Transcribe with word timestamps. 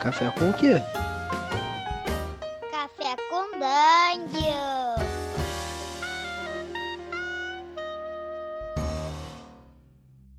Café 0.00 0.30
com 0.30 0.48
o 0.48 0.54
quê? 0.54 0.80
Café 2.70 3.16
com 3.28 3.50
Dungeon. 3.58 4.94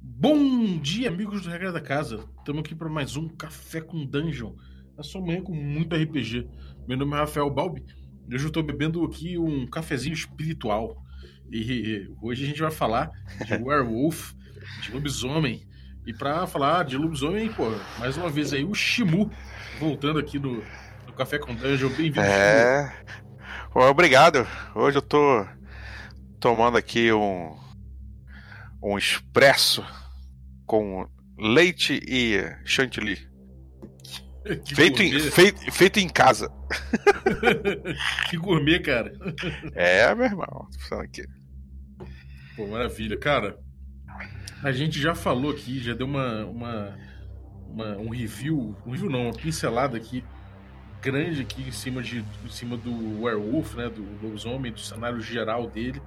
Bom 0.02 0.80
dia, 0.80 1.10
amigos 1.10 1.44
do 1.44 1.50
Regra 1.50 1.72
da 1.72 1.80
Casa. 1.80 2.28
Estamos 2.40 2.62
aqui 2.62 2.74
para 2.74 2.90
mais 2.90 3.16
um 3.16 3.30
Café 3.30 3.82
com 3.82 4.04
Dungeon. 4.04 4.56
A 4.98 5.04
sua 5.04 5.22
manhã 5.22 5.44
com 5.44 5.54
muito 5.54 5.96
RPG. 5.96 6.50
Meu 6.88 6.98
nome 6.98 7.14
é 7.14 7.20
Rafael 7.20 7.52
Balbi. 7.52 7.86
Hoje 8.34 8.46
eu 8.46 8.48
estou 8.48 8.64
bebendo 8.64 9.06
aqui 9.06 9.38
um 9.38 9.68
cafezinho 9.68 10.16
espiritual. 10.16 11.06
E 11.52 12.10
hoje 12.20 12.46
a 12.46 12.48
gente 12.48 12.62
vai 12.62 12.72
falar 12.72 13.12
de 13.46 13.54
werewolf, 13.62 14.34
de 14.82 14.92
lobisomem. 14.92 15.70
E 16.06 16.14
para 16.14 16.48
falar 16.48 16.84
de 16.84 16.98
lobisomem, 16.98 17.52
pô, 17.52 17.70
mais 18.00 18.18
uma 18.18 18.30
vez 18.30 18.54
aí 18.54 18.64
o 18.64 18.74
Shimu 18.74 19.32
voltando 19.80 20.20
aqui 20.20 20.40
no, 20.40 20.64
no 21.06 21.14
Café 21.14 21.38
com 21.38 21.54
Dungeon. 21.54 21.90
Bem-vindo, 21.90 22.20
É. 22.22 22.92
Bom, 23.74 23.82
Obrigado. 23.88 24.48
Hoje 24.76 24.98
eu 24.98 25.02
tô 25.02 25.46
tomando 26.40 26.78
aqui 26.78 27.12
um 27.14 27.56
um 28.84 28.98
expresso 28.98 29.86
com 30.66 31.08
leite 31.38 32.00
e 32.08 32.42
chantilly. 32.66 33.16
Shimu. 33.16 33.32
Que 34.66 34.74
Feito 34.74 35.04
em, 35.04 35.20
feito, 35.20 35.72
feito 35.72 36.00
em 36.00 36.10
casa. 36.10 36.52
Que 38.28 38.38
gourmet, 38.38 38.80
cara. 38.80 39.14
É, 39.76 40.16
meu 40.16 40.26
irmão. 40.26 40.68
Tô 40.90 40.96
aqui. 40.96 41.24
Pô, 42.56 42.66
maravilha. 42.66 43.20
Cara, 43.20 43.60
a 44.64 44.72
gente 44.72 45.00
já 45.00 45.14
falou 45.16 45.52
aqui, 45.52 45.80
já 45.80 45.94
deu 45.94 46.06
uma, 46.08 46.46
uma, 46.46 46.98
uma- 47.70 47.98
um 47.98 48.10
review, 48.10 48.76
um 48.86 48.92
review 48.92 49.10
não, 49.10 49.24
uma 49.26 49.34
pincelada 49.34 49.98
aqui 49.98 50.24
grande 51.02 51.42
aqui 51.42 51.64
em 51.64 51.72
cima, 51.72 52.02
de, 52.02 52.20
em 52.46 52.50
cima 52.50 52.78
do 52.78 53.22
Werewolf, 53.24 53.76
né, 53.76 53.90
do 53.90 54.04
lobisomem, 54.22 54.72
do 54.72 54.80
cenário 54.80 55.20
geral 55.20 55.68
dele, 55.68 56.00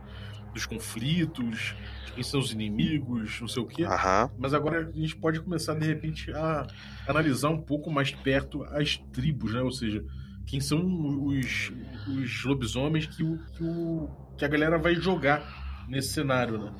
dos 0.53 0.66
conflitos, 0.66 1.75
de 2.06 2.12
quem 2.12 2.22
são 2.22 2.38
os 2.38 2.53
inimigos, 2.53 3.41
não 3.41 3.48
sei 3.48 3.61
o 3.62 3.66
quê. 3.66 3.83
Aham. 3.84 4.31
Mas 4.38 4.55
agora 4.55 4.86
a 4.86 4.92
gente 4.92 5.16
pode 5.16 5.41
começar, 5.41 5.75
de 5.75 5.84
repente, 5.84 6.31
a 6.33 6.64
analisar 7.08 7.48
um 7.48 7.60
pouco 7.60 7.91
mais 7.91 8.12
perto 8.12 8.62
as 8.64 8.97
tribos, 9.12 9.53
né? 9.53 9.60
Ou 9.62 9.72
seja, 9.72 10.05
quem 10.47 10.60
são 10.60 10.81
os, 11.27 11.72
os 12.06 12.44
lobisomens 12.44 13.06
que, 13.06 13.25
o, 13.25 13.36
que, 13.53 13.64
o, 13.64 14.08
que 14.38 14.44
a 14.44 14.48
galera 14.48 14.78
vai 14.78 14.94
jogar 14.94 15.42
nesse 15.88 16.10
cenário, 16.12 16.56
né? 16.56 16.72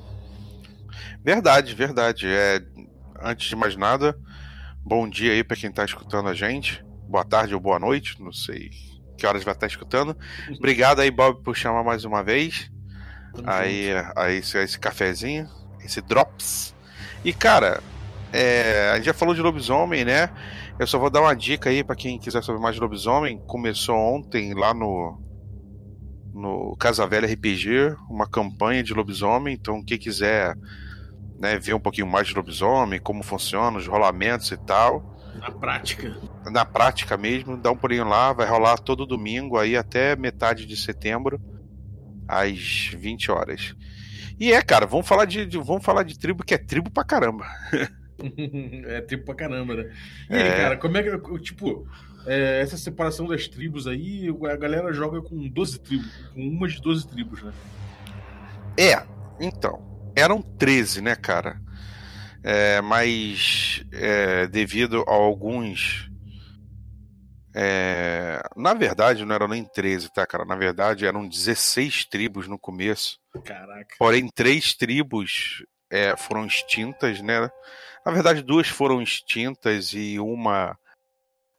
Verdade, 1.23 1.73
verdade. 1.75 2.27
É, 2.27 2.61
antes 3.21 3.47
de 3.47 3.55
mais 3.55 3.75
nada, 3.75 4.17
bom 4.83 5.09
dia 5.09 5.31
aí 5.31 5.43
pra 5.43 5.57
quem 5.57 5.71
tá 5.71 5.83
escutando 5.85 6.29
a 6.29 6.33
gente. 6.33 6.83
Boa 7.07 7.23
tarde 7.23 7.53
ou 7.53 7.59
boa 7.59 7.79
noite, 7.79 8.21
não 8.21 8.31
sei 8.31 8.71
que 9.17 9.25
horas 9.25 9.43
vai 9.43 9.53
estar 9.53 9.67
escutando. 9.67 10.15
Obrigado 10.57 10.99
aí, 10.99 11.09
Bob, 11.09 11.41
por 11.43 11.55
chamar 11.55 11.83
mais 11.83 12.05
uma 12.05 12.23
vez. 12.23 12.71
Tamo 13.33 13.49
Aí, 13.49 13.89
aí 14.15 14.37
esse, 14.37 14.57
esse 14.57 14.79
cafezinho, 14.79 15.49
esse 15.83 16.01
drops. 16.01 16.73
E 17.23 17.33
cara, 17.33 17.81
é, 18.31 18.91
a 18.91 18.95
gente 18.95 19.05
já 19.05 19.13
falou 19.13 19.33
de 19.33 19.41
lobisomem, 19.41 20.05
né? 20.05 20.29
Eu 20.77 20.85
só 20.85 20.99
vou 20.99 21.09
dar 21.09 21.21
uma 21.21 21.35
dica 21.35 21.69
aí 21.69 21.83
pra 21.83 21.95
quem 21.95 22.19
quiser 22.19 22.43
saber 22.43 22.59
mais 22.59 22.75
de 22.75 22.81
lobisomem. 22.81 23.41
Começou 23.47 23.95
ontem 23.95 24.53
lá 24.53 24.73
no 24.73 25.21
no 26.33 26.75
Casa 26.75 27.07
Velha 27.07 27.25
RPG, 27.25 27.95
uma 28.09 28.27
campanha 28.27 28.83
de 28.83 28.93
lobisomem. 28.93 29.53
Então, 29.53 29.81
quem 29.81 29.97
quiser 29.97 30.53
né, 31.39 31.57
ver 31.59 31.73
um 31.73 31.79
pouquinho 31.79 32.07
mais 32.07 32.27
de 32.27 32.33
lobisomem, 32.35 32.99
como 32.99 33.23
funciona, 33.23 33.77
os 33.77 33.87
rolamentos 33.87 34.51
e 34.51 34.57
tal. 34.57 35.13
Na 35.39 35.51
prática. 35.51 36.15
na 36.49 36.63
prática 36.65 37.17
mesmo, 37.17 37.57
dá 37.57 37.69
um 37.71 37.75
pulinho 37.75 38.07
lá, 38.07 38.31
vai 38.31 38.47
rolar 38.47 38.77
todo 38.77 39.05
domingo 39.05 39.57
aí 39.57 39.75
até 39.75 40.15
metade 40.15 40.65
de 40.65 40.77
setembro, 40.77 41.41
às 42.27 42.87
20 42.97 43.31
horas. 43.31 43.75
E 44.39 44.51
é, 44.53 44.61
cara, 44.61 44.85
vamos 44.85 45.07
falar 45.07 45.25
de, 45.25 45.45
de- 45.45 45.57
vamos 45.57 45.83
falar 45.83 46.03
de 46.03 46.17
tribo 46.17 46.43
que 46.43 46.53
é 46.53 46.57
tribo 46.57 46.89
pra 46.89 47.03
caramba. 47.03 47.45
é 48.87 49.01
tribo 49.01 49.25
pra 49.25 49.35
caramba, 49.35 49.75
né? 49.75 49.91
E 50.29 50.33
aí, 50.35 50.41
É. 50.41 50.55
cara, 50.57 50.77
como 50.77 50.97
é 50.97 51.03
que. 51.03 51.39
Tipo, 51.39 51.85
é, 52.25 52.61
essa 52.61 52.77
separação 52.77 53.27
das 53.27 53.47
tribos 53.47 53.87
aí, 53.87 54.27
a 54.51 54.55
galera 54.55 54.91
joga 54.93 55.21
com 55.21 55.47
12 55.49 55.79
tribos, 55.79 56.07
com 56.33 56.41
uma 56.47 56.67
de 56.67 56.81
12 56.81 57.07
tribos, 57.07 57.43
né? 57.43 57.51
É, 58.77 59.03
então, 59.39 59.81
eram 60.15 60.41
13, 60.41 61.01
né, 61.01 61.15
cara? 61.15 61.59
É, 62.43 62.79
mas 62.81 63.83
é, 63.91 64.47
devido 64.47 65.03
a 65.07 65.11
alguns. 65.11 66.09
é, 67.55 68.41
na 68.55 68.73
verdade, 68.73 69.25
não 69.25 69.33
eram 69.33 69.47
nem 69.47 69.63
13, 69.63 70.13
tá, 70.13 70.27
cara? 70.27 70.45
Na 70.45 70.55
verdade, 70.55 71.05
eram 71.05 71.27
16 71.27 72.05
tribos 72.05 72.47
no 72.47 72.59
começo. 72.59 73.19
Caraca. 73.43 73.95
Porém, 73.97 74.29
três 74.29 74.73
tribos 74.75 75.65
é, 75.89 76.15
foram 76.15 76.45
extintas, 76.45 77.21
né? 77.21 77.49
Na 78.05 78.11
verdade, 78.11 78.43
duas 78.43 78.67
foram 78.67 79.01
extintas 79.01 79.93
e 79.93 80.19
uma 80.19 80.77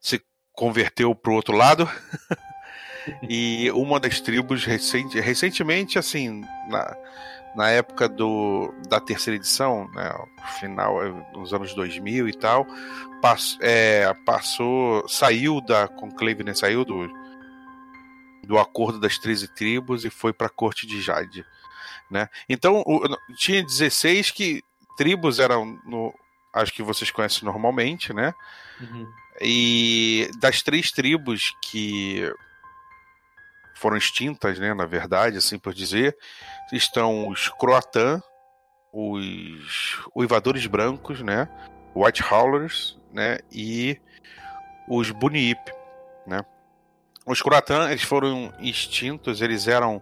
se 0.01 0.23
converteu 0.53 1.15
pro 1.15 1.35
outro 1.35 1.57
lado. 1.57 1.91
e 3.29 3.71
uma 3.73 3.99
das 3.99 4.21
tribos 4.21 4.65
recente, 4.65 5.19
recentemente, 5.19 5.99
assim, 5.99 6.43
na, 6.69 6.97
na 7.57 7.71
época 7.71 8.09
do, 8.09 8.73
da 8.89 9.01
terceira 9.01 9.37
edição, 9.37 9.89
né, 9.93 10.13
final 10.61 11.03
eh, 11.03 11.13
nos 11.33 11.53
anos 11.55 11.75
2000 11.75 12.29
e 12.29 12.33
tal, 12.35 12.67
pass, 13.23 13.57
é, 13.61 14.13
passou, 14.27 15.09
saiu 15.09 15.61
da 15.61 15.89
conclave, 15.89 16.45
né, 16.45 16.53
saiu 16.55 16.85
do, 16.85 17.09
do 18.45 18.59
acordo 18.59 19.01
das 19.01 19.19
13 19.19 19.49
tribos 19.55 20.05
e 20.05 20.11
foi 20.11 20.33
para 20.33 20.47
a 20.49 20.51
corte 20.51 20.87
de 20.87 21.01
Jade 21.01 21.45
né? 22.09 22.29
Então, 22.49 22.85
o- 22.87 23.03
tinha 23.37 23.65
16 23.65 24.31
que 24.31 24.63
tribos 24.97 25.41
eram 25.41 25.77
no, 25.85 26.15
acho 26.55 26.73
que 26.73 26.81
vocês 26.83 27.11
conhecem 27.11 27.45
normalmente, 27.45 28.13
né? 28.13 28.33
Uhum. 28.81 29.07
E 29.41 30.31
das 30.39 30.63
três 30.63 30.93
tribos 30.93 31.53
que 31.63 32.33
foram 33.77 33.97
extintas, 33.97 34.59
né, 34.59 34.73
na 34.75 34.87
verdade, 34.87 35.37
assim 35.37 35.59
por 35.59 35.75
dizer, 35.75 36.17
estão 36.73 37.29
os 37.29 37.49
Croatã, 37.49 38.21
os 38.93 40.01
Uivadores 40.15 40.67
Brancos, 40.67 41.21
né, 41.21 41.49
White 41.95 42.23
Howlers, 42.23 42.99
né, 43.13 43.39
e 43.53 44.01
os 44.89 45.11
Buniip, 45.11 45.61
né. 46.27 46.45
Os 47.27 47.43
Croatã, 47.43 47.91
eles 47.91 48.03
foram 48.03 48.53
extintos, 48.61 49.43
eles 49.43 49.69
eram 49.69 50.01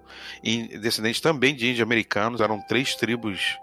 descendentes 0.81 1.21
também 1.21 1.55
de 1.55 1.67
índios 1.67 1.83
americanos, 1.83 2.41
eram 2.41 2.61
três 2.69 2.95
tribos 2.95 3.59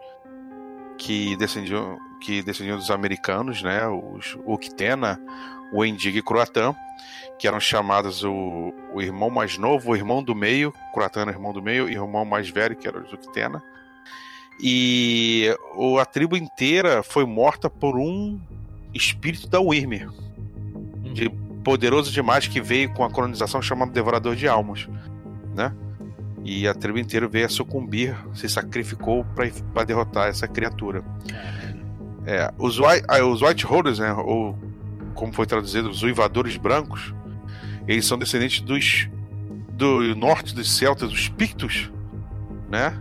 que 0.98 1.38
descendiam, 1.38 1.98
que 2.20 2.44
descendiam 2.44 2.78
dos 2.78 2.92
americanos, 2.92 3.64
né, 3.64 3.88
os 3.88 4.38
Uktena, 4.46 5.20
o 5.72 5.84
Endig 5.86 6.18
e 6.18 6.22
Croatã, 6.22 6.74
que 7.40 7.48
eram 7.48 7.60
chamados 7.60 8.24
o, 8.24 8.74
o 8.94 9.02
irmão 9.02 9.30
mais 9.30 9.58
novo, 9.58 9.92
o 9.92 9.96
irmão 9.96 10.22
do 10.24 10.36
meio, 10.36 10.74
Croatã 10.94 11.22
era 11.22 11.32
o 11.32 11.34
irmão 11.34 11.54
do 11.54 11.62
meio, 11.62 11.90
e 11.90 11.98
o 11.98 12.04
irmão 12.04 12.24
mais 12.26 12.50
velho, 12.50 12.76
que 12.76 12.88
era 12.88 13.00
o 13.00 13.04
Uktena. 13.14 13.62
E 14.62 15.56
o- 15.76 15.98
a 15.98 16.06
tribo 16.06 16.36
inteira 16.38 17.02
foi 17.02 17.26
morta 17.26 17.70
por 17.70 17.98
um 17.98 18.40
espírito 18.94 19.48
da 19.48 19.60
Wyrmir, 19.60 20.10
Uhum. 20.10 21.14
de 21.14 21.30
poderoso 21.64 22.12
demais 22.12 22.48
que 22.48 22.60
veio 22.62 22.92
com 22.94 23.04
a 23.04 23.10
colonização 23.10 23.62
chamado 23.62 23.92
Devorador 23.92 24.36
de 24.36 24.48
Almas, 24.48 24.88
né? 25.56 25.74
E 26.44 26.68
a 26.68 26.74
tribo 26.74 26.98
inteira 27.00 27.28
veio 27.28 27.46
a 27.46 27.50
sucumbir, 27.50 28.16
se 28.34 28.50
sacrificou 28.50 29.24
para 29.74 29.84
derrotar 29.84 30.28
essa 30.28 30.48
criatura. 30.48 31.04
É, 32.26 32.52
os, 32.58 32.80
White, 32.80 33.06
ah, 33.08 33.24
os 33.24 33.42
White 33.44 33.66
Holders, 33.66 34.00
né, 34.00 34.12
ou 34.14 34.58
como 35.14 35.34
foi 35.34 35.46
traduzido, 35.46 35.90
os 35.90 36.04
uivadores 36.04 36.58
brancos, 36.58 37.14
eles 37.88 38.06
são 38.06 38.18
descendentes 38.18 38.62
dos 38.62 39.10
do 39.74 40.16
norte 40.16 40.54
dos 40.54 40.72
celtas, 40.78 41.10
dos 41.10 41.28
pictos, 41.30 41.92
né? 42.70 42.94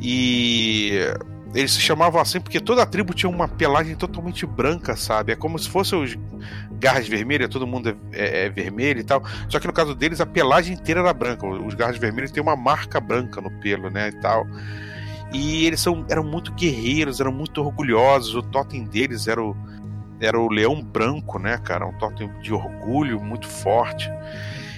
E 0.00 0.92
eles 1.54 1.72
se 1.72 1.80
chamavam 1.80 2.20
assim 2.20 2.40
porque 2.40 2.60
toda 2.60 2.82
a 2.82 2.86
tribo 2.86 3.14
tinha 3.14 3.30
uma 3.30 3.48
pelagem 3.48 3.94
totalmente 3.96 4.44
branca, 4.46 4.96
sabe? 4.96 5.32
É 5.32 5.36
como 5.36 5.58
se 5.58 5.68
fossem 5.68 6.00
os 6.00 6.16
garras 6.78 7.08
vermelhas, 7.08 7.48
todo 7.48 7.66
mundo 7.66 7.96
é, 8.12 8.20
é- 8.42 8.46
é 8.46 8.48
vermelho 8.48 9.00
e 9.00 9.04
tal. 9.04 9.22
Só 9.48 9.58
que 9.58 9.66
no 9.66 9.72
caso 9.72 9.94
deles 9.94 10.20
a 10.20 10.26
pelagem 10.26 10.74
inteira 10.74 11.00
era 11.00 11.12
branca. 11.12 11.46
Os 11.46 11.74
garras 11.74 11.96
vermelhos 11.98 12.30
têm 12.30 12.42
uma 12.42 12.56
marca 12.56 13.00
branca 13.00 13.40
no 13.40 13.50
pelo, 13.60 13.90
né, 13.90 14.08
e 14.08 14.20
tal. 14.20 14.46
E 15.32 15.66
eles 15.66 15.80
são, 15.80 16.04
eram 16.08 16.22
muito 16.22 16.52
guerreiros, 16.52 17.20
eram 17.20 17.32
muito 17.32 17.60
orgulhosos. 17.60 18.34
O 18.34 18.42
totem 18.42 18.84
deles 18.84 19.26
era 19.26 19.42
o, 19.42 19.56
era 20.20 20.38
o 20.38 20.48
leão 20.48 20.82
branco, 20.82 21.38
né, 21.38 21.58
cara? 21.58 21.86
Um 21.86 21.92
totem 21.94 22.30
de 22.40 22.52
orgulho 22.52 23.20
muito 23.20 23.48
forte. 23.48 24.10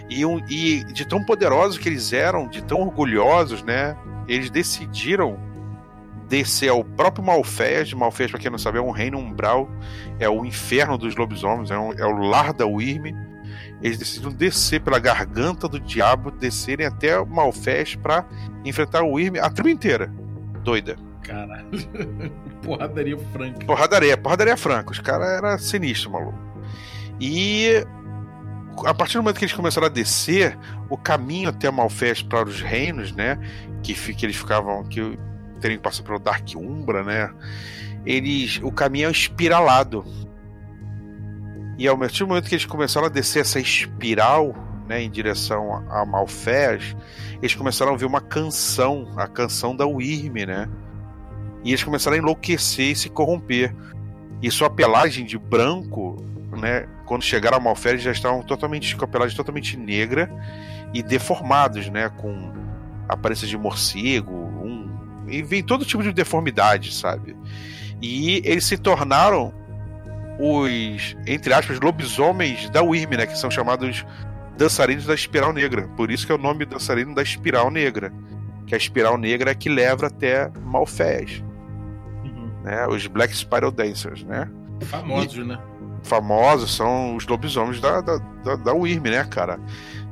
E, 0.08 0.24
um, 0.24 0.38
e 0.48 0.84
de 0.84 1.06
tão 1.06 1.24
poderosos 1.24 1.78
que 1.78 1.88
eles 1.88 2.12
eram, 2.12 2.48
de 2.48 2.62
tão 2.62 2.80
orgulhosos, 2.80 3.62
né? 3.62 3.96
Eles 4.28 4.50
decidiram 4.50 5.38
descer 6.28 6.68
ao 6.70 6.84
próprio 6.84 7.24
Malfés. 7.24 7.92
Malfés, 7.92 8.30
pra 8.30 8.40
quem 8.40 8.50
não 8.50 8.58
sabe, 8.58 8.78
é 8.78 8.80
um 8.80 8.90
reino 8.90 9.18
umbral, 9.18 9.68
é 10.18 10.28
o 10.28 10.44
inferno 10.44 10.96
dos 10.96 11.16
lobisomens, 11.16 11.70
é, 11.70 11.78
um, 11.78 11.92
é 11.92 12.06
o 12.06 12.16
lar 12.16 12.52
da 12.52 12.66
Wyrm. 12.66 13.06
Eles 13.82 13.98
decidiram 13.98 14.32
descer 14.32 14.80
pela 14.80 14.98
garganta 14.98 15.68
do 15.68 15.78
diabo, 15.78 16.30
descerem 16.30 16.86
até 16.86 17.22
Malfés 17.24 17.94
para 17.94 18.24
enfrentar 18.64 19.02
o 19.02 19.12
Wyrm, 19.12 19.38
a 19.40 19.50
tribo 19.50 19.68
inteira. 19.68 20.12
Doida. 20.62 21.05
Caralho. 21.26 21.68
porradaria 22.62 23.18
franca. 23.32 23.66
Porradaria, 23.66 24.16
porradaria 24.16 24.56
franca. 24.56 24.92
Os 24.92 25.00
caras 25.00 25.28
eram 25.28 25.58
sinistros, 25.58 26.12
maluco. 26.12 26.38
E 27.20 27.84
a 28.84 28.94
partir 28.94 29.14
do 29.14 29.22
momento 29.22 29.38
que 29.38 29.44
eles 29.44 29.54
começaram 29.54 29.86
a 29.86 29.90
descer, 29.90 30.58
o 30.90 30.96
caminho 30.96 31.48
até 31.48 31.70
Malfés 31.70 32.22
para 32.22 32.46
os 32.46 32.60
reinos, 32.60 33.12
né? 33.12 33.38
Que, 33.82 33.94
que 33.94 34.26
eles 34.26 34.36
ficavam. 34.36 34.84
que 34.84 35.18
teriam 35.60 35.78
que 35.78 35.82
passar 35.82 36.02
pelo 36.02 36.18
Dark 36.18 36.48
Umbra, 36.56 37.02
né? 37.02 37.30
Eles. 38.04 38.60
O 38.62 38.70
caminho 38.70 39.08
é 39.08 39.10
espiralado. 39.10 40.04
E 41.78 41.86
ao 41.86 41.96
mesmo 41.96 42.26
momento 42.26 42.48
que 42.48 42.54
eles 42.54 42.64
começaram 42.64 43.06
a 43.06 43.10
descer 43.10 43.40
essa 43.40 43.60
espiral, 43.60 44.54
né, 44.88 45.02
em 45.02 45.10
direção 45.10 45.84
a 45.90 46.06
Malfés, 46.06 46.96
eles 47.42 47.54
começaram 47.54 47.90
a 47.90 47.92
ouvir 47.92 48.06
uma 48.06 48.20
canção, 48.20 49.12
a 49.16 49.26
canção 49.26 49.76
da 49.76 49.86
Wyrm, 49.86 50.46
né? 50.46 50.68
E 51.66 51.70
eles 51.70 51.82
começaram 51.82 52.16
a 52.16 52.20
enlouquecer 52.20 52.92
e 52.92 52.96
se 52.96 53.08
corromper. 53.08 53.74
E 54.40 54.48
sua 54.52 54.70
pelagem 54.70 55.24
de 55.24 55.36
branco, 55.36 56.24
né, 56.56 56.86
quando 57.04 57.24
chegaram 57.24 57.56
a 57.56 57.60
Malfés, 57.60 58.00
já 58.00 58.12
estavam 58.12 58.40
totalmente 58.42 58.94
com 58.94 59.04
a 59.04 59.08
pelagem 59.08 59.36
totalmente 59.36 59.76
negra 59.76 60.30
e 60.94 61.02
deformados, 61.02 61.88
né, 61.88 62.08
com 62.08 62.52
aparência 63.08 63.48
de 63.48 63.58
morcego, 63.58 64.32
um 64.32 64.86
e 65.28 65.42
vem 65.42 65.60
todo 65.60 65.84
tipo 65.84 66.04
de 66.04 66.12
deformidade, 66.12 66.94
sabe? 66.94 67.36
E 68.00 68.40
eles 68.44 68.64
se 68.64 68.78
tornaram 68.78 69.52
os, 70.38 71.16
entre 71.26 71.52
aspas, 71.52 71.80
lobisomens 71.80 72.70
da 72.70 72.80
Wyrm, 72.80 73.16
né? 73.16 73.26
Que 73.26 73.36
são 73.36 73.50
chamados 73.50 74.06
dançarinos 74.56 75.04
da 75.04 75.14
espiral 75.14 75.52
negra. 75.52 75.88
Por 75.96 76.12
isso 76.12 76.24
que 76.24 76.30
é 76.30 76.34
o 76.34 76.38
nome 76.38 76.64
dançarino 76.64 77.12
da 77.12 77.22
espiral 77.22 77.72
negra. 77.72 78.12
Que 78.68 78.74
a 78.74 78.78
espiral 78.78 79.18
negra 79.18 79.50
é 79.50 79.54
que 79.54 79.68
leva 79.68 80.06
até 80.06 80.48
Malfés. 80.62 81.42
Né? 82.66 82.84
Os 82.88 83.06
Black 83.06 83.34
Spiral 83.34 83.70
Dancers, 83.70 84.24
né? 84.24 84.50
Famosos, 84.82 85.36
e, 85.36 85.44
né? 85.44 85.56
Famosos 86.02 86.74
são 86.74 87.14
os 87.14 87.24
lobisomens 87.24 87.80
da, 87.80 88.00
da, 88.00 88.18
da, 88.18 88.56
da 88.56 88.74
Wyrm, 88.74 89.04
né, 89.04 89.22
cara? 89.24 89.60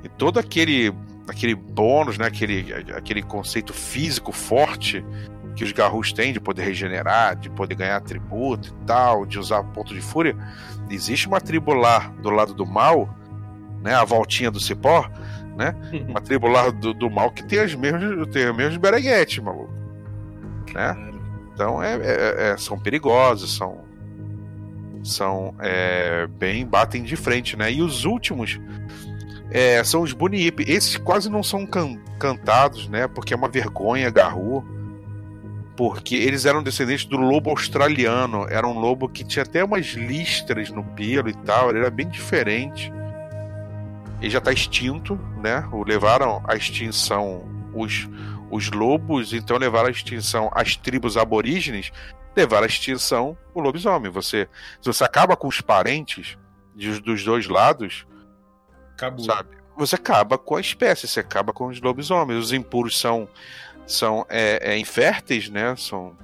E 0.04 0.08
todo 0.08 0.38
aquele 0.38 0.94
aquele 1.26 1.56
bônus, 1.56 2.16
né? 2.16 2.26
Aquele, 2.26 2.72
aquele 2.96 3.22
conceito 3.24 3.72
físico 3.72 4.30
forte 4.30 5.04
que 5.56 5.64
os 5.64 5.72
Garrus 5.72 6.12
têm 6.12 6.32
de 6.32 6.38
poder 6.38 6.62
regenerar, 6.62 7.34
de 7.34 7.50
poder 7.50 7.74
ganhar 7.74 7.96
atributo 7.96 8.68
e 8.68 8.86
tal, 8.86 9.26
de 9.26 9.36
usar 9.36 9.64
ponto 9.64 9.92
de 9.92 10.00
fúria. 10.00 10.36
Existe 10.88 11.26
uma 11.26 11.40
tribo 11.40 11.74
lá 11.74 12.12
do 12.22 12.30
lado 12.30 12.54
do 12.54 12.64
mal, 12.64 13.12
né? 13.82 13.96
A 13.96 14.04
voltinha 14.04 14.50
do 14.50 14.60
cipó, 14.60 15.10
né? 15.56 15.74
Uma 16.08 16.20
tribo 16.20 16.46
lá 16.46 16.70
do, 16.70 16.94
do 16.94 17.10
mal 17.10 17.32
que 17.32 17.44
tem 17.44 17.58
as 17.58 17.74
mesmas, 17.74 18.28
tem 18.28 18.48
os 18.48 18.56
mesmos 18.56 18.76
bereguetes, 18.76 19.38
maluco. 19.42 19.72
Né? 20.72 21.13
Então 21.54 21.82
é, 21.82 21.94
é, 21.94 22.50
é, 22.50 22.56
são 22.56 22.78
perigosos, 22.78 23.56
são 23.56 23.84
são 25.04 25.54
é, 25.60 26.26
bem 26.26 26.66
batem 26.66 27.02
de 27.02 27.14
frente, 27.14 27.56
né? 27.56 27.70
E 27.70 27.82
os 27.82 28.04
últimos 28.04 28.58
é, 29.50 29.82
são 29.84 30.02
os 30.02 30.12
Buniip. 30.12 30.64
Esses 30.66 30.96
quase 30.96 31.30
não 31.30 31.42
são 31.42 31.66
can 31.66 31.98
cantados, 32.18 32.88
né? 32.88 33.06
Porque 33.06 33.32
é 33.32 33.36
uma 33.36 33.48
vergonha, 33.48 34.10
Garru. 34.10 34.64
Porque 35.76 36.14
eles 36.14 36.46
eram 36.46 36.62
descendentes 36.62 37.04
do 37.04 37.16
lobo 37.16 37.50
australiano. 37.50 38.46
Era 38.48 38.66
um 38.66 38.78
lobo 38.78 39.08
que 39.08 39.24
tinha 39.24 39.42
até 39.42 39.62
umas 39.62 39.86
listras 39.88 40.70
no 40.70 40.82
pelo 40.82 41.28
e 41.28 41.34
tal. 41.34 41.70
Ele 41.70 41.80
era 41.80 41.90
bem 41.90 42.08
diferente. 42.08 42.92
Ele 44.20 44.30
já 44.30 44.38
está 44.38 44.52
extinto, 44.52 45.18
né? 45.42 45.68
O 45.70 45.84
levaram 45.84 46.42
à 46.48 46.56
extinção 46.56 47.44
os, 47.74 48.08
os 48.54 48.70
lobos, 48.70 49.32
então 49.32 49.56
levaram 49.56 49.88
à 49.88 49.90
extinção 49.90 50.50
as 50.54 50.76
tribos 50.76 51.16
aborígenes, 51.16 51.90
levaram 52.36 52.64
à 52.64 52.66
extinção 52.66 53.36
o 53.52 53.60
lobisomem. 53.60 54.10
Você, 54.10 54.48
se 54.80 54.86
você 54.86 55.04
acaba 55.04 55.36
com 55.36 55.48
os 55.48 55.60
parentes 55.60 56.38
de, 56.74 57.00
dos 57.00 57.24
dois 57.24 57.46
lados, 57.46 58.06
Acabou. 58.94 59.24
Sabe? 59.24 59.56
Você 59.76 59.96
acaba 59.96 60.38
com 60.38 60.56
a 60.56 60.60
espécie, 60.60 61.08
você 61.08 61.20
acaba 61.20 61.52
com 61.52 61.66
os 61.66 61.80
lobisomens. 61.80 62.38
Os 62.38 62.52
impuros 62.52 62.98
são, 62.98 63.28
são 63.86 64.24
é, 64.28 64.72
é, 64.72 64.78
inférteis, 64.78 65.48
né? 65.48 65.74
São, 65.76 66.16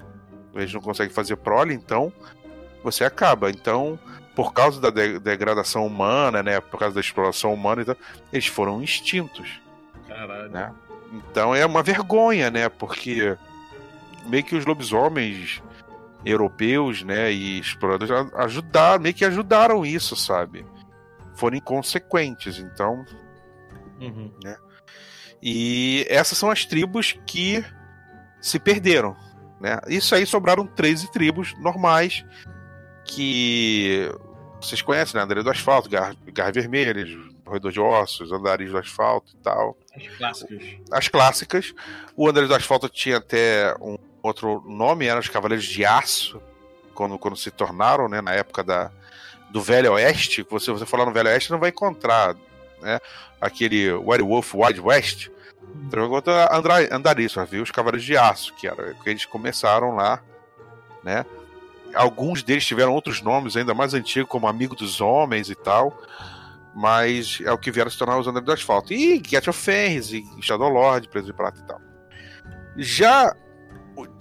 eles 0.54 0.72
não 0.72 0.80
conseguem 0.80 1.12
fazer 1.12 1.36
prole, 1.36 1.74
então 1.74 2.12
você 2.82 3.04
acaba. 3.04 3.50
Então, 3.50 3.98
por 4.36 4.52
causa 4.52 4.80
da 4.80 4.90
de 4.90 5.18
degradação 5.18 5.84
humana, 5.84 6.42
né? 6.42 6.60
Por 6.60 6.78
causa 6.78 6.94
da 6.94 7.00
exploração 7.00 7.52
humana, 7.52 7.82
então, 7.82 7.96
eles 8.32 8.46
foram 8.46 8.82
extintos. 8.82 9.60
Caralho. 10.06 10.50
Né? 10.50 10.72
Então 11.12 11.54
é 11.54 11.64
uma 11.66 11.82
vergonha, 11.82 12.50
né? 12.50 12.68
Porque 12.68 13.36
meio 14.26 14.44
que 14.44 14.54
os 14.54 14.64
lobisomens 14.64 15.62
europeus, 16.24 17.02
né, 17.02 17.32
e 17.32 17.58
exploradores 17.58 18.14
ajudaram, 18.34 19.02
meio 19.02 19.14
que 19.14 19.24
ajudaram 19.24 19.86
isso, 19.86 20.14
sabe? 20.14 20.66
foram 21.40 21.56
inconsequentes. 21.56 22.58
Então. 22.58 23.04
Uhum. 23.98 24.30
Né? 24.44 24.56
E 25.42 26.06
essas 26.08 26.36
são 26.36 26.50
as 26.50 26.66
tribos 26.66 27.18
que 27.26 27.64
se 28.40 28.58
perderam. 28.58 29.16
Né? 29.58 29.80
Isso 29.88 30.14
aí 30.14 30.26
sobraram 30.26 30.66
13 30.66 31.10
tribos 31.10 31.54
normais 31.58 32.24
que 33.04 34.10
vocês 34.60 34.82
conhecem, 34.82 35.16
né? 35.16 35.24
Andarilho 35.24 35.44
do 35.44 35.50
Asfalto, 35.50 35.88
Gar 35.88 36.52
Vermelhas, 36.52 37.08
Corredor 37.50 37.72
de 37.72 37.80
Ossos, 37.80 38.30
Andarilho 38.30 38.70
do 38.70 38.78
Asfalto 38.78 39.32
e 39.34 39.42
tal. 39.42 39.76
As 39.96 40.06
clássicas. 40.06 40.62
As 40.92 41.08
clássicas. 41.08 41.74
O 42.16 42.28
Andarilho 42.28 42.48
do 42.48 42.54
Asfalto 42.54 42.88
tinha 42.88 43.16
até 43.16 43.74
um 43.80 43.98
outro 44.22 44.62
nome, 44.68 45.06
eram 45.06 45.18
os 45.18 45.28
Cavaleiros 45.28 45.66
de 45.66 45.84
Aço, 45.84 46.40
quando, 46.94 47.18
quando 47.18 47.36
se 47.36 47.50
tornaram, 47.50 48.08
né? 48.08 48.20
Na 48.20 48.32
época 48.32 48.62
da, 48.62 48.92
do 49.50 49.60
Velho 49.60 49.94
Oeste, 49.94 50.44
que 50.44 50.50
você, 50.50 50.70
você 50.70 50.86
falar 50.86 51.06
no 51.06 51.12
Velho 51.12 51.28
Oeste, 51.28 51.50
não 51.50 51.58
vai 51.58 51.70
encontrar 51.70 52.36
né, 52.80 53.00
aquele 53.40 53.90
Werewolf 53.94 54.54
Wild 54.54 54.80
West. 54.80 55.28
Então, 55.86 56.06
encontra 56.06 56.48
Andariço, 56.92 57.44
viu? 57.46 57.64
Os 57.64 57.72
Cavaleiros 57.72 58.06
de 58.06 58.16
Aço, 58.16 58.54
que 58.54 58.68
era 58.68 58.94
que 58.94 59.10
eles 59.10 59.24
começaram 59.24 59.96
lá, 59.96 60.22
né? 61.02 61.26
Alguns 61.94 62.44
deles 62.44 62.64
tiveram 62.64 62.94
outros 62.94 63.20
nomes 63.20 63.56
ainda 63.56 63.74
mais 63.74 63.92
antigos, 63.92 64.30
como 64.30 64.46
Amigo 64.46 64.76
dos 64.76 65.00
Homens 65.00 65.50
e 65.50 65.56
tal, 65.56 65.98
mas 66.74 67.40
é 67.44 67.52
o 67.52 67.58
que 67.58 67.70
vieram 67.70 67.90
se 67.90 67.98
tornar 67.98 68.18
os 68.18 68.26
Androides 68.26 68.46
do 68.46 68.52
Asfalto. 68.52 68.92
E 68.92 69.22
Get 69.26 69.48
of 69.48 69.58
Fenris, 69.58 70.12
e 70.12 70.24
Shadow 70.40 70.68
Lord, 70.68 71.08
Preso 71.08 71.26
de 71.26 71.32
Prata 71.32 71.60
e 71.60 71.66
tal. 71.66 71.80
Já 72.76 73.34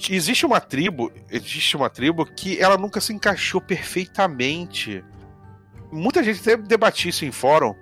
existe 0.10 0.46
uma 0.46 0.60
tribo, 0.60 1.12
existe 1.30 1.78
uma 1.78 1.90
tribo 1.90 2.26
que 2.26 2.60
ela 2.60 2.78
nunca 2.78 3.00
se 3.00 3.14
encaixou 3.14 3.62
perfeitamente 3.62 5.04
muita 5.92 6.24
gente 6.24 6.40
até 6.42 6.58
debatia 6.58 7.10
isso 7.10 7.26
em 7.26 7.32
fórum, 7.32 7.76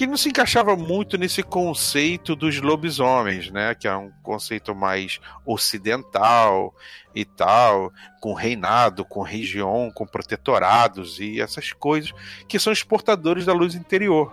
que 0.00 0.06
não 0.06 0.16
se 0.16 0.30
encaixava 0.30 0.74
muito 0.76 1.18
nesse 1.18 1.42
conceito 1.42 2.34
dos 2.34 2.58
lobisomens, 2.58 3.50
né? 3.50 3.74
Que 3.74 3.86
é 3.86 3.94
um 3.94 4.10
conceito 4.22 4.74
mais 4.74 5.20
ocidental 5.44 6.74
e 7.14 7.22
tal, 7.22 7.92
com 8.18 8.32
reinado, 8.32 9.04
com 9.04 9.20
região, 9.20 9.92
com 9.94 10.06
protetorados 10.06 11.20
e 11.20 11.38
essas 11.38 11.74
coisas 11.74 12.14
que 12.48 12.58
são 12.58 12.72
exportadores 12.72 13.44
da 13.44 13.52
luz 13.52 13.74
interior. 13.74 14.32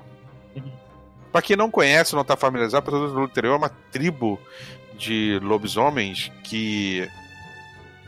Uhum. 0.56 0.72
Para 1.34 1.42
quem 1.42 1.58
não 1.58 1.70
conhece, 1.70 2.14
não 2.14 2.22
está 2.22 2.38
familiarizado, 2.38 2.86
Portadores 2.86 3.14
da 3.14 3.20
Luz 3.20 3.30
Interior 3.30 3.56
é 3.56 3.58
uma 3.58 3.70
tribo 3.92 4.40
de 4.98 5.38
lobisomens 5.44 6.32
que 6.46 7.06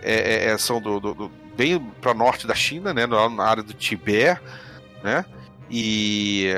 é, 0.01 0.13
é, 0.13 0.45
é 0.45 0.57
são 0.57 0.79
do, 0.79 0.97
do, 0.97 1.13
do 1.13 1.31
bem 1.57 1.77
para 1.99 2.13
norte 2.13 2.47
da 2.47 2.55
China, 2.55 2.93
né, 2.93 3.05
na 3.05 3.43
área 3.43 3.61
do 3.61 3.73
Tibete 3.73 4.39
né? 5.03 5.25
E 5.69 6.55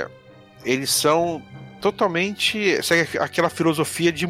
eles 0.65 0.91
são 0.91 1.41
totalmente 1.81 2.81
segue 2.83 3.17
aquela 3.17 3.49
filosofia 3.49 4.11
de 4.11 4.27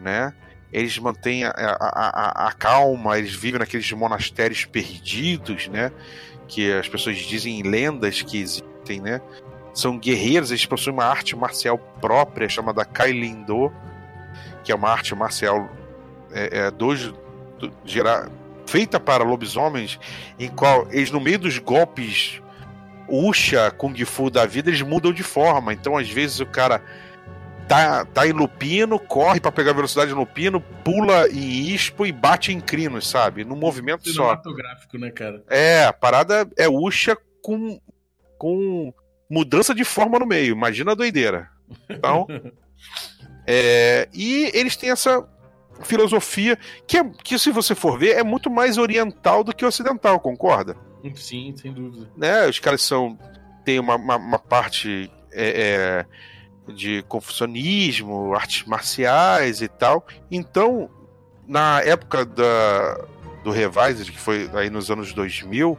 né? 0.00 0.32
Eles 0.72 0.98
mantêm 0.98 1.44
a, 1.44 1.50
a, 1.50 1.86
a, 1.88 2.48
a, 2.48 2.52
calma, 2.52 3.18
eles 3.18 3.34
vivem 3.34 3.58
naqueles 3.58 3.90
monastérios 3.92 4.64
perdidos, 4.64 5.68
né? 5.68 5.92
Que 6.48 6.72
as 6.72 6.88
pessoas 6.88 7.18
dizem 7.18 7.62
lendas 7.62 8.22
que 8.22 8.38
existem, 8.38 9.00
né? 9.00 9.20
São 9.74 9.98
guerreiros, 9.98 10.50
eles 10.50 10.66
possuem 10.66 10.94
uma 10.94 11.04
arte 11.04 11.36
marcial 11.36 11.78
própria 12.00 12.48
chamada 12.48 12.84
Kailindo, 12.84 13.72
que 14.64 14.72
é 14.72 14.74
uma 14.74 14.88
arte 14.88 15.14
marcial 15.14 15.68
é, 16.32 16.58
é, 16.58 16.70
dos, 16.70 17.12
do, 17.58 17.72
gera, 17.84 18.30
feita 18.66 18.98
para 18.98 19.24
lobisomens, 19.24 19.98
em 20.38 20.48
qual 20.48 20.86
eles, 20.90 21.10
no 21.10 21.20
meio 21.20 21.38
dos 21.38 21.58
golpes 21.58 22.40
Usha, 23.10 23.70
Kung 23.70 23.94
Fu 24.04 24.30
da 24.30 24.46
vida, 24.46 24.70
eles 24.70 24.82
mudam 24.82 25.12
de 25.12 25.22
forma. 25.22 25.72
Então, 25.72 25.96
às 25.96 26.08
vezes, 26.08 26.40
o 26.40 26.46
cara 26.46 26.82
tá, 27.70 28.04
tá 28.04 28.26
em 28.26 28.32
lupino, 28.32 28.98
corre 28.98 29.38
para 29.38 29.52
pegar 29.52 29.72
velocidade 29.72 30.10
no 30.10 30.18
lupino, 30.18 30.60
pula 30.60 31.28
em 31.28 31.68
ispo 31.68 32.04
e 32.04 32.10
bate 32.10 32.52
em 32.52 32.60
crinos, 32.60 33.08
sabe? 33.08 33.44
Num 33.44 33.54
movimento 33.54 34.08
só. 34.08 34.30
Cinematográfico, 34.30 34.98
né, 34.98 35.10
cara? 35.10 35.44
É, 35.48 35.84
a 35.84 35.92
parada 35.92 36.48
é 36.56 36.68
Usha 36.68 37.16
com, 37.40 37.80
com 38.36 38.92
mudança 39.30 39.72
de 39.72 39.84
forma 39.84 40.18
no 40.18 40.26
meio. 40.26 40.52
Imagina 40.52 40.92
a 40.92 40.96
doideira. 40.96 41.48
Então. 41.88 42.26
é, 43.46 44.08
e 44.12 44.50
eles 44.52 44.76
têm 44.76 44.90
essa 44.90 45.24
filosofia 45.82 46.58
que, 46.86 46.98
é, 46.98 47.04
que, 47.22 47.38
se 47.38 47.52
você 47.52 47.74
for 47.74 47.98
ver, 47.98 48.16
é 48.16 48.24
muito 48.24 48.50
mais 48.50 48.78
oriental 48.78 49.44
do 49.44 49.54
que 49.54 49.64
ocidental, 49.64 50.18
concorda? 50.18 50.76
Sim, 51.14 51.54
sem 51.56 51.72
dúvida. 51.72 52.10
Né? 52.16 52.46
Os 52.46 52.58
caras 52.58 52.82
são. 52.82 53.18
tem 53.64 53.78
uma, 53.78 53.96
uma, 53.96 54.16
uma 54.16 54.38
parte. 54.38 55.10
É, 55.32 56.06
é, 56.06 56.06
de 56.70 57.02
confucionismo, 57.08 58.34
artes 58.34 58.64
marciais 58.64 59.60
e 59.60 59.68
tal. 59.68 60.06
Então, 60.30 60.88
na 61.46 61.80
época 61.80 62.24
da, 62.24 63.04
do 63.42 63.50
Revised, 63.50 64.10
que 64.10 64.18
foi 64.18 64.48
aí 64.54 64.70
nos 64.70 64.90
anos 64.90 65.12
2000, 65.12 65.78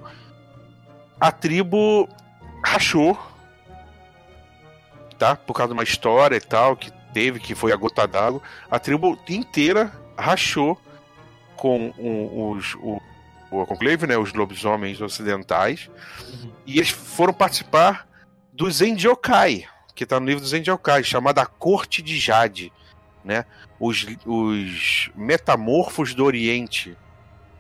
a 1.19 1.31
tribo 1.31 2.07
rachou, 2.63 3.17
tá? 5.17 5.35
Por 5.35 5.53
causa 5.53 5.69
de 5.69 5.73
uma 5.73 5.83
história 5.83 6.35
e 6.35 6.41
tal 6.41 6.75
que 6.75 6.91
teve, 7.13 7.39
que 7.39 7.55
foi 7.55 7.71
a 7.71 7.75
gota 7.75 8.07
d'água. 8.07 8.41
A 8.69 8.79
tribo 8.79 9.17
inteira 9.29 9.91
rachou 10.17 10.79
com 11.55 11.93
os, 11.97 12.75
o, 12.75 12.99
o 13.51 13.65
conclave, 13.65 14.07
né? 14.07 14.17
Os 14.17 14.33
lobisomens 14.33 15.01
ocidentais. 15.01 15.89
Uhum. 16.31 16.51
E 16.65 16.77
eles 16.77 16.89
foram 16.89 17.33
participar 17.33 18.07
do 18.53 18.71
Zendiokai, 18.71 19.65
que 19.93 20.05
tá 20.05 20.19
no 20.19 20.25
livro 20.25 20.41
do 20.41 20.47
Zendiokai, 20.47 21.03
chamada 21.03 21.45
Corte 21.45 22.01
de 22.01 22.17
Jade, 22.17 22.71
né? 23.23 23.45
Os, 23.79 24.05
os 24.25 25.11
metamorfos 25.15 26.13
do 26.13 26.23
Oriente, 26.23 26.97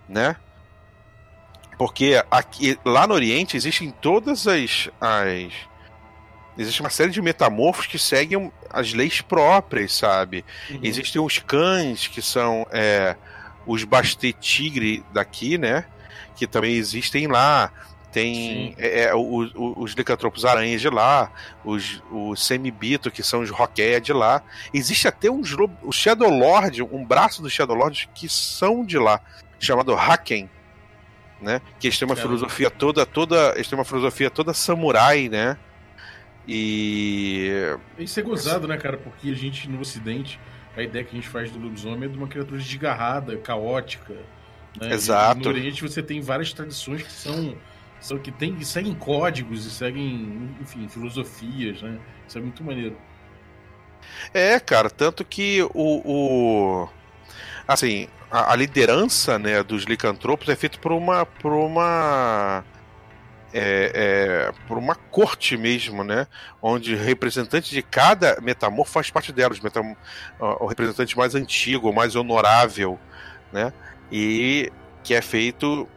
né? 0.07 0.37
Porque 1.77 2.23
aqui, 2.29 2.79
lá 2.85 3.05
no 3.07 3.13
Oriente 3.13 3.57
existem 3.57 3.89
todas 3.89 4.47
as, 4.47 4.89
as. 4.99 5.51
Existe 6.57 6.81
uma 6.81 6.89
série 6.89 7.11
de 7.11 7.21
metamorfos 7.21 7.87
que 7.87 7.97
seguem 7.97 8.51
as 8.69 8.93
leis 8.93 9.21
próprias, 9.21 9.93
sabe? 9.93 10.45
Uhum. 10.69 10.79
Existem 10.83 11.21
os 11.21 11.39
cães, 11.39 12.07
que 12.07 12.21
são 12.21 12.67
é, 12.71 13.15
os 13.71 13.83
Bastet 13.83 14.37
Tigre 14.39 15.03
daqui, 15.13 15.57
né? 15.57 15.85
Que 16.35 16.47
também 16.47 16.75
existem 16.75 17.27
lá. 17.27 17.71
Tem 18.11 18.75
é, 18.77 19.03
é 19.03 19.15
os, 19.15 19.51
os 19.55 19.93
licantropos 19.93 20.43
aranhas 20.43 20.81
de 20.81 20.89
lá, 20.89 21.31
os, 21.63 22.03
os 22.11 22.45
semibito, 22.45 23.09
que 23.09 23.23
são 23.23 23.41
os 23.41 23.49
roqueia 23.49 24.01
de 24.01 24.11
lá. 24.11 24.43
Existe 24.73 25.07
até 25.07 25.31
uns, 25.31 25.55
o 25.81 25.91
Shadow 25.93 26.29
Lord, 26.29 26.83
um 26.83 27.05
braço 27.05 27.41
do 27.41 27.49
Shadow 27.49 27.75
Lord 27.75 28.09
que 28.13 28.27
são 28.27 28.83
de 28.83 28.97
lá, 28.97 29.21
chamado 29.59 29.93
Haken 29.93 30.49
né? 31.41 31.61
Que 31.79 31.87
eles 31.87 31.97
têm 31.97 32.07
uma 32.07 32.13
é. 32.13 32.21
filosofia 32.21 32.69
toda, 32.69 33.05
toda, 33.05 33.53
eles 33.55 33.67
têm 33.67 33.77
uma 33.77 33.85
filosofia 33.85 34.29
toda 34.29 34.53
samurai, 34.53 35.27
né? 35.27 35.57
E 36.47 37.75
isso 37.97 38.19
é 38.19 38.23
gozado, 38.23 38.67
né, 38.67 38.77
cara? 38.77 38.97
Porque 38.97 39.29
a 39.29 39.33
gente 39.33 39.69
no 39.69 39.79
Ocidente, 39.79 40.39
a 40.75 40.81
ideia 40.81 41.03
que 41.03 41.11
a 41.11 41.19
gente 41.19 41.27
faz 41.27 41.51
do 41.51 41.59
lobisomem 41.59 42.05
é 42.05 42.07
de 42.07 42.17
uma 42.17 42.27
criatura 42.27 42.57
desgarrada, 42.57 43.37
caótica. 43.37 44.13
Né? 44.79 44.93
Exato. 44.93 45.41
E 45.41 45.43
no 45.43 45.49
Oriente 45.49 45.81
você 45.81 46.01
tem 46.01 46.21
várias 46.21 46.53
tradições 46.53 47.03
que 47.03 47.11
são, 47.11 47.55
são 47.99 48.17
que, 48.17 48.31
tem, 48.31 48.55
que 48.55 48.65
seguem 48.65 48.93
códigos 48.93 49.65
e 49.65 49.71
seguem, 49.71 50.49
enfim, 50.61 50.87
filosofias, 50.87 51.81
né? 51.81 51.99
Isso 52.27 52.37
é 52.37 52.41
muito 52.41 52.63
maneiro. 52.63 52.97
É, 54.33 54.59
cara, 54.59 54.89
tanto 54.89 55.25
que 55.25 55.61
o, 55.73 56.01
o 56.05 56.89
assim, 57.67 58.07
a, 58.29 58.53
a 58.53 58.55
liderança 58.55 59.37
né, 59.37 59.61
dos 59.61 59.83
licantropos 59.83 60.47
é 60.49 60.55
feita 60.55 60.77
por 60.77 60.91
uma. 60.91 61.25
Por 61.25 61.53
uma 61.53 62.63
é, 63.53 63.91
é, 63.93 64.53
por 64.67 64.77
uma 64.77 64.95
corte 64.95 65.57
mesmo, 65.57 66.03
né? 66.03 66.27
Onde 66.61 66.95
representante 66.95 67.71
de 67.71 67.81
cada 67.81 68.39
metamorfo 68.41 68.91
faz 68.91 69.09
parte 69.09 69.31
dela, 69.31 69.53
metam, 69.61 69.95
o 70.39 70.65
representante 70.65 71.17
mais 71.17 71.35
antigo, 71.35 71.93
mais 71.93 72.15
honorável, 72.15 72.99
né? 73.51 73.73
E 74.11 74.71
que 75.03 75.13
é 75.13 75.21
feito 75.21 75.87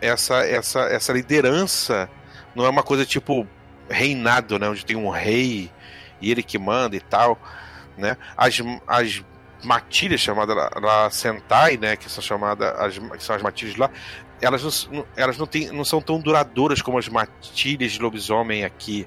essa, 0.00 0.46
essa, 0.46 0.80
essa 0.80 1.12
liderança, 1.12 2.08
não 2.54 2.64
é 2.64 2.68
uma 2.68 2.82
coisa 2.82 3.04
tipo 3.06 3.46
reinado, 3.88 4.58
né? 4.58 4.68
Onde 4.68 4.84
tem 4.84 4.96
um 4.96 5.08
rei 5.08 5.70
e 6.20 6.30
ele 6.30 6.42
que 6.42 6.58
manda 6.58 6.94
e 6.96 7.00
tal, 7.00 7.38
né? 7.96 8.16
As, 8.36 8.60
as 8.86 9.24
matilhas 9.64 10.20
chamadas 10.20 10.56
lá, 10.56 11.10
Sentai, 11.10 11.76
né, 11.76 11.96
que 11.96 12.10
são 12.10 12.22
chamadas 12.22 12.74
as, 12.78 12.98
que 12.98 13.22
são 13.22 13.36
as 13.36 13.42
matilhas 13.42 13.76
lá, 13.76 13.90
elas 14.40 14.88
não, 14.90 15.06
elas 15.16 15.38
não, 15.38 15.46
tem, 15.46 15.70
não 15.70 15.84
são 15.84 16.00
tão 16.00 16.20
duradouras 16.20 16.82
como 16.82 16.98
as 16.98 17.08
matilhas 17.08 17.92
de 17.92 18.00
lobisomem 18.00 18.64
aqui, 18.64 19.06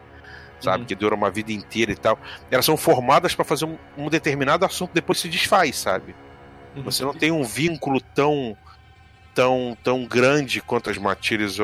sabe, 0.59 0.79
uhum. 0.79 0.85
que 0.85 0.95
duram 0.95 1.17
uma 1.17 1.31
vida 1.31 1.51
inteira 1.51 1.91
e 1.91 1.95
tal. 1.95 2.19
Elas 2.49 2.65
são 2.65 2.77
formadas 2.77 3.35
para 3.35 3.45
fazer 3.45 3.65
um, 3.65 3.77
um, 3.97 4.09
determinado 4.09 4.65
assunto, 4.65 4.91
depois 4.93 5.19
se 5.19 5.27
desfaz, 5.27 5.77
sabe? 5.77 6.15
Uhum. 6.75 6.83
Você 6.83 7.03
não 7.03 7.13
tem 7.13 7.31
um 7.31 7.43
vínculo 7.43 7.99
tão 7.99 8.57
tão 9.33 9.75
tão 9.83 10.05
grande 10.05 10.61
quanto 10.61 10.91
as 10.91 10.97
matilhas 10.97 11.57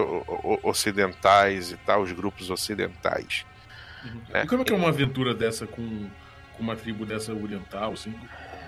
ocidentais 0.63 1.71
e 1.71 1.77
tal, 1.77 2.01
os 2.01 2.11
grupos 2.11 2.49
ocidentais. 2.49 3.45
Uhum. 4.03 4.21
Né? 4.29 4.43
E 4.43 4.47
como 4.47 4.61
é 4.61 4.65
que 4.65 4.73
é 4.73 4.75
uma 4.75 4.89
aventura 4.89 5.33
dessa 5.33 5.67
com, 5.67 6.09
com 6.53 6.63
uma 6.63 6.75
tribo 6.75 7.05
dessa 7.05 7.33
oriental, 7.33 7.93
assim? 7.93 8.13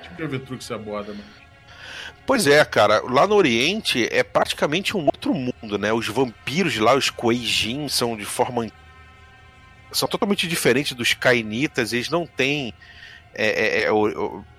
tipo 0.01 0.15
de 0.15 0.23
aventura 0.23 0.57
que 0.57 0.63
você 0.63 0.73
aborda, 0.73 1.13
mano? 1.13 1.40
Pois 2.25 2.47
é, 2.47 2.63
cara, 2.63 3.01
lá 3.01 3.25
no 3.27 3.35
Oriente 3.35 4.07
é 4.11 4.23
praticamente 4.23 4.95
um 4.95 5.05
outro 5.05 5.33
mundo, 5.33 5.77
né? 5.77 5.91
Os 5.91 6.07
vampiros 6.07 6.77
lá, 6.77 6.95
os 6.95 7.09
Kueijin, 7.09 7.87
são 7.89 8.15
de 8.15 8.25
forma. 8.25 8.67
são 9.91 10.07
totalmente 10.07 10.47
diferentes 10.47 10.93
dos 10.93 11.13
Kainitas, 11.13 11.93
eles 11.93 12.09
não 12.09 12.25
têm 12.25 12.73
é, 13.33 13.83
é, 13.83 13.89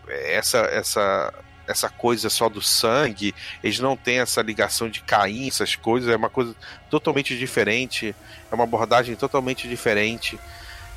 é, 0.08 0.34
essa, 0.34 0.58
essa, 0.58 1.32
essa 1.66 1.88
coisa 1.88 2.28
só 2.28 2.48
do 2.48 2.60
sangue, 2.60 3.34
eles 3.62 3.78
não 3.78 3.96
têm 3.96 4.18
essa 4.18 4.42
ligação 4.42 4.88
de 4.90 5.00
Caim, 5.00 5.48
essas 5.48 5.76
coisas, 5.76 6.10
é 6.10 6.16
uma 6.16 6.30
coisa 6.30 6.54
totalmente 6.90 7.38
diferente, 7.38 8.14
é 8.50 8.54
uma 8.54 8.64
abordagem 8.64 9.14
totalmente 9.14 9.68
diferente 9.68 10.38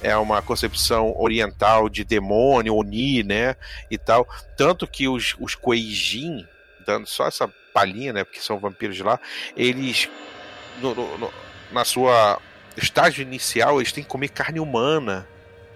é 0.02 0.16
uma 0.16 0.42
concepção 0.42 1.16
oriental 1.18 1.90
de 1.90 2.04
demônio, 2.04 2.76
Oni, 2.76 3.24
né? 3.24 3.56
E 3.90 3.98
tal. 3.98 4.28
Tanto 4.56 4.86
que 4.86 5.08
os, 5.08 5.36
os 5.40 5.56
Kueijin, 5.56 6.46
dando 6.86 7.08
só 7.08 7.28
essa 7.28 7.48
palhinha, 7.74 8.14
né? 8.14 8.24
Porque 8.24 8.40
são 8.40 8.60
vampiros 8.60 8.96
de 8.96 9.04
lá, 9.04 9.20
eles. 9.56 10.10
No, 10.82 10.94
no, 10.94 11.34
na 11.72 11.86
sua 11.86 12.40
estágio 12.76 13.22
inicial, 13.22 13.80
eles 13.80 13.92
têm 13.92 14.04
que 14.04 14.10
comer 14.10 14.30
carne 14.30 14.60
humana, 14.60 15.28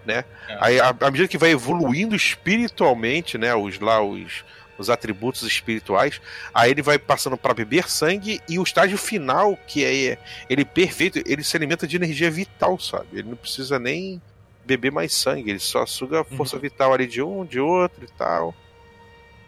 né? 0.05 0.25
É. 0.47 0.57
Aí, 0.59 0.79
à 0.79 0.93
medida 1.11 1.27
que 1.27 1.37
vai 1.37 1.51
evoluindo 1.51 2.15
espiritualmente, 2.15 3.37
né? 3.37 3.55
Os 3.55 3.79
lá, 3.79 4.01
os 4.01 4.43
os 4.79 4.89
atributos 4.89 5.43
espirituais, 5.43 6.21
aí 6.53 6.71
ele 6.71 6.81
vai 6.81 6.97
passando 6.97 7.37
para 7.37 7.53
beber 7.53 7.89
sangue 7.89 8.39
e 8.47 8.57
o 8.57 8.63
estágio 8.63 8.97
final, 8.97 9.59
que 9.67 9.83
é 9.83 10.17
ele 10.49 10.63
perfeito, 10.63 11.21
ele 11.25 11.43
se 11.43 11.55
alimenta 11.57 11.85
de 11.85 11.97
energia 11.97 12.31
vital, 12.31 12.79
sabe? 12.79 13.07
Ele 13.11 13.29
não 13.29 13.35
precisa 13.35 13.77
nem 13.77 14.21
beber 14.65 14.91
mais 14.91 15.13
sangue, 15.13 15.49
ele 15.49 15.59
só 15.59 15.85
suga 15.85 16.21
a 16.21 16.23
força 16.23 16.55
uhum. 16.55 16.61
vital 16.61 16.93
ali 16.93 17.07
de 17.07 17.21
um, 17.21 17.45
de 17.45 17.59
outro 17.59 18.05
e 18.05 18.11
tal. 18.17 18.55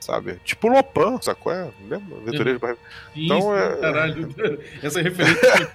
Sabe? 0.02 0.40
Tipo 0.44 0.68
Lopan, 0.68 1.22
sacou? 1.22 1.54
É, 1.54 1.70
lembra? 1.88 2.18
Aventureiro 2.18 2.60
uhum. 2.62 2.76
Então 3.16 3.56
é. 3.56 3.78
Caralho, 3.78 4.36
essa 4.82 5.00
referência. 5.00 5.72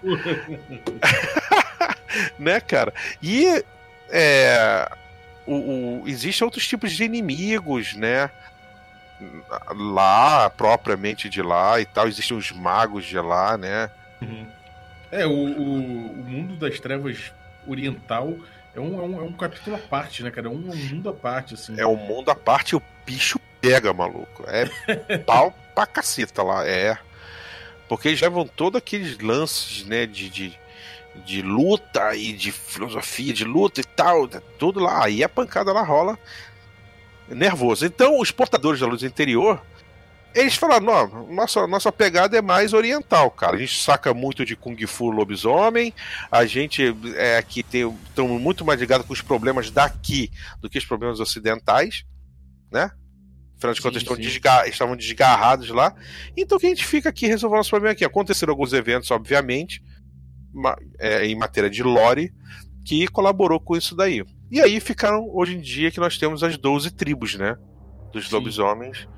né, 2.37 2.61
cara? 2.61 2.93
E 3.23 3.65
é, 4.11 4.91
o, 5.47 5.55
o, 5.55 6.09
existem 6.09 6.45
outros 6.45 6.67
tipos 6.67 6.93
de 6.93 7.05
inimigos, 7.05 7.95
né? 7.95 8.31
lá, 9.75 10.51
propriamente 10.51 11.29
de 11.29 11.43
lá 11.43 11.81
e 11.81 11.87
tal. 11.87 12.09
Existem 12.09 12.37
os 12.37 12.51
magos 12.53 13.07
de 13.07 13.19
lá, 13.19 13.57
né? 13.57 13.91
Uhum. 14.21 14.47
É, 15.11 15.27
o, 15.27 15.31
o, 15.31 16.11
o, 16.11 16.25
mundo 16.25 16.57
das 16.57 16.79
trevas 16.81 17.33
oriental 17.67 18.37
é 18.75 18.81
um, 18.81 19.01
é 19.01 19.03
um, 19.03 19.21
é 19.21 19.23
um 19.23 19.33
capítulo 19.33 19.77
à 19.77 19.79
parte, 19.79 20.23
né, 20.23 20.31
cara? 20.31 20.49
É 20.49 20.51
um, 20.51 20.71
é 20.71 20.75
um 20.75 20.77
mundo 20.77 21.09
à 21.09 21.13
parte, 21.13 21.55
assim. 21.55 21.79
É 21.79 21.87
um 21.87 21.97
mundo 21.97 22.31
à 22.31 22.35
parte 22.35 22.71
e 22.71 22.77
o 22.77 22.83
bicho 23.05 23.41
pega, 23.61 23.93
maluco. 23.93 24.45
É 24.47 25.19
pau 25.19 25.55
pra 25.75 25.87
caceta 25.87 26.43
lá, 26.43 26.67
é. 26.67 26.97
Porque 27.89 28.09
eles 28.09 28.21
levam 28.21 28.47
todos 28.47 28.79
aqueles 28.79 29.19
lances, 29.19 29.85
né, 29.85 30.07
de, 30.07 30.29
de, 30.29 30.59
de 31.25 31.43
luta 31.43 32.15
e 32.17 32.33
de 32.33 32.51
filosofia 32.51 33.33
de 33.33 33.45
luta 33.45 33.81
e 33.81 33.85
tal, 33.85 34.29
tudo 34.59 34.81
lá. 34.81 35.05
Aí 35.05 35.23
a 35.23 35.29
pancada 35.29 35.73
lá 35.73 35.83
rola 35.83 36.19
nervoso. 37.29 37.87
Então, 37.87 38.21
os 38.21 38.31
portadores 38.31 38.81
da 38.81 38.87
luz 38.87 39.03
interior 39.03 39.61
eles 40.37 40.55
falaram, 40.55 40.85
não, 40.85 41.27
nossa, 41.33 41.67
nossa 41.67 41.91
pegada 41.91 42.37
é 42.37 42.43
mais 42.43 42.75
oriental, 42.75 43.31
cara. 43.31 43.57
A 43.57 43.59
gente 43.59 43.83
saca 43.83 44.13
muito 44.13 44.45
de 44.45 44.55
Kung 44.55 44.77
Fu 44.87 45.11
lobisomem, 45.11 45.95
a 46.31 46.45
gente 46.45 46.95
é 47.17 47.39
aqui 47.39 47.63
tem 47.63 47.89
estamos 48.07 48.39
muito 48.39 48.63
mais 48.63 48.79
ligados 48.79 49.07
com 49.07 49.15
os 49.15 49.23
problemas 49.23 49.71
daqui 49.71 50.31
do 50.61 50.69
que 50.69 50.77
os 50.77 50.85
problemas 50.85 51.21
ocidentais, 51.21 52.05
né? 52.71 52.91
Afinal 53.57 53.75
de 53.75 53.81
contas, 53.81 54.19
desgar 54.19 54.69
estavam 54.69 54.95
desgarrados 54.95 55.71
lá. 55.71 55.95
Então 56.37 56.59
que 56.59 56.67
a 56.67 56.69
gente 56.69 56.85
fica 56.85 57.09
aqui 57.09 57.27
resolvendo 57.27 57.59
nosso 57.59 57.71
problema 57.71 57.93
aqui. 57.93 58.05
Aconteceram 58.05 58.53
alguns 58.53 58.73
eventos, 58.73 59.11
obviamente, 59.11 59.83
é, 60.99 61.27
em 61.27 61.35
matéria 61.35 61.71
de 61.71 61.83
lore, 61.83 62.33
que 62.85 63.07
colaborou 63.09 63.59
com 63.59 63.77
isso 63.77 63.97
daí. 63.97 64.23
E 64.51 64.61
aí 64.61 64.79
ficaram, 64.79 65.29
hoje 65.33 65.57
em 65.57 65.61
dia, 65.61 65.91
que 65.91 65.99
nós 65.99 66.19
temos 66.19 66.43
as 66.43 66.57
12 66.57 66.93
tribos, 66.93 67.35
né? 67.35 67.57
Dos 68.13 68.29
Sim. 68.29 68.35
lobisomens 68.37 69.09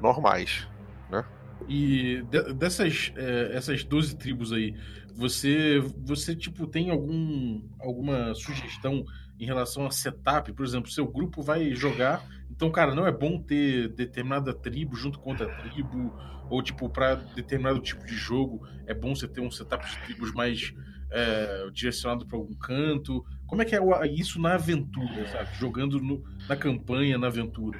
normais, 0.00 0.66
né? 1.10 1.24
E 1.68 2.22
dessas 2.56 3.12
é, 3.16 3.50
essas 3.52 3.84
12 3.84 4.16
tribos 4.16 4.52
aí, 4.52 4.74
você 5.14 5.80
você 6.04 6.34
tipo 6.34 6.66
tem 6.66 6.90
algum 6.90 7.60
alguma 7.80 8.34
sugestão 8.34 9.04
em 9.38 9.44
relação 9.44 9.84
a 9.86 9.90
setup? 9.90 10.52
Por 10.52 10.64
exemplo, 10.64 10.90
seu 10.90 11.06
grupo 11.06 11.42
vai 11.42 11.74
jogar, 11.74 12.24
então 12.50 12.70
cara, 12.70 12.94
não 12.94 13.06
é 13.06 13.12
bom 13.12 13.40
ter 13.40 13.88
determinada 13.88 14.52
tribo 14.52 14.96
junto 14.96 15.18
com 15.18 15.30
outra 15.30 15.46
tribo 15.62 16.14
ou 16.50 16.62
tipo 16.62 16.88
para 16.88 17.14
determinado 17.14 17.78
tipo 17.80 18.04
de 18.06 18.14
jogo, 18.14 18.66
é 18.86 18.94
bom 18.94 19.14
você 19.14 19.28
ter 19.28 19.40
um 19.40 19.50
setup 19.50 19.86
de 19.86 19.98
tribos 19.98 20.32
mais 20.32 20.74
é, 21.10 21.68
direcionado 21.72 22.26
para 22.26 22.36
algum 22.36 22.54
canto? 22.54 23.24
Como 23.46 23.62
é 23.62 23.64
que 23.64 23.74
é 23.74 23.80
isso 24.06 24.40
na 24.40 24.54
aventura, 24.54 25.26
sabe? 25.28 25.48
Jogando 25.58 26.00
no, 26.00 26.22
na 26.48 26.56
campanha, 26.56 27.16
na 27.16 27.28
aventura. 27.28 27.78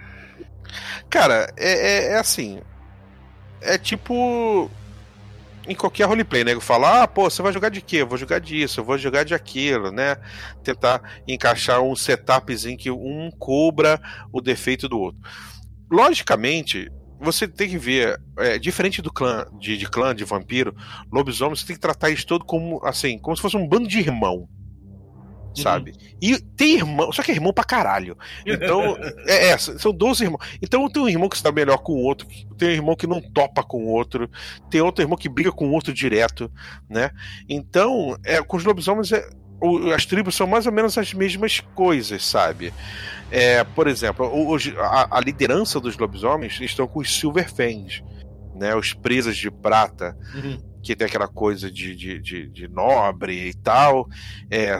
Cara, 1.10 1.52
é, 1.56 1.72
é, 1.72 2.12
é 2.12 2.18
assim. 2.18 2.60
É 3.60 3.76
tipo. 3.76 4.70
Em 5.68 5.74
qualquer 5.74 6.04
roleplay, 6.06 6.44
né? 6.44 6.58
Falar, 6.60 7.02
ah, 7.02 7.08
pô, 7.08 7.28
você 7.28 7.42
vai 7.42 7.52
jogar 7.52 7.68
de 7.68 7.82
quê? 7.82 7.98
Eu 7.98 8.06
vou 8.06 8.16
jogar 8.16 8.38
disso, 8.38 8.80
eu 8.80 8.84
vou 8.84 8.96
jogar 8.96 9.24
de 9.24 9.34
aquilo, 9.34 9.92
né? 9.92 10.16
Tentar 10.64 11.02
encaixar 11.28 11.82
um 11.82 11.94
setupzinho 11.94 12.78
que 12.78 12.90
um 12.90 13.30
cobra 13.38 14.00
o 14.32 14.40
defeito 14.40 14.88
do 14.88 14.98
outro. 14.98 15.20
Logicamente, 15.90 16.90
você 17.20 17.46
tem 17.46 17.68
que 17.68 17.78
ver, 17.78 18.18
é, 18.38 18.58
diferente 18.58 19.02
do 19.02 19.12
clã 19.12 19.46
de, 19.58 19.76
de, 19.76 19.88
clã 19.88 20.14
de 20.14 20.24
vampiro, 20.24 20.74
lobisomem, 21.12 21.54
você 21.54 21.66
tem 21.66 21.76
que 21.76 21.82
tratar 21.82 22.10
isso 22.10 22.26
todo 22.26 22.44
como 22.44 22.80
assim, 22.84 23.18
como 23.18 23.36
se 23.36 23.42
fosse 23.42 23.56
um 23.56 23.68
bando 23.68 23.88
de 23.88 23.98
irmão 23.98 24.48
sabe? 25.54 25.92
Uhum. 25.92 26.18
E 26.20 26.38
tem 26.38 26.76
irmão, 26.76 27.12
só 27.12 27.22
que 27.22 27.30
é 27.30 27.34
irmão 27.34 27.52
pra 27.52 27.64
caralho. 27.64 28.16
Então, 28.46 28.96
é, 29.26 29.50
é, 29.50 29.58
são 29.58 29.92
12 29.92 30.24
irmãos. 30.24 30.40
Então 30.62 30.88
tem 30.88 31.02
um 31.02 31.08
irmão 31.08 31.28
que 31.28 31.36
está 31.36 31.50
melhor 31.52 31.78
com 31.78 31.92
o 31.92 32.02
outro, 32.02 32.26
tem 32.56 32.68
um 32.68 32.72
irmão 32.72 32.96
que 32.96 33.06
não 33.06 33.20
topa 33.20 33.62
com 33.62 33.84
o 33.84 33.88
outro, 33.88 34.30
tem 34.70 34.80
outro 34.80 35.02
irmão 35.02 35.16
que 35.16 35.28
briga 35.28 35.52
com 35.52 35.68
o 35.68 35.72
outro 35.72 35.92
direto, 35.92 36.50
né? 36.88 37.10
Então, 37.48 38.16
é, 38.24 38.42
com 38.42 38.56
os 38.56 38.64
lobisomens, 38.64 39.12
é, 39.12 39.28
as 39.94 40.06
tribos 40.06 40.36
são 40.36 40.46
mais 40.46 40.66
ou 40.66 40.72
menos 40.72 40.96
as 40.96 41.12
mesmas 41.12 41.60
coisas, 41.74 42.24
sabe? 42.24 42.72
É, 43.30 43.64
por 43.64 43.88
exemplo, 43.88 44.26
hoje, 44.26 44.74
a, 44.78 45.18
a, 45.18 45.20
liderança 45.20 45.80
dos 45.80 45.96
lobisomens 45.98 46.60
estão 46.60 46.86
com 46.86 47.00
os 47.00 47.18
Silverfangs, 47.18 48.02
né? 48.54 48.74
Os 48.74 48.92
presas 48.92 49.36
de 49.36 49.50
prata. 49.50 50.16
Uhum 50.34 50.68
que 50.82 50.96
tem 50.96 51.06
aquela 51.06 51.28
coisa 51.28 51.70
de, 51.70 51.94
de, 51.94 52.18
de, 52.18 52.48
de, 52.48 52.68
nobre 52.68 53.48
e 53.48 53.54
tal. 53.54 54.08
É, 54.50 54.78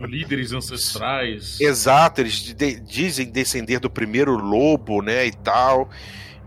líderes 0.00 0.52
ancestrais. 0.52 1.60
Exato, 1.60 2.20
eles 2.20 2.34
de, 2.34 2.80
dizem 2.80 3.30
descender 3.30 3.80
do 3.80 3.90
primeiro 3.90 4.36
lobo, 4.36 5.02
né, 5.02 5.26
e 5.26 5.32
tal. 5.32 5.90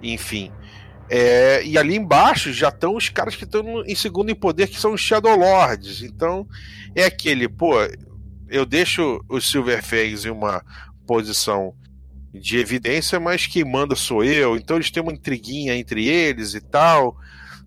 Enfim. 0.02 0.52
É, 1.10 1.64
e 1.66 1.78
ali 1.78 1.96
embaixo 1.96 2.54
já 2.54 2.70
estão 2.70 2.96
os 2.96 3.10
caras 3.10 3.36
que 3.36 3.44
estão 3.44 3.84
em 3.86 3.96
segundo 3.96 4.32
em 4.32 4.36
poder, 4.36 4.68
que 4.68 4.80
são 4.80 4.94
os 4.94 5.02
Shadow 5.02 5.36
Lords. 5.36 6.02
Então, 6.02 6.48
é 6.96 7.04
aquele, 7.04 7.50
pô, 7.50 7.74
eu 8.50 8.66
deixo 8.66 9.24
os 9.28 9.50
Silverfangs 9.50 10.26
em 10.26 10.30
uma 10.30 10.64
posição 11.06 11.74
de 12.34 12.58
evidência, 12.58 13.20
mas 13.20 13.46
quem 13.46 13.66
manda 13.66 13.96
sou 13.96 14.24
eu. 14.24 14.56
Então 14.56 14.78
eles 14.78 14.90
têm 14.90 15.04
uma 15.04 15.12
intriguinha 15.12 15.76
entre 15.76 16.08
eles 16.08 16.54
e 16.54 16.62
tal 16.62 17.18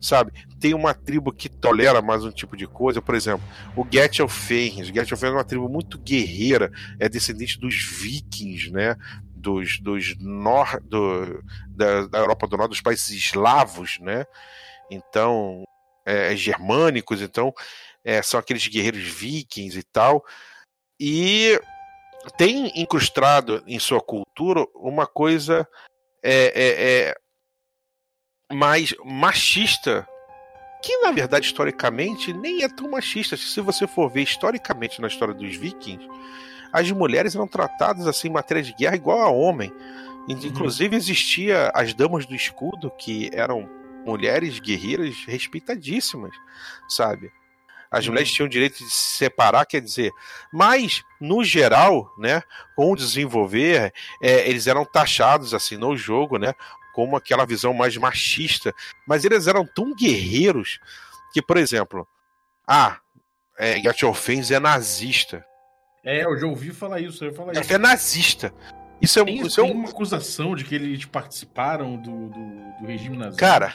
sabe? 0.04 0.32
Tem 0.60 0.74
uma 0.74 0.92
tribo 0.92 1.32
que 1.32 1.48
tolera 1.48 2.02
mais 2.02 2.24
um 2.24 2.30
tipo 2.30 2.56
de 2.56 2.66
coisa, 2.66 3.00
por 3.00 3.14
exemplo, 3.14 3.42
o 3.74 3.86
Gethelfens. 3.90 4.90
O 4.90 4.94
Gethelfens 4.94 5.32
é 5.32 5.36
uma 5.36 5.44
tribo 5.44 5.68
muito 5.68 5.98
guerreira, 5.98 6.70
é 7.00 7.08
descendente 7.08 7.58
dos 7.58 7.74
vikings, 7.82 8.70
né? 8.70 8.96
Dos, 9.34 9.80
dos 9.80 10.14
nor, 10.18 10.80
do, 10.82 11.42
da, 11.68 12.06
da 12.06 12.18
Europa 12.18 12.46
do 12.46 12.56
Norte, 12.56 12.70
dos 12.70 12.80
países 12.82 13.08
eslavos, 13.08 13.98
né? 14.00 14.26
Então, 14.90 15.64
é, 16.04 16.32
é, 16.32 16.36
germânicos, 16.36 17.22
então 17.22 17.52
é, 18.04 18.22
são 18.22 18.38
aqueles 18.38 18.68
guerreiros 18.68 19.02
vikings 19.02 19.78
e 19.78 19.82
tal. 19.82 20.22
E 21.00 21.58
tem 22.36 22.70
incrustado 22.78 23.62
em 23.66 23.78
sua 23.78 24.00
cultura 24.02 24.66
uma 24.74 25.06
coisa 25.06 25.66
é, 26.22 26.52
é, 26.54 27.08
é 27.08 27.14
mais 28.52 28.94
machista, 29.04 30.06
que 30.82 30.98
na 30.98 31.12
verdade 31.12 31.46
historicamente 31.46 32.32
nem 32.32 32.62
é 32.62 32.68
tão 32.68 32.90
machista. 32.90 33.36
Se 33.36 33.60
você 33.60 33.86
for 33.86 34.10
ver 34.10 34.22
historicamente 34.22 35.00
na 35.00 35.08
história 35.08 35.34
dos 35.34 35.56
vikings, 35.56 36.06
as 36.72 36.90
mulheres 36.90 37.34
eram 37.34 37.46
tratadas 37.46 38.06
assim 38.06 38.28
em 38.28 38.32
matéria 38.32 38.62
de 38.62 38.74
guerra 38.74 38.96
igual 38.96 39.20
a 39.20 39.30
homem. 39.30 39.72
Uhum. 40.28 40.38
Inclusive 40.42 40.96
existia 40.96 41.70
as 41.74 41.94
damas 41.94 42.26
do 42.26 42.34
escudo 42.34 42.90
que 42.90 43.30
eram 43.32 43.68
mulheres 44.04 44.58
guerreiras 44.58 45.24
respeitadíssimas, 45.26 46.34
sabe? 46.88 47.32
As 47.90 48.04
uhum. 48.04 48.12
mulheres 48.12 48.32
tinham 48.32 48.46
o 48.46 48.50
direito 48.50 48.78
de 48.78 48.90
se 48.90 49.16
separar, 49.16 49.64
quer 49.66 49.80
dizer, 49.80 50.10
mas 50.52 51.02
no 51.20 51.44
geral, 51.44 52.12
né, 52.18 52.42
com 52.74 52.92
o 52.92 52.96
desenvolver, 52.96 53.92
é, 54.20 54.48
eles 54.48 54.66
eram 54.66 54.84
taxados 54.84 55.54
assim 55.54 55.76
no 55.76 55.96
jogo, 55.96 56.36
né, 56.36 56.54
como 56.94 57.16
aquela 57.16 57.44
visão 57.44 57.74
mais 57.74 57.96
machista, 57.96 58.72
mas 59.06 59.24
eles 59.24 59.46
eram 59.46 59.66
tão 59.66 59.94
guerreiros 59.94 60.78
que, 61.32 61.42
por 61.42 61.56
exemplo, 61.56 62.06
ah, 62.66 62.98
é, 63.58 63.80
Gatchofens 63.80 64.50
é 64.50 64.60
nazista. 64.60 65.44
É, 66.04 66.24
eu 66.24 66.38
já 66.38 66.46
ouvi 66.46 66.70
falar 66.70 67.00
isso, 67.00 67.24
eu 67.24 67.34
falar 67.34 67.52
isso. 67.52 67.72
É 67.72 67.78
nazista. 67.78 68.54
Isso 69.02 69.18
é, 69.18 69.24
tem, 69.24 69.40
isso 69.40 69.60
é 69.60 69.64
tem 69.64 69.72
uma 69.72 69.88
acusação 69.88 70.54
de 70.54 70.64
que 70.64 70.74
eles 70.74 71.04
participaram 71.04 71.96
do, 71.96 72.28
do, 72.28 72.80
do 72.80 72.86
regime 72.86 73.16
nazista. 73.16 73.40
Cara, 73.40 73.74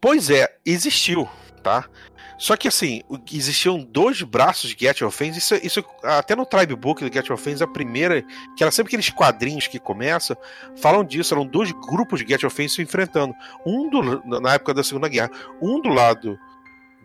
pois 0.00 0.30
é, 0.30 0.56
existiu, 0.64 1.28
tá? 1.58 1.88
Só 2.38 2.56
que 2.56 2.68
assim, 2.68 3.02
existiam 3.32 3.82
dois 3.82 4.22
braços 4.22 4.70
de 4.70 4.76
Get 4.78 5.02
Offense, 5.02 5.38
isso, 5.38 5.54
isso 5.56 5.84
até 6.02 6.36
no 6.36 6.46
Tribe 6.46 6.76
Book 6.76 7.04
do 7.04 7.12
Get 7.12 7.28
Offense, 7.30 7.62
a 7.62 7.66
primeira, 7.66 8.22
que 8.56 8.62
era 8.62 8.70
sempre 8.70 8.90
aqueles 8.90 9.10
quadrinhos 9.10 9.66
que 9.66 9.78
começam, 9.78 10.36
falam 10.76 11.04
disso, 11.04 11.34
eram 11.34 11.44
dois 11.44 11.72
grupos 11.72 12.20
de 12.20 12.28
Get 12.28 12.44
Offense 12.44 12.76
se 12.76 12.82
enfrentando. 12.82 13.34
Um 13.66 13.90
do, 13.90 14.40
na 14.40 14.54
época 14.54 14.72
da 14.72 14.84
Segunda 14.84 15.08
Guerra, 15.08 15.30
um 15.60 15.80
do 15.80 15.88
lado 15.88 16.38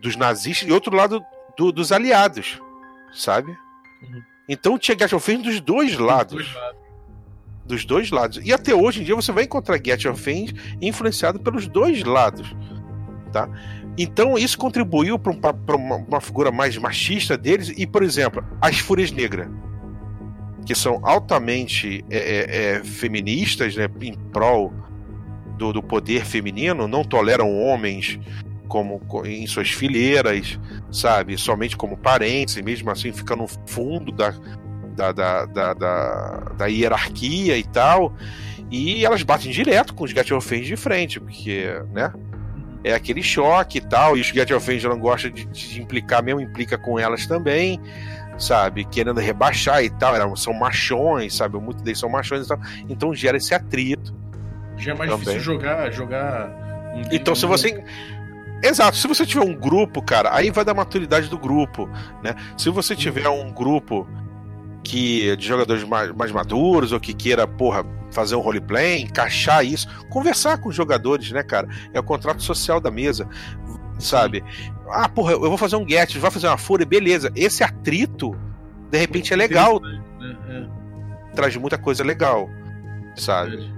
dos 0.00 0.14
nazistas 0.16 0.68
e 0.68 0.72
outro 0.72 0.94
lado 0.94 1.24
do, 1.56 1.72
dos 1.72 1.90
aliados, 1.90 2.60
sabe? 3.12 3.50
Uhum. 4.02 4.22
Então 4.48 4.78
tinha 4.78 4.96
Get 4.96 5.10
dos 5.42 5.60
dois 5.60 5.96
lados. 5.96 6.44
Dos 6.44 6.52
dois 6.52 6.54
lados 6.54 6.84
dos 7.64 7.84
dois 7.84 8.10
lados. 8.10 8.40
E 8.44 8.52
até 8.52 8.74
hoje 8.74 9.00
em 9.00 9.04
dia 9.04 9.14
você 9.14 9.32
vai 9.32 9.44
encontrar 9.44 9.80
Get 9.82 10.04
Offense 10.04 10.54
influenciado 10.80 11.40
pelos 11.40 11.66
dois 11.66 12.02
lados, 12.04 12.54
tá? 13.32 13.48
Então 13.96 14.36
isso 14.36 14.58
contribuiu 14.58 15.18
para 15.18 15.76
uma, 15.76 15.96
uma, 15.96 16.20
figura 16.20 16.50
mais 16.50 16.76
machista 16.76 17.36
deles 17.38 17.72
e, 17.76 17.86
por 17.86 18.02
exemplo, 18.02 18.44
as 18.60 18.78
Fúrias 18.78 19.12
Negras, 19.12 19.48
que 20.66 20.74
são 20.74 21.00
altamente 21.02 22.04
é, 22.10 22.16
é, 22.16 22.56
é, 22.76 22.84
feministas, 22.84 23.76
né, 23.76 23.88
em 24.00 24.14
prol 24.32 24.72
do, 25.56 25.72
do, 25.72 25.82
poder 25.82 26.24
feminino, 26.24 26.88
não 26.88 27.04
toleram 27.04 27.56
homens 27.56 28.18
como 28.66 29.00
em 29.24 29.46
suas 29.46 29.70
fileiras, 29.70 30.58
sabe, 30.90 31.38
somente 31.38 31.76
como 31.76 31.96
parentes, 31.96 32.56
e 32.56 32.62
mesmo 32.62 32.90
assim 32.90 33.12
fica 33.12 33.36
no 33.36 33.46
fundo 33.66 34.10
da, 34.10 34.34
da, 34.96 35.12
da, 35.12 35.44
da, 35.44 35.74
da, 35.74 36.38
da 36.56 36.66
hierarquia 36.66 37.56
e 37.56 37.62
tal. 37.62 38.12
E 38.70 39.04
elas 39.04 39.22
batem 39.22 39.52
direto 39.52 39.94
com 39.94 40.04
os 40.04 40.12
Gatchofens 40.12 40.66
de 40.66 40.76
frente, 40.76 41.20
porque, 41.20 41.66
né? 41.92 42.12
É 42.84 42.92
aquele 42.92 43.22
choque 43.22 43.78
e 43.78 43.80
tal, 43.80 44.16
e 44.16 44.20
os 44.20 44.26
Get 44.26 44.50
Offend 44.50 44.86
não 44.86 44.98
gosta 44.98 45.30
de, 45.30 45.46
de, 45.46 45.80
implicar, 45.80 46.22
mesmo 46.22 46.40
implica 46.40 46.76
com 46.76 46.98
elas 46.98 47.26
também, 47.26 47.80
sabe, 48.38 48.84
querendo 48.84 49.18
rebaixar 49.18 49.82
e 49.82 49.88
tal, 49.88 50.14
eram, 50.14 50.36
são 50.36 50.52
machões, 50.52 51.34
sabe, 51.34 51.56
muitos 51.58 51.82
deles 51.82 51.98
são 51.98 52.10
machões 52.10 52.44
e 52.44 52.48
tal, 52.48 52.58
então 52.88 53.14
gera 53.14 53.38
esse 53.38 53.54
atrito. 53.54 54.14
Já 54.76 54.92
é 54.92 54.94
mais 54.94 55.10
também. 55.10 55.24
difícil 55.24 55.40
jogar, 55.40 55.90
jogar 55.90 56.50
um 56.94 57.02
Então 57.10 57.34
se 57.34 57.46
você... 57.46 57.82
Exato, 58.62 58.96
se 58.96 59.06
você 59.06 59.26
tiver 59.26 59.44
um 59.44 59.54
grupo, 59.54 60.00
cara, 60.00 60.34
aí 60.34 60.50
vai 60.50 60.64
da 60.64 60.72
maturidade 60.72 61.28
do 61.28 61.36
grupo, 61.36 61.86
né? 62.22 62.34
Se 62.56 62.70
você 62.70 62.96
tiver 62.96 63.28
um 63.28 63.52
grupo 63.52 64.08
que 64.84 65.34
de 65.36 65.46
jogadores 65.46 65.82
mais, 65.82 66.12
mais 66.12 66.30
maduros 66.30 66.92
ou 66.92 67.00
que 67.00 67.14
queira, 67.14 67.46
porra, 67.48 67.84
fazer 68.12 68.36
um 68.36 68.40
roleplay, 68.40 69.00
encaixar 69.00 69.64
isso, 69.64 69.88
conversar 70.10 70.58
com 70.58 70.68
os 70.68 70.76
jogadores, 70.76 71.32
né, 71.32 71.42
cara? 71.42 71.66
É 71.92 71.98
o 71.98 72.02
contrato 72.02 72.42
social 72.42 72.80
da 72.80 72.90
mesa, 72.90 73.26
sabe? 73.98 74.44
Ah, 74.90 75.08
porra, 75.08 75.32
eu 75.32 75.40
vou 75.40 75.56
fazer 75.56 75.76
um 75.76 75.88
get, 75.88 76.16
vai 76.18 76.30
fazer 76.30 76.46
uma 76.46 76.58
fúria, 76.58 76.86
beleza. 76.86 77.32
Esse 77.34 77.64
atrito, 77.64 78.36
de 78.90 78.98
repente, 78.98 79.32
é 79.32 79.36
legal. 79.36 79.80
É, 79.82 80.66
Traz 81.34 81.56
muita 81.56 81.78
coisa 81.78 82.04
legal, 82.04 82.48
é 83.16 83.20
sabe? 83.20 83.50
verdade. 83.50 83.74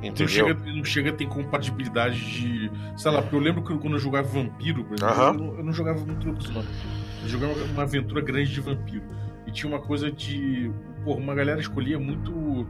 Não 0.00 0.08
Entendeu? 0.08 0.28
chega, 0.28 0.54
não 0.72 0.84
chega 0.84 1.10
a 1.10 1.12
ter 1.12 1.26
compatibilidade 1.26 2.18
de. 2.18 2.70
Sei 2.96 3.10
lá, 3.10 3.20
porque 3.20 3.36
eu 3.36 3.40
lembro 3.40 3.62
que 3.62 3.76
quando 3.76 3.94
eu 3.94 3.98
jogava 3.98 4.26
Vampiro, 4.28 4.84
por 4.84 4.94
exemplo, 4.94 5.12
Aham. 5.14 5.26
eu, 5.26 5.34
não, 5.34 5.58
eu 5.58 5.64
não 5.64 5.72
jogava 5.72 6.00
muito 6.00 6.26
lobisomem. 6.26 6.64
Eu 7.22 7.28
jogava 7.28 7.52
uma 7.64 7.82
aventura 7.82 8.22
grande 8.22 8.50
de 8.50 8.60
vampiro. 8.62 9.02
E 9.50 9.52
tinha 9.52 9.70
uma 9.70 9.80
coisa 9.80 10.10
de. 10.10 10.70
Porra, 11.04 11.18
uma 11.18 11.34
galera 11.34 11.60
escolhia 11.60 11.98
muito. 11.98 12.66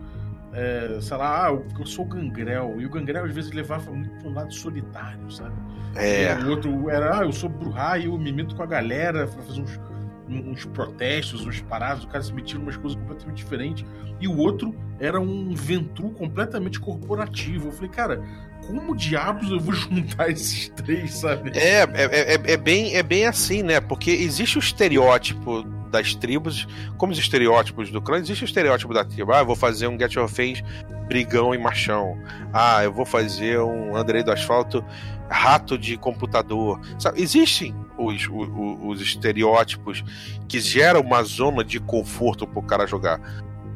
é, 0.53 0.99
sei 1.01 1.17
lá, 1.17 1.47
ah, 1.47 1.59
eu, 1.79 1.87
sou 1.87 2.07
o 2.07 2.09
gangrel. 2.09 2.77
E 2.81 2.87
o 2.87 2.91
gangrel 2.91 3.25
às 3.25 3.33
vezes 3.33 3.53
levava 3.53 3.91
muito 3.91 4.11
pra 4.19 4.29
um 4.29 4.35
lado 4.35 4.53
solitário, 4.53 5.31
sabe? 5.31 5.55
É, 5.95 6.35
o 6.43 6.49
outro 6.49 6.89
era, 6.89 7.21
ah, 7.21 7.25
eu 7.25 7.33
sou 7.33 7.51
Bruhá 7.51 7.99
e 7.99 8.07
eu 8.07 8.17
me 8.17 8.33
meto 8.33 8.57
com 8.57 8.63
a 8.63 8.67
galera 8.67 9.27
pra 9.27 9.43
fazer 9.43 9.61
uns, 9.61 9.81
uns 10.29 10.65
protestos, 10.65 11.45
uns 11.45 11.61
paradas, 11.63 12.05
o 12.05 12.09
cara 12.09 12.23
se 12.23 12.33
metia 12.33 12.59
em 12.59 12.63
umas 12.63 12.77
coisas 12.77 12.99
completamente 12.99 13.37
diferentes. 13.37 13.85
E 14.19 14.27
o 14.27 14.37
outro 14.39 14.75
era 14.99 15.21
um 15.21 15.55
Ventru 15.55 16.11
completamente 16.11 16.81
corporativo. 16.81 17.69
Eu 17.69 17.73
falei, 17.73 17.91
cara, 17.91 18.23
como 18.67 18.97
diabos 18.97 19.51
eu 19.51 19.61
vou 19.61 19.75
juntar 19.77 20.31
esses 20.31 20.69
três, 20.71 21.13
sabe? 21.13 21.51
É, 21.55 21.83
é, 21.83 22.35
é, 22.35 22.53
é 22.53 22.57
bem, 22.57 22.95
é 22.95 23.03
bem 23.03 23.27
assim, 23.27 23.63
né? 23.63 23.81
Porque 23.81 24.11
existe 24.11 24.57
o 24.57 24.61
estereótipo 24.61 25.80
das 25.91 26.15
tribos, 26.15 26.67
como 26.97 27.13
os 27.13 27.19
estereótipos 27.19 27.91
do 27.91 28.01
clã, 28.01 28.19
existe 28.19 28.45
o 28.45 28.47
estereótipo 28.47 28.95
da 28.95 29.05
tribo. 29.05 29.33
Ah, 29.33 29.41
eu 29.41 29.47
vou 29.47 29.57
fazer 29.57 29.89
um 29.89 29.99
Get 29.99 30.15
Your 30.15 30.29
Face 30.29 30.63
brigão 31.11 31.53
e 31.53 31.59
machão. 31.59 32.17
Ah, 32.53 32.85
eu 32.85 32.93
vou 32.93 33.05
fazer 33.05 33.59
um 33.59 33.97
Andrei 33.97 34.23
do 34.23 34.31
Asfalto 34.31 34.85
rato 35.29 35.77
de 35.77 35.97
computador. 35.97 36.81
Sabe? 37.01 37.21
Existem 37.21 37.75
os, 37.99 38.29
os, 38.29 38.49
os 38.85 39.01
estereótipos 39.01 40.05
que 40.49 40.61
geram 40.61 41.01
uma 41.01 41.25
zona 41.25 41.65
de 41.65 41.81
conforto 41.81 42.47
pro 42.47 42.63
cara 42.63 42.87
jogar. 42.87 43.21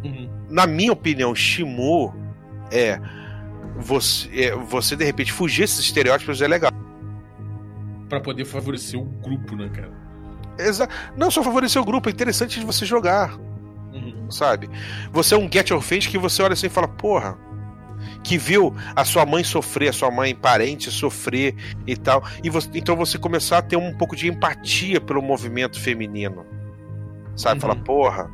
Uhum. 0.04 0.30
Na 0.48 0.64
minha 0.64 0.92
opinião, 0.92 1.34
Shimu 1.34 2.14
é 2.70 3.00
você, 3.76 4.28
é, 4.32 4.54
você 4.54 4.94
de 4.94 5.04
repente 5.04 5.32
fugir 5.32 5.62
desses 5.62 5.80
estereótipos 5.80 6.40
é 6.40 6.46
legal. 6.46 6.70
Pra 8.08 8.20
poder 8.20 8.44
favorecer 8.44 9.00
o 9.00 9.04
grupo, 9.04 9.56
né, 9.56 9.68
cara? 9.70 10.03
Exa 10.58 10.88
não 11.16 11.30
só 11.30 11.42
favorecer 11.42 11.80
o 11.80 11.84
grupo, 11.84 12.08
é 12.08 12.12
interessante 12.12 12.58
de 12.60 12.66
você 12.66 12.84
jogar, 12.86 13.36
Uhum. 13.92 14.30
sabe? 14.30 14.68
Você 15.12 15.34
é 15.34 15.38
um 15.38 15.50
Get 15.50 15.70
Face 15.80 16.08
que 16.08 16.18
você 16.18 16.42
olha 16.42 16.52
assim 16.54 16.66
e 16.66 16.70
fala, 16.70 16.88
porra, 16.88 17.36
que 18.22 18.36
viu 18.38 18.74
a 18.94 19.04
sua 19.04 19.24
mãe 19.24 19.42
sofrer, 19.44 19.88
a 19.88 19.92
sua 19.92 20.10
mãe 20.10 20.34
parente 20.34 20.90
sofrer 20.90 21.54
e 21.86 21.96
tal. 21.96 22.22
E 22.42 22.50
você- 22.50 22.68
então 22.74 22.96
você 22.96 23.18
começar 23.18 23.58
a 23.58 23.62
ter 23.62 23.76
um 23.76 23.96
pouco 23.96 24.14
de 24.16 24.28
empatia 24.28 25.00
pelo 25.00 25.22
movimento 25.22 25.80
feminino. 25.80 26.44
Sabe? 27.36 27.56
Uhum. 27.56 27.60
Fala, 27.60 27.76
porra, 27.76 28.30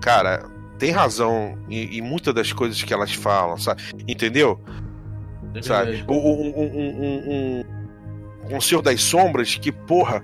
cara, 0.00 0.44
tem 0.78 0.90
razão 0.90 1.58
em, 1.68 1.98
em 1.98 2.00
muitas 2.00 2.34
das 2.34 2.52
coisas 2.52 2.82
que 2.82 2.92
elas 2.94 3.12
falam, 3.12 3.56
sabe? 3.56 3.82
Entendeu? 4.06 4.60
É 5.54 5.62
sabe? 5.62 6.04
Um, 6.08 6.14
um, 6.14 6.52
um, 6.56 7.02
um, 7.02 7.64
um, 8.50 8.56
um 8.56 8.60
Senhor 8.60 8.82
das 8.82 9.02
Sombras 9.02 9.56
que, 9.56 9.72
porra, 9.72 10.22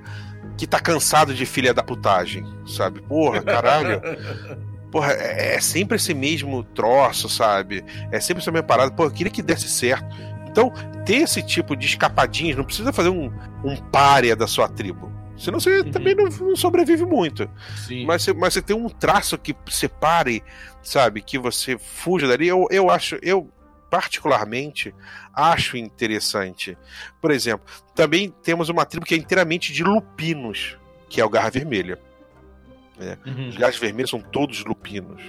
que 0.57 0.67
tá 0.67 0.79
cansado 0.81 1.35
de 1.35 1.45
filha 1.47 1.75
da 1.75 1.83
putagem, 1.83 2.45
sabe? 2.67 3.01
Porra, 3.03 3.43
caralho. 3.43 4.01
Porra, 4.91 5.13
é, 5.13 5.57
é 5.57 5.61
sempre 5.61 5.97
esse 5.97 6.15
mesmo 6.15 6.63
troço, 6.63 7.29
sabe? 7.29 7.85
É 8.13 8.21
sempre 8.21 8.43
essa 8.43 8.53
mesma 8.53 8.67
parada. 8.67 8.93
Pô, 8.93 9.05
eu 9.05 9.11
queria 9.11 9.33
que 9.33 9.43
desse 9.43 9.69
certo. 9.69 10.07
Então, 10.49 10.73
ter 11.05 11.17
esse 11.17 11.43
tipo 11.43 11.75
de 11.75 11.87
escapadinhas, 11.87 12.57
não 12.57 12.65
precisa 12.65 12.93
fazer 12.93 13.09
um, 13.09 13.29
um 13.65 13.77
párea 13.77 14.37
da 14.37 14.47
sua 14.47 14.69
tribo. 14.69 15.13
Senão 15.37 15.59
você 15.59 15.81
Uhum. 15.81 15.91
também 15.91 16.15
não, 16.15 16.27
não 16.27 16.55
sobrevive 16.55 17.05
muito. 17.05 17.51
Sim. 17.89 18.07
Mas 18.07 18.23
você, 18.23 18.33
mas 18.33 18.55
você 18.55 18.63
tem 18.63 18.77
um 18.77 18.89
traço 18.89 19.37
que 19.37 19.53
separe, 19.69 20.45
sabe? 20.81 21.21
Que 21.21 21.41
você 21.41 21.77
fuja 21.77 22.29
dali. 22.29 22.47
Eu, 22.47 22.69
eu 22.71 22.89
acho, 22.89 23.19
eu 23.21 23.51
particularmente 23.95 24.93
acho 25.33 25.77
interessante. 25.77 26.77
Por 27.21 27.31
exemplo, 27.31 27.65
também 27.95 28.29
temos 28.43 28.69
uma 28.69 28.85
tribo 28.85 29.07
que 29.07 29.15
é 29.15 29.17
inteiramente 29.17 29.73
de 29.73 29.85
lupinos, 29.85 30.77
que 31.09 31.21
é 31.21 31.25
o 31.25 31.31
Garra 31.31 31.49
Vermelha. 31.49 31.97
Uhum. 33.25 33.51
Os 33.51 33.57
Garras 33.57 33.77
Vermelhos 33.77 34.11
são 34.11 34.21
todos 34.21 34.65
lupinos. 34.65 35.23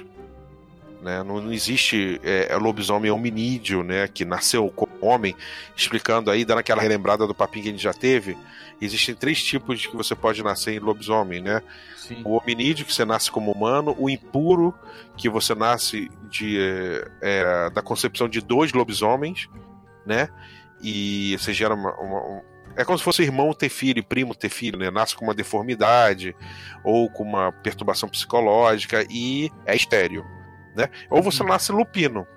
Né? 1.05 1.21
Não, 1.21 1.39
não 1.39 1.53
existe 1.53 2.19
é, 2.23 2.55
lobisomem 2.57 3.11
hominídeo, 3.11 3.83
né? 3.83 4.07
Que 4.07 4.25
nasceu 4.25 4.67
como 4.75 4.91
homem, 4.99 5.35
explicando 5.77 6.31
aí, 6.31 6.43
dando 6.43 6.57
aquela 6.57 6.81
relembrada 6.81 7.27
do 7.27 7.35
papinho 7.35 7.61
que 7.63 7.69
a 7.69 7.71
gente 7.73 7.83
já 7.83 7.93
teve. 7.93 8.35
Existem 8.81 9.13
três 9.13 9.43
tipos 9.43 9.79
de 9.79 9.87
que 9.87 9.95
você 9.95 10.15
pode 10.15 10.41
nascer 10.41 10.73
em 10.73 10.79
lobisomem, 10.79 11.41
né? 11.43 11.61
Sim. 11.95 12.23
O 12.25 12.31
hominídeo, 12.35 12.83
que 12.87 12.91
você 12.93 13.05
nasce 13.05 13.29
como 13.29 13.51
humano, 13.51 13.95
o 13.99 14.09
impuro, 14.09 14.73
que 15.15 15.29
você 15.29 15.53
nasce 15.53 16.09
de, 16.27 16.57
é, 16.59 17.07
é, 17.21 17.69
da 17.69 17.83
concepção 17.83 18.27
de 18.27 18.41
dois 18.41 18.73
lobisomens, 18.73 19.47
né? 20.07 20.27
E 20.81 21.37
você 21.37 21.53
gera 21.53 21.75
uma, 21.75 21.93
uma- 21.99 22.21
um- 22.25 22.41
É 22.75 22.83
como 22.83 22.97
se 22.97 23.03
fosse 23.05 23.21
irmão 23.21 23.53
ter 23.53 23.69
filho, 23.69 24.03
primo 24.03 24.33
ter 24.35 24.49
filho, 24.49 24.77
né? 24.77 24.89
Nasce 24.91 25.15
com 25.15 25.23
uma 25.23 25.33
deformidade 25.35 26.35
ou 26.83 27.09
com 27.09 27.23
uma 27.23 27.51
perturbação 27.51 28.09
psicológica 28.09 29.05
e 29.09 29.49
é 29.65 29.73
estéreo, 29.75 30.25
né? 30.75 30.89
Ou 31.09 31.21
você 31.23 31.41
Uhum. 31.43 31.49
nasce 31.49 31.71
lupino. 31.71 32.27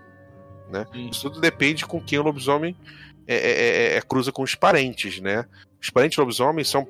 Sim. 0.93 1.09
Isso 1.11 1.23
tudo 1.23 1.41
depende 1.41 1.87
com 1.87 2.01
quem 2.01 2.19
o 2.19 2.23
lobisomem 2.23 2.77
é, 3.27 3.35
é- 3.35 3.51
é- 3.95 3.97
é- 3.97 4.01
cruza 4.03 4.31
com 4.33 4.43
os 4.43 4.55
parentes, 4.55 5.21
né? 5.21 5.45
Os 5.81 5.91
parentes 5.91 6.17
lobisomens 6.19 6.69
são 6.69 6.87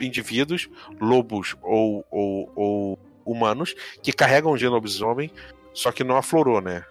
indivíduos, 0.00 0.68
lobos 1.00 1.56
ou, 1.62 2.04
ou- 2.10 2.52
ou 2.54 2.98
humanos, 3.24 3.74
que 4.02 4.12
carregam 4.12 4.52
o 4.52 4.58
gene 4.58 4.72
lobisomem, 4.72 5.30
só 5.72 5.92
que 5.92 6.02
não 6.04 6.16
aflorou, 6.16 6.60
né? 6.60 6.84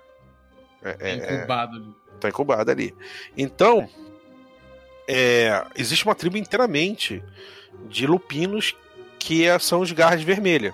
É, 0.84 0.96
É 1.00 1.10
é- 1.12 1.36
incubado 1.38 1.76
ali. 1.78 1.96
tá 2.20 2.30
incubado 2.30 2.72
ali. 2.72 2.96
Então, 3.38 3.88
é, 5.08 5.64
existe 5.76 6.06
uma 6.06 6.16
tribo 6.16 6.38
inteiramente 6.38 7.24
de 7.88 8.06
lupinos 8.08 8.76
que 9.20 9.46
é- 9.46 9.60
são 9.60 9.82
os 9.82 9.92
garras 9.92 10.22
vermelhas. 10.24 10.74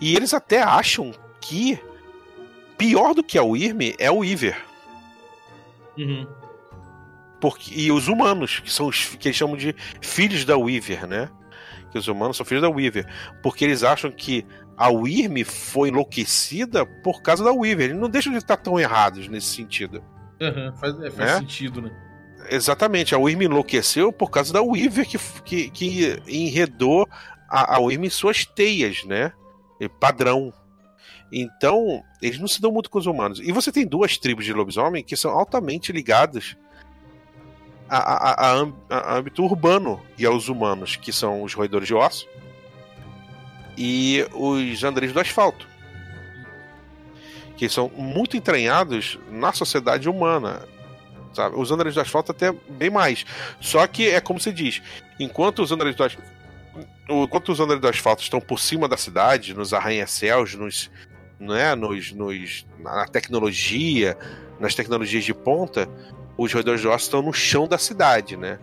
E 0.00 0.16
eles 0.16 0.32
até 0.34 0.62
acham 0.62 1.12
que 1.40 1.78
pior 2.82 3.14
do 3.14 3.22
que 3.22 3.38
a 3.38 3.44
Wyrm 3.44 3.94
é 3.98 4.10
o 4.10 4.24
Iver. 4.24 4.56
Uhum. 5.96 6.26
Porque, 7.40 7.72
e 7.74 7.92
os 7.92 8.08
humanos, 8.08 8.58
que 8.60 8.72
são 8.72 8.86
os 8.86 9.04
que 9.16 9.28
eles 9.28 9.36
chamam 9.36 9.56
de 9.56 9.74
filhos 10.00 10.44
da 10.44 10.56
Weaver, 10.56 11.06
né? 11.06 11.28
Que 11.90 11.98
os 11.98 12.08
humanos 12.08 12.36
são 12.36 12.46
filhos 12.46 12.62
da 12.62 12.70
Weaver. 12.70 13.06
Porque 13.42 13.64
eles 13.64 13.82
acham 13.82 14.10
que 14.10 14.46
a 14.76 14.88
Wyrm 14.88 15.44
foi 15.44 15.88
enlouquecida 15.90 16.86
por 16.86 17.20
causa 17.22 17.44
da 17.44 17.52
Weaver. 17.52 17.90
Eles 17.90 18.00
não 18.00 18.08
deixam 18.08 18.32
de 18.32 18.38
estar 18.38 18.56
tão 18.56 18.78
errados 18.80 19.28
nesse 19.28 19.48
sentido. 19.48 20.02
Uhum. 20.40 20.72
Faz, 20.76 20.94
é, 21.00 21.10
faz 21.10 21.32
Né? 21.32 21.38
sentido, 21.38 21.82
né? 21.82 21.90
Exatamente, 22.50 23.14
a 23.14 23.18
Wyrm 23.18 23.42
enlouqueceu 23.42 24.12
por 24.12 24.28
causa 24.28 24.52
da 24.52 24.60
Weaver 24.62 25.06
que, 25.06 25.18
que, 25.44 25.70
que 25.70 26.22
enredou 26.26 27.08
a, 27.48 27.76
a 27.76 27.78
Wyrm 27.78 28.04
em 28.04 28.10
suas 28.10 28.44
teias, 28.44 29.04
né? 29.04 29.32
Padrão. 30.00 30.52
Então, 31.32 32.04
eles 32.20 32.38
não 32.38 32.46
se 32.46 32.60
dão 32.60 32.70
muito 32.70 32.90
com 32.90 32.98
os 32.98 33.06
humanos. 33.06 33.40
E 33.40 33.50
você 33.52 33.72
tem 33.72 33.86
duas 33.86 34.18
tribos 34.18 34.44
de 34.44 34.52
lobisomem 34.52 35.02
que 35.02 35.16
são 35.16 35.30
altamente 35.30 35.90
ligadas 35.90 36.56
a, 37.88 37.96
a, 37.96 38.46
a, 38.48 38.52
âmb- 38.52 38.74
a 38.90 39.14
âmbito 39.16 39.42
urbano 39.42 40.00
e 40.18 40.26
aos 40.26 40.48
humanos, 40.48 40.96
que 40.96 41.12
são 41.12 41.42
os 41.42 41.54
roedores 41.54 41.88
de 41.88 41.94
osso 41.94 42.28
e 43.76 44.26
os 44.34 44.84
andreis 44.84 45.12
do 45.12 45.20
asfalto. 45.20 45.66
Que 47.56 47.68
são 47.68 47.90
muito 47.96 48.36
entranhados 48.36 49.18
na 49.30 49.52
sociedade 49.52 50.08
humana 50.08 50.68
sabe? 51.32 51.56
Os 51.56 51.70
andares 51.70 51.94
do 51.94 52.00
asfalto 52.00 52.30
até 52.32 52.52
bem 52.52 52.90
mais. 52.90 53.24
Só 53.60 53.86
que 53.86 54.10
é 54.10 54.20
como 54.20 54.38
se 54.38 54.52
diz, 54.52 54.82
enquanto 55.18 55.62
os 55.62 55.72
andares 55.72 55.94
do 55.96 56.04
asfalto, 56.04 56.28
enquanto 57.08 57.52
os 57.52 57.60
andares 57.60 57.80
do 57.80 57.88
asfalto 57.88 58.22
estão 58.22 58.40
por 58.40 58.58
cima 58.60 58.88
da 58.88 58.96
cidade, 58.96 59.54
nos 59.54 59.72
arranha-céus, 59.72 60.54
nos, 60.54 60.90
né, 61.42 61.74
nos, 61.74 62.12
nos, 62.12 62.66
na 62.78 63.06
tecnologia, 63.06 64.16
nas 64.60 64.74
tecnologias 64.74 65.24
de 65.24 65.34
ponta, 65.34 65.88
os 66.36 66.52
roedores 66.52 66.80
de 66.80 66.88
ossos 66.88 67.02
estão 67.02 67.22
no 67.22 67.32
chão 67.32 67.66
da 67.66 67.76
cidade, 67.78 68.36
né? 68.36 68.58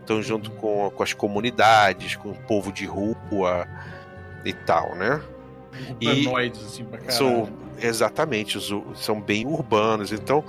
Estão 0.00 0.22
junto 0.22 0.50
com, 0.52 0.90
com 0.90 1.02
as 1.02 1.12
comunidades, 1.12 2.16
com 2.16 2.30
o 2.30 2.34
povo 2.34 2.72
de 2.72 2.86
rua 2.86 3.66
e 4.44 4.52
tal, 4.52 4.94
né? 4.96 5.20
E- 6.00 6.26
Humanoides, 6.26 6.64
assim, 6.64 6.84
pra 6.84 6.98
caralho. 6.98 7.16
São, 7.16 7.48
exatamente, 7.80 8.58
os 8.58 8.72
são 8.94 9.20
bem 9.20 9.46
urbanos. 9.46 10.12
Então, 10.12 10.44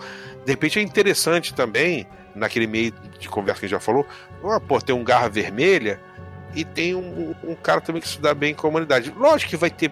de 0.45 0.51
repente 0.51 0.79
é 0.79 0.81
interessante 0.81 1.53
também, 1.53 2.07
naquele 2.33 2.67
meio 2.67 2.93
de 3.19 3.27
conversa 3.27 3.59
que 3.59 3.65
a 3.65 3.69
gente 3.69 3.77
já 3.77 3.79
falou, 3.79 4.05
ah, 4.43 4.59
pô, 4.59 4.79
tem 4.79 4.95
um 4.95 5.03
garra 5.03 5.29
vermelha 5.29 5.99
e 6.55 6.63
tem 6.63 6.95
um, 6.95 7.35
um 7.43 7.55
cara 7.55 7.81
também 7.81 8.01
que 8.01 8.07
se 8.07 8.19
dá 8.19 8.33
bem 8.33 8.53
com 8.53 8.67
a 8.67 8.69
humanidade. 8.69 9.13
Lógico 9.15 9.49
que 9.51 9.57
vai 9.57 9.69
ter 9.69 9.91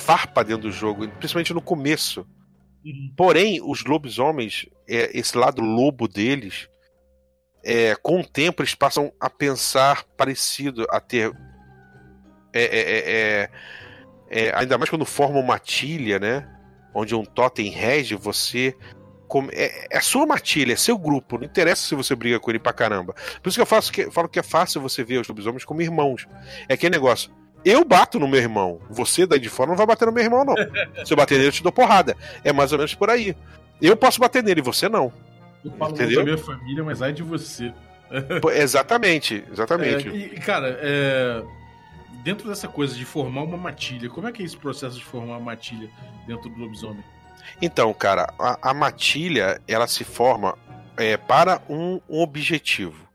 farpa 0.00 0.42
dentro 0.42 0.62
do 0.62 0.72
jogo, 0.72 1.08
principalmente 1.08 1.54
no 1.54 1.60
começo. 1.60 2.26
Uhum. 2.84 3.12
Porém, 3.16 3.60
os 3.62 3.84
lobisomens, 3.84 4.66
é, 4.88 5.16
esse 5.16 5.36
lado 5.36 5.60
lobo 5.60 6.08
deles, 6.08 6.68
é, 7.62 7.94
com 7.96 8.20
o 8.20 8.26
tempo 8.26 8.62
eles 8.62 8.74
passam 8.74 9.12
a 9.20 9.28
pensar 9.28 10.04
parecido, 10.16 10.86
a 10.90 10.98
ter. 10.98 11.32
é, 12.52 12.62
é, 12.62 12.80
é, 12.80 13.10
é, 13.10 13.50
é, 14.30 14.52
ainda 14.56 14.78
mais 14.78 14.88
quando 14.88 15.04
formam 15.04 15.40
uma 15.40 15.48
matilha, 15.48 16.18
né? 16.18 16.48
Onde 16.94 17.14
um 17.14 17.24
totem 17.24 17.68
rege, 17.68 18.14
você. 18.14 18.74
É, 19.52 19.98
é 19.98 20.00
sua 20.00 20.26
matilha, 20.26 20.72
é 20.72 20.76
seu 20.76 20.98
grupo. 20.98 21.38
Não 21.38 21.44
interessa 21.44 21.86
se 21.86 21.94
você 21.94 22.16
briga 22.16 22.40
com 22.40 22.50
ele 22.50 22.58
pra 22.58 22.72
caramba. 22.72 23.14
Por 23.40 23.48
isso 23.48 23.58
que 23.58 23.62
eu 23.62 23.66
faço 23.66 23.92
que, 23.92 24.10
falo 24.10 24.28
que 24.28 24.40
é 24.40 24.42
fácil 24.42 24.80
você 24.80 25.04
ver 25.04 25.20
os 25.20 25.28
lobisomens 25.28 25.64
como 25.64 25.82
irmãos. 25.82 26.26
É 26.68 26.74
aquele 26.74 26.90
negócio. 26.90 27.30
Eu 27.64 27.84
bato 27.84 28.18
no 28.18 28.28
meu 28.28 28.40
irmão. 28.40 28.80
Você 28.88 29.26
daí 29.26 29.38
de 29.38 29.48
fora 29.48 29.70
não 29.70 29.76
vai 29.76 29.86
bater 29.86 30.06
no 30.06 30.12
meu 30.12 30.24
irmão, 30.24 30.44
não. 30.44 30.54
Se 31.04 31.12
eu 31.12 31.16
bater 31.16 31.36
nele, 31.36 31.48
eu 31.48 31.52
te 31.52 31.62
dou 31.62 31.72
porrada. 31.72 32.16
É 32.42 32.52
mais 32.52 32.72
ou 32.72 32.78
menos 32.78 32.94
por 32.94 33.10
aí. 33.10 33.36
Eu 33.80 33.96
posso 33.96 34.20
bater 34.20 34.42
nele, 34.42 34.62
você 34.62 34.88
não. 34.88 35.12
Eu 35.64 35.70
falo 35.72 35.92
Entendeu? 35.92 36.18
da 36.18 36.24
minha 36.24 36.38
família, 36.38 36.82
mas 36.82 37.02
ai 37.02 37.12
de 37.12 37.22
você. 37.22 37.72
Exatamente, 38.54 39.44
exatamente. 39.50 40.08
É, 40.08 40.12
e, 40.12 40.28
cara, 40.40 40.78
é, 40.80 41.42
dentro 42.24 42.48
dessa 42.48 42.66
coisa 42.66 42.94
de 42.94 43.04
formar 43.04 43.42
uma 43.42 43.56
matilha, 43.56 44.08
como 44.08 44.26
é 44.26 44.32
que 44.32 44.42
é 44.42 44.46
esse 44.46 44.56
processo 44.56 44.98
de 44.98 45.04
formar 45.04 45.34
uma 45.34 45.40
matilha 45.40 45.88
dentro 46.26 46.48
do 46.48 46.58
lobisomem? 46.58 47.04
Então, 47.60 47.92
cara, 47.94 48.32
a, 48.38 48.70
a 48.70 48.74
matilha 48.74 49.60
ela 49.68 49.86
se 49.86 50.04
forma 50.04 50.56
é, 50.96 51.16
para 51.16 51.62
um 51.68 52.00
objetivo. 52.08 53.08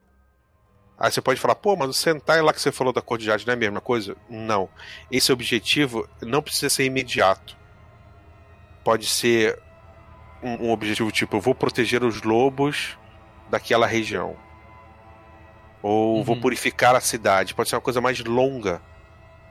Aí 0.97 1.11
você 1.11 1.21
pode 1.21 1.39
falar, 1.39 1.55
pô, 1.55 1.75
mas 1.75 1.89
o 1.89 1.93
Sentai 1.93 2.41
lá 2.41 2.53
que 2.53 2.61
você 2.61 2.71
falou 2.71 2.93
da 2.93 3.01
cor 3.01 3.17
de 3.17 3.25
jade 3.25 3.45
não 3.45 3.51
é 3.51 3.55
a 3.55 3.59
mesma 3.59 3.81
coisa? 3.81 4.15
Não. 4.29 4.69
Esse 5.11 5.31
objetivo 5.31 6.07
não 6.21 6.41
precisa 6.41 6.69
ser 6.69 6.85
imediato. 6.85 7.55
Pode 8.83 9.05
ser 9.07 9.59
um, 10.41 10.67
um 10.67 10.71
objetivo 10.71 11.11
tipo, 11.11 11.35
eu 11.35 11.41
vou 11.41 11.53
proteger 11.53 12.03
os 12.03 12.21
lobos 12.21 12.97
daquela 13.49 13.85
região. 13.85 14.37
Ou 15.81 16.23
vou 16.23 16.35
Uhum. 16.35 16.41
purificar 16.41 16.95
a 16.95 17.01
cidade. 17.01 17.53
Pode 17.53 17.69
ser 17.69 17.75
uma 17.75 17.81
coisa 17.81 17.99
mais 17.99 18.19
longa. 18.23 18.81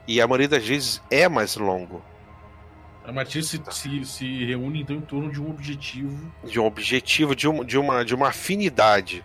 E 0.09 0.21
a 0.21 0.27
maioria 0.27 0.49
das 0.49 0.67
vezes 0.67 1.01
é 1.11 1.29
mais 1.29 1.57
longo. 1.57 2.03
A 3.05 3.13
matilha 3.13 3.45
se, 3.45 3.61
se, 3.71 4.05
se 4.05 4.45
reúne 4.47 4.81
então 4.81 4.97
em 4.97 5.01
torno 5.03 5.31
de 5.31 5.41
um 5.41 5.51
objetivo. 5.51 6.33
De 6.43 6.59
um 6.59 6.65
objetivo, 6.65 7.37
de, 7.37 7.47
um, 7.47 7.63
de, 7.63 7.77
uma, 7.79 8.03
de 8.05 8.15
uma 8.15 8.29
afinidade. 8.29 9.23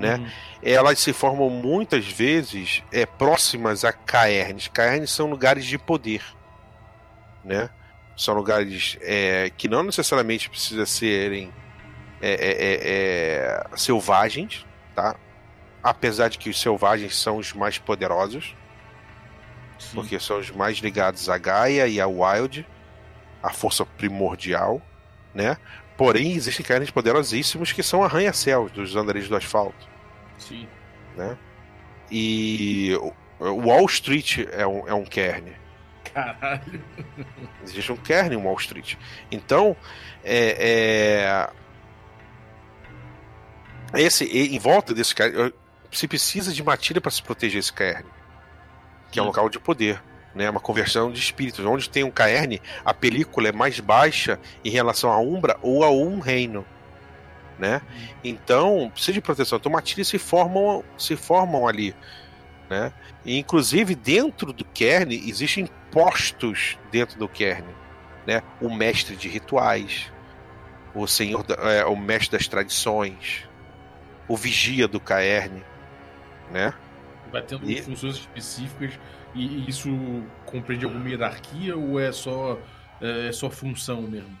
Né? 0.00 0.14
Uhum. 0.16 0.26
elas 0.62 0.98
se 0.98 1.12
formam 1.12 1.50
muitas 1.50 2.06
vezes 2.06 2.82
é, 2.90 3.04
próximas 3.04 3.84
a 3.84 3.92
caernes. 3.92 4.66
Caernes 4.68 5.10
são 5.10 5.28
lugares 5.28 5.66
de 5.66 5.76
poder, 5.76 6.22
né? 7.44 7.68
São 8.16 8.34
lugares 8.34 8.96
é, 9.02 9.50
que 9.56 9.68
não 9.68 9.82
necessariamente 9.82 10.48
precisam 10.48 10.86
serem 10.86 11.52
é, 12.22 12.30
é, 12.30 12.50
é, 12.50 12.80
é, 13.72 13.76
selvagens, 13.76 14.66
tá? 14.94 15.16
Apesar 15.82 16.28
de 16.28 16.38
que 16.38 16.48
os 16.48 16.60
selvagens 16.60 17.16
são 17.16 17.36
os 17.36 17.52
mais 17.52 17.78
poderosos, 17.78 18.54
Sim. 19.78 19.94
porque 19.94 20.18
são 20.18 20.38
os 20.38 20.50
mais 20.50 20.78
ligados 20.78 21.28
a 21.28 21.36
Gaia 21.36 21.86
e 21.86 22.00
a 22.00 22.06
Wild, 22.06 22.66
a 23.42 23.50
força 23.50 23.84
primordial, 23.84 24.82
né? 25.34 25.56
Porém, 25.96 26.32
existem 26.32 26.64
caernes 26.64 26.90
poderosíssimos 26.90 27.72
que 27.72 27.82
são 27.82 28.02
arranha-céus 28.02 28.72
dos 28.72 28.96
andarilhos 28.96 29.28
do 29.28 29.36
asfalto. 29.36 29.88
Sim. 30.38 30.66
né? 31.16 31.36
E 32.10 32.96
Wall 33.38 33.84
Street 33.86 34.38
é 34.50 34.66
um, 34.66 34.88
é 34.88 34.94
um 34.94 35.04
cairn. 35.04 35.52
Caralho. 36.12 36.82
Existe 37.62 37.92
um 37.92 37.96
cairn 37.96 38.34
em 38.34 38.38
Wall 38.38 38.56
Street. 38.56 38.96
Então, 39.30 39.76
é, 40.24 41.50
é- 43.94 44.00
esse 44.00 44.24
em 44.24 44.58
volta 44.58 44.94
desse 44.94 45.14
eu- 45.32 45.52
se 45.92 46.08
precisa 46.08 46.52
de 46.52 46.62
matilha 46.62 47.00
para 47.00 47.10
se 47.10 47.22
proteger 47.22 47.58
esse 47.58 47.72
cairn, 47.72 48.04
que 49.10 49.18
é 49.18 49.22
um 49.22 49.26
local 49.26 49.48
de 49.48 49.58
poder. 49.58 50.00
Né, 50.32 50.48
uma 50.48 50.60
conversão 50.60 51.10
de 51.10 51.18
espíritos. 51.18 51.64
Onde 51.64 51.90
tem 51.90 52.04
um 52.04 52.10
cairn, 52.10 52.60
a 52.84 52.94
película 52.94 53.48
é 53.48 53.52
mais 53.52 53.80
baixa 53.80 54.38
em 54.64 54.70
relação 54.70 55.10
à 55.10 55.18
Umbra 55.18 55.58
ou 55.60 55.82
a 55.82 55.90
um 55.90 56.20
reino. 56.20 56.64
Né? 57.58 57.82
Então, 58.22 58.90
precisa 58.92 59.12
de 59.14 59.20
proteção. 59.20 59.58
Então, 59.58 59.72
matilhas 59.72 60.06
se 60.08 60.18
formam, 60.18 60.84
se 60.96 61.16
formam 61.16 61.66
ali. 61.66 61.94
Né? 62.70 62.92
E, 63.24 63.38
inclusive, 63.38 63.94
dentro 63.96 64.52
do 64.52 64.64
Kern, 64.64 65.14
existem 65.28 65.68
postos 65.90 66.78
dentro 66.92 67.18
do 67.18 67.28
Kern. 67.28 67.66
Né? 68.24 68.40
O 68.60 68.72
mestre 68.72 69.16
de 69.16 69.28
rituais, 69.28 70.12
o 70.94 71.06
senhor, 71.08 71.42
da- 71.42 71.56
é, 71.56 71.84
o 71.84 71.96
mestre 71.96 72.38
das 72.38 72.46
tradições, 72.46 73.48
o 74.28 74.36
vigia 74.36 74.86
do 74.86 75.00
Caerne. 75.00 75.64
Né? 76.52 76.72
Vai 77.32 77.42
tendo 77.42 77.68
E- 77.68 77.82
funções 77.82 78.14
específicas 78.14 78.92
e, 79.34 79.68
isso 79.68 79.88
compreende 80.46 80.84
alguma 80.84 81.08
hierarquia 81.08 81.76
ou 81.76 82.00
é 82.00 82.12
só, 82.12 82.58
é, 83.00 83.28
é 83.28 83.32
só 83.32 83.50
função 83.50 84.02
mesmo? 84.02 84.36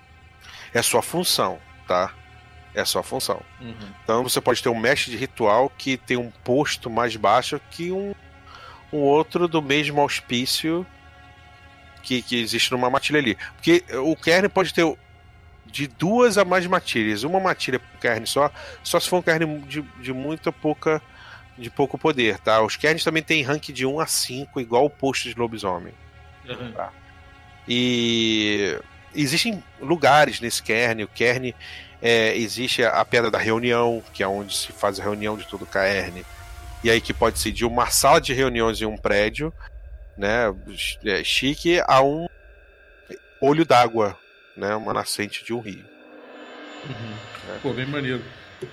É 0.72 0.82
sua 0.82 1.02
função, 1.02 1.58
tá? 1.86 2.12
É 2.74 2.84
sua 2.84 3.02
função. 3.02 3.42
Uhum. 3.60 3.74
Então 4.04 4.22
você 4.22 4.40
pode 4.40 4.62
ter 4.62 4.68
um 4.68 4.78
mestre 4.78 5.10
de 5.10 5.16
ritual 5.16 5.70
que 5.76 5.96
tem 5.96 6.16
um 6.16 6.30
posto 6.44 6.88
mais 6.88 7.16
baixo 7.16 7.60
que 7.70 7.90
um, 7.90 8.14
um 8.92 8.98
outro 8.98 9.48
do 9.48 9.60
mesmo 9.60 10.00
auspício 10.00 10.86
que, 12.02 12.22
que 12.22 12.40
existe 12.40 12.70
numa 12.72 12.88
matilha 12.88 13.18
ali. 13.18 13.36
Porque 13.56 13.84
o 13.96 14.16
Kern 14.16 14.48
pode 14.48 14.72
ter 14.72 14.84
de 15.66 15.86
duas 15.86 16.38
a 16.38 16.44
mais 16.44 16.66
matilhas. 16.66 17.22
Uma 17.22 17.40
matilha 17.40 17.78
por 17.78 18.00
Kern 18.00 18.26
só, 18.26 18.50
só 18.82 18.98
se 18.98 19.08
for 19.08 19.18
um 19.18 19.22
Kern 19.22 19.60
de, 19.60 19.82
de 20.00 20.12
muita 20.12 20.52
pouca. 20.52 21.00
De 21.60 21.70
pouco 21.70 21.98
poder, 21.98 22.38
tá? 22.38 22.62
Os 22.62 22.76
Kerns 22.76 23.04
também 23.04 23.22
tem 23.22 23.42
rank 23.42 23.68
de 23.68 23.86
1 23.86 24.00
a 24.00 24.06
5, 24.06 24.60
igual 24.60 24.84
o 24.86 24.90
posto 24.90 25.28
de 25.28 25.38
lobisomem. 25.38 25.94
Uhum. 26.48 26.72
E 27.68 28.78
existem 29.14 29.62
lugares 29.80 30.40
nesse 30.40 30.62
Kern. 30.62 31.04
O 31.04 31.08
Kern 31.08 31.54
é, 32.02 32.36
existe 32.36 32.82
a 32.82 33.04
Pedra 33.04 33.30
da 33.30 33.38
Reunião, 33.38 34.02
que 34.12 34.22
é 34.22 34.28
onde 34.28 34.56
se 34.56 34.72
faz 34.72 34.98
a 34.98 35.02
reunião 35.02 35.36
de 35.36 35.46
todo 35.46 35.62
o 35.62 35.66
Kern. 35.66 36.24
E 36.82 36.90
aí 36.90 37.00
que 37.00 37.12
pode 37.12 37.38
ser 37.38 37.52
de 37.52 37.64
uma 37.64 37.90
sala 37.90 38.20
de 38.20 38.32
reuniões 38.32 38.80
em 38.80 38.86
um 38.86 38.96
prédio, 38.96 39.52
né, 40.16 40.54
é, 41.04 41.22
chique, 41.22 41.80
a 41.86 42.02
um 42.02 42.26
olho 43.40 43.64
d'água, 43.64 44.18
né, 44.56 44.74
uma 44.74 44.94
nascente 44.94 45.44
de 45.44 45.52
um 45.52 45.60
rio. 45.60 45.84
Uhum. 46.88 47.58
Pô, 47.62 47.72
bem 47.72 47.86
maneiro. 47.86 48.22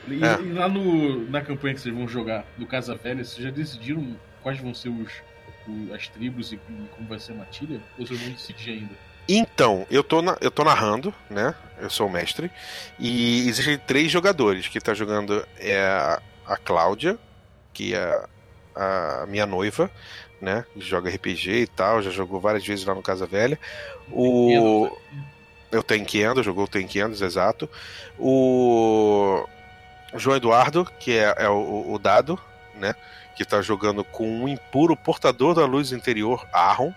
E, 0.08 0.24
É. 0.24 0.42
e 0.42 0.52
lá 0.54 0.68
no, 0.68 1.30
na 1.30 1.42
campanha 1.42 1.74
que 1.76 1.82
vocês 1.82 1.94
vão 1.96 2.08
jogar 2.08 2.46
do 2.58 2.66
Casa 2.66 2.96
Velha, 2.96 3.24
vocês 3.24 3.44
já 3.44 3.52
decidiram 3.52 4.16
quais 4.44 4.60
vão 4.60 4.74
ser 4.74 4.90
os, 4.90 5.12
o- 5.68 5.94
as 5.94 6.08
tribos 6.08 6.52
e, 6.52 6.56
e 6.56 6.88
como 6.96 7.08
vai 7.08 7.20
ser 7.20 7.32
a 7.34 7.36
matilha? 7.36 7.80
Ou 7.98 8.06
vocês 8.06 8.20
vão 8.20 8.32
decidir 8.32 8.72
ainda? 8.72 8.94
Então, 9.30 9.86
eu 9.92 10.04
tô, 10.04 10.22
na- 10.22 10.38
eu 10.42 10.50
tô 10.52 10.64
narrando, 10.64 11.14
né? 11.30 11.54
Eu 11.80 11.90
sou 11.90 12.08
o 12.08 12.10
mestre. 12.12 12.50
E 13.00 13.48
existem 13.48 13.78
três 13.78 14.10
jogadores 14.12 14.68
que 14.68 14.80
tá 14.80 14.94
jogando 14.94 15.46
é 15.60 15.78
a, 15.86 16.22
a 16.46 16.58
Cláudia, 16.58 17.18
que 17.74 17.94
é 17.94 18.24
a 18.76 19.26
minha 19.28 19.46
noiva, 19.46 19.92
né? 20.42 20.66
Joga 20.78 21.10
RPG 21.10 21.52
e 21.64 21.68
tal, 21.68 22.02
já 22.02 22.10
jogou 22.12 22.40
várias 22.40 22.66
vezes 22.66 22.86
lá 22.86 22.94
no 22.96 23.02
Casa 23.02 23.26
Velha. 23.26 23.60
O. 24.12 24.90
Eu 25.70 25.84
Tanqueando, 25.84 26.42
jogou 26.42 26.64
o 26.64 26.68
Tanqueando, 26.68 27.14
exato. 27.22 27.70
O 28.18 29.46
João 30.16 30.38
Eduardo, 30.38 30.86
que 31.00 31.18
é, 31.18 31.34
é 31.38 31.50
o, 31.50 31.92
o 31.92 32.00
dado, 32.00 32.40
né? 32.76 32.96
Que 33.36 33.46
tá 33.46 33.62
jogando 33.62 34.04
com 34.04 34.28
um 34.28 34.48
impuro 34.48 34.96
portador 34.96 35.54
da 35.54 35.66
luz 35.66 35.92
interior, 35.92 36.48
Arron. 36.52 36.94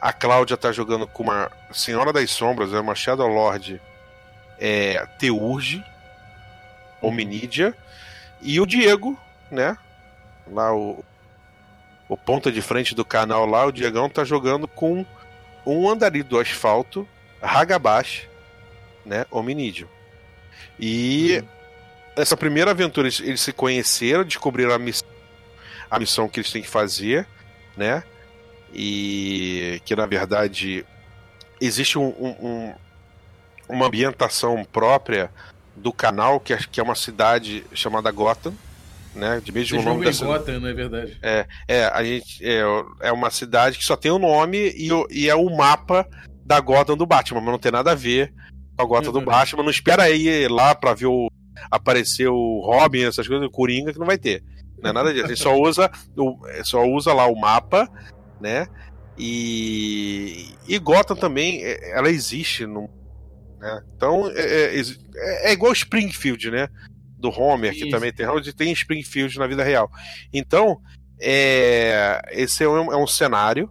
A 0.00 0.12
Cláudia 0.12 0.56
tá 0.56 0.70
jogando 0.70 1.06
com 1.06 1.24
uma 1.24 1.50
Senhora 1.72 2.12
das 2.12 2.30
Sombras, 2.30 2.72
é 2.72 2.78
uma 2.78 2.94
Shadow 2.94 3.26
Lord 3.26 3.80
é, 4.58 5.06
Teurge, 5.18 5.84
Hominídia. 7.00 7.74
E 8.40 8.60
o 8.60 8.66
Diego, 8.66 9.18
né? 9.50 9.76
Lá 10.46 10.74
o, 10.74 11.04
o 12.08 12.16
ponta 12.16 12.52
de 12.52 12.62
frente 12.62 12.94
do 12.94 13.04
canal 13.04 13.44
lá, 13.44 13.66
o 13.66 13.72
Diegão 13.72 14.08
tá 14.08 14.24
jogando 14.24 14.68
com 14.68 15.04
um 15.66 15.88
andarilho 15.88 16.24
do 16.24 16.38
asfalto, 16.38 17.08
Hagabash, 17.42 18.28
né? 19.04 19.26
Hominídeo. 19.30 19.88
E 20.78 21.42
essa 22.20 22.36
primeira 22.36 22.70
aventura 22.72 23.06
eles, 23.06 23.20
eles 23.20 23.40
se 23.40 23.52
conheceram, 23.52 24.24
descobriram 24.24 24.72
a 24.72 24.78
missão, 24.78 25.08
a 25.90 25.98
missão 25.98 26.28
que 26.28 26.40
eles 26.40 26.50
têm 26.52 26.62
que 26.62 26.68
fazer, 26.68 27.26
né? 27.76 28.02
E 28.74 29.80
que 29.84 29.96
na 29.96 30.06
verdade 30.06 30.84
existe 31.60 31.98
um, 31.98 32.08
um- 32.08 32.36
um- 32.46 32.74
uma 33.68 33.86
ambientação 33.86 34.64
própria 34.64 35.30
do 35.76 35.92
canal, 35.92 36.38
que 36.40 36.52
é, 36.52 36.58
que 36.58 36.80
é 36.80 36.82
uma 36.82 36.94
cidade 36.94 37.64
chamada 37.72 38.10
Gotham, 38.10 38.54
né? 39.14 39.40
De 39.42 39.50
mesmo 39.52 39.76
Vocês 39.76 39.84
nome 39.84 40.04
da 40.04 40.12
cidade. 40.12 40.32
Gotham, 40.38 40.60
não 40.60 40.68
é 40.68 40.72
verdade? 40.74 41.18
É, 41.22 41.84
a 41.86 42.02
gente 42.04 42.44
é, 42.44 42.60
é 43.00 43.12
uma 43.12 43.30
cidade 43.30 43.78
que 43.78 43.84
só 43.84 43.96
tem 43.96 44.10
o 44.10 44.18
nome 44.18 44.72
e, 44.76 44.88
e 45.10 45.28
é 45.28 45.34
o 45.34 45.48
mapa 45.56 46.06
da 46.44 46.60
Gotham 46.60 46.96
do 46.96 47.06
Batman, 47.06 47.40
mas 47.40 47.50
não 47.50 47.58
tem 47.58 47.72
nada 47.72 47.92
a 47.92 47.94
ver 47.94 48.32
a 48.76 48.84
gota 48.84 49.10
do 49.12 49.20
Batman. 49.20 49.62
Não 49.64 49.70
espera 49.70 50.04
aí 50.04 50.46
lá 50.48 50.74
pra 50.74 50.94
ver 50.94 51.06
o. 51.06 51.28
aparecer 51.70 52.28
o 52.28 52.60
Robin, 52.60 53.04
essas 53.04 53.26
coisas, 53.26 53.46
o 53.46 53.50
Coringa, 53.50 53.92
que 53.92 53.98
não 53.98 54.06
vai 54.06 54.18
ter. 54.18 54.42
Não 54.82 54.90
é 54.90 54.92
nada 54.92 55.12
disso. 55.12 55.26
Ele 55.26 55.36
só 55.36 55.56
usa, 55.58 55.90
só 56.64 56.84
usa 56.84 57.12
lá 57.12 57.26
o 57.26 57.38
mapa, 57.38 57.88
né? 58.40 58.66
E, 59.18 60.54
e 60.68 60.78
Gotham 60.78 61.16
também, 61.16 61.62
é, 61.64 61.96
ela 61.96 62.08
existe. 62.08 62.64
No, 62.66 62.88
né? 63.58 63.82
Então, 63.96 64.30
é, 64.30 64.76
é, 64.76 64.80
é, 64.80 65.50
é 65.50 65.52
igual 65.52 65.72
Springfield, 65.72 66.50
né? 66.50 66.68
Do 67.18 67.30
Homer, 67.30 67.72
Isso. 67.72 67.84
que 67.84 67.90
também 67.90 68.12
tem, 68.12 68.26
onde 68.28 68.52
tem 68.52 68.72
Springfield 68.72 69.36
na 69.38 69.48
vida 69.48 69.64
real. 69.64 69.90
Então, 70.32 70.80
é, 71.20 72.20
esse 72.30 72.62
é 72.62 72.68
um, 72.68 72.92
é 72.92 72.96
um 72.96 73.06
cenário. 73.06 73.68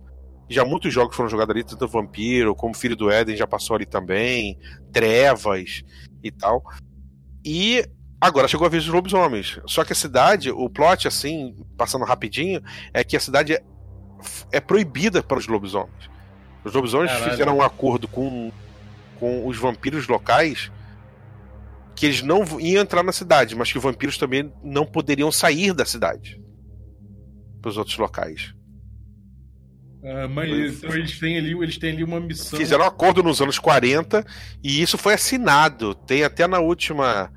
Já 0.50 0.64
muitos 0.64 0.94
jogos 0.94 1.16
foram 1.16 1.30
jogados 1.30 1.54
ali, 1.54 1.64
tanto 1.64 1.88
Vampiro 1.88 2.56
como 2.56 2.76
Filho 2.76 2.96
do 2.96 3.10
Éden 3.10 3.36
já 3.36 3.48
passou 3.48 3.76
ali 3.76 3.86
também, 3.86 4.58
Trevas 4.92 5.84
e 6.24 6.32
tal. 6.32 6.64
E 7.50 7.86
agora 8.20 8.46
chegou 8.46 8.68
a 8.68 8.70
vez 8.70 8.84
dos 8.84 8.94
lobisomens. 8.94 9.58
Só 9.66 9.86
que 9.86 9.94
a 9.94 9.96
cidade, 9.96 10.52
o 10.52 10.70
plot, 10.70 11.08
assim, 11.08 11.56
passando 11.78 12.04
rapidinho, 12.04 12.62
é 12.94 13.06
que 13.06 13.16
a 13.16 13.22
cidade 13.22 13.54
é, 13.54 13.64
é 14.52 14.60
proibida 14.60 15.24
para 15.24 15.38
os 15.38 15.48
lobisomens. 15.48 16.10
Os 16.66 16.74
lobisomens 16.74 17.10
Caralho. 17.10 17.32
fizeram 17.32 17.58
um 17.58 17.62
acordo 17.62 18.06
com, 18.06 18.52
com 19.18 19.48
os 19.48 19.58
vampiros 19.58 20.10
locais 20.10 20.70
que 21.96 22.06
eles 22.06 22.22
não 22.22 22.44
iam 22.60 22.82
entrar 22.82 23.02
na 23.02 23.14
cidade, 23.14 23.56
mas 23.56 23.72
que 23.72 23.78
os 23.78 23.84
vampiros 23.84 24.18
também 24.18 24.52
não 24.62 24.86
poderiam 24.86 25.32
sair 25.32 25.74
da 25.74 25.86
cidade 25.86 26.42
para 27.62 27.70
os 27.70 27.78
outros 27.78 27.98
locais. 27.98 28.54
Ah, 30.04 30.28
mas 30.28 30.78
então 30.78 30.96
eles 30.96 31.20
têm, 31.20 31.38
ali, 31.38 31.52
eles 31.52 31.78
têm 31.78 31.92
ali 31.92 32.04
uma 32.04 32.20
missão. 32.20 32.58
Fizeram 32.58 32.84
um 32.84 32.88
acordo 32.88 33.24
nos 33.24 33.42
anos 33.42 33.58
40 33.58 34.26
e 34.64 34.82
isso 34.82 34.98
foi 34.98 35.14
assinado. 35.14 35.96
Tem 35.96 36.24
até 36.24 36.48
na 36.48 36.60
última, 36.60 37.32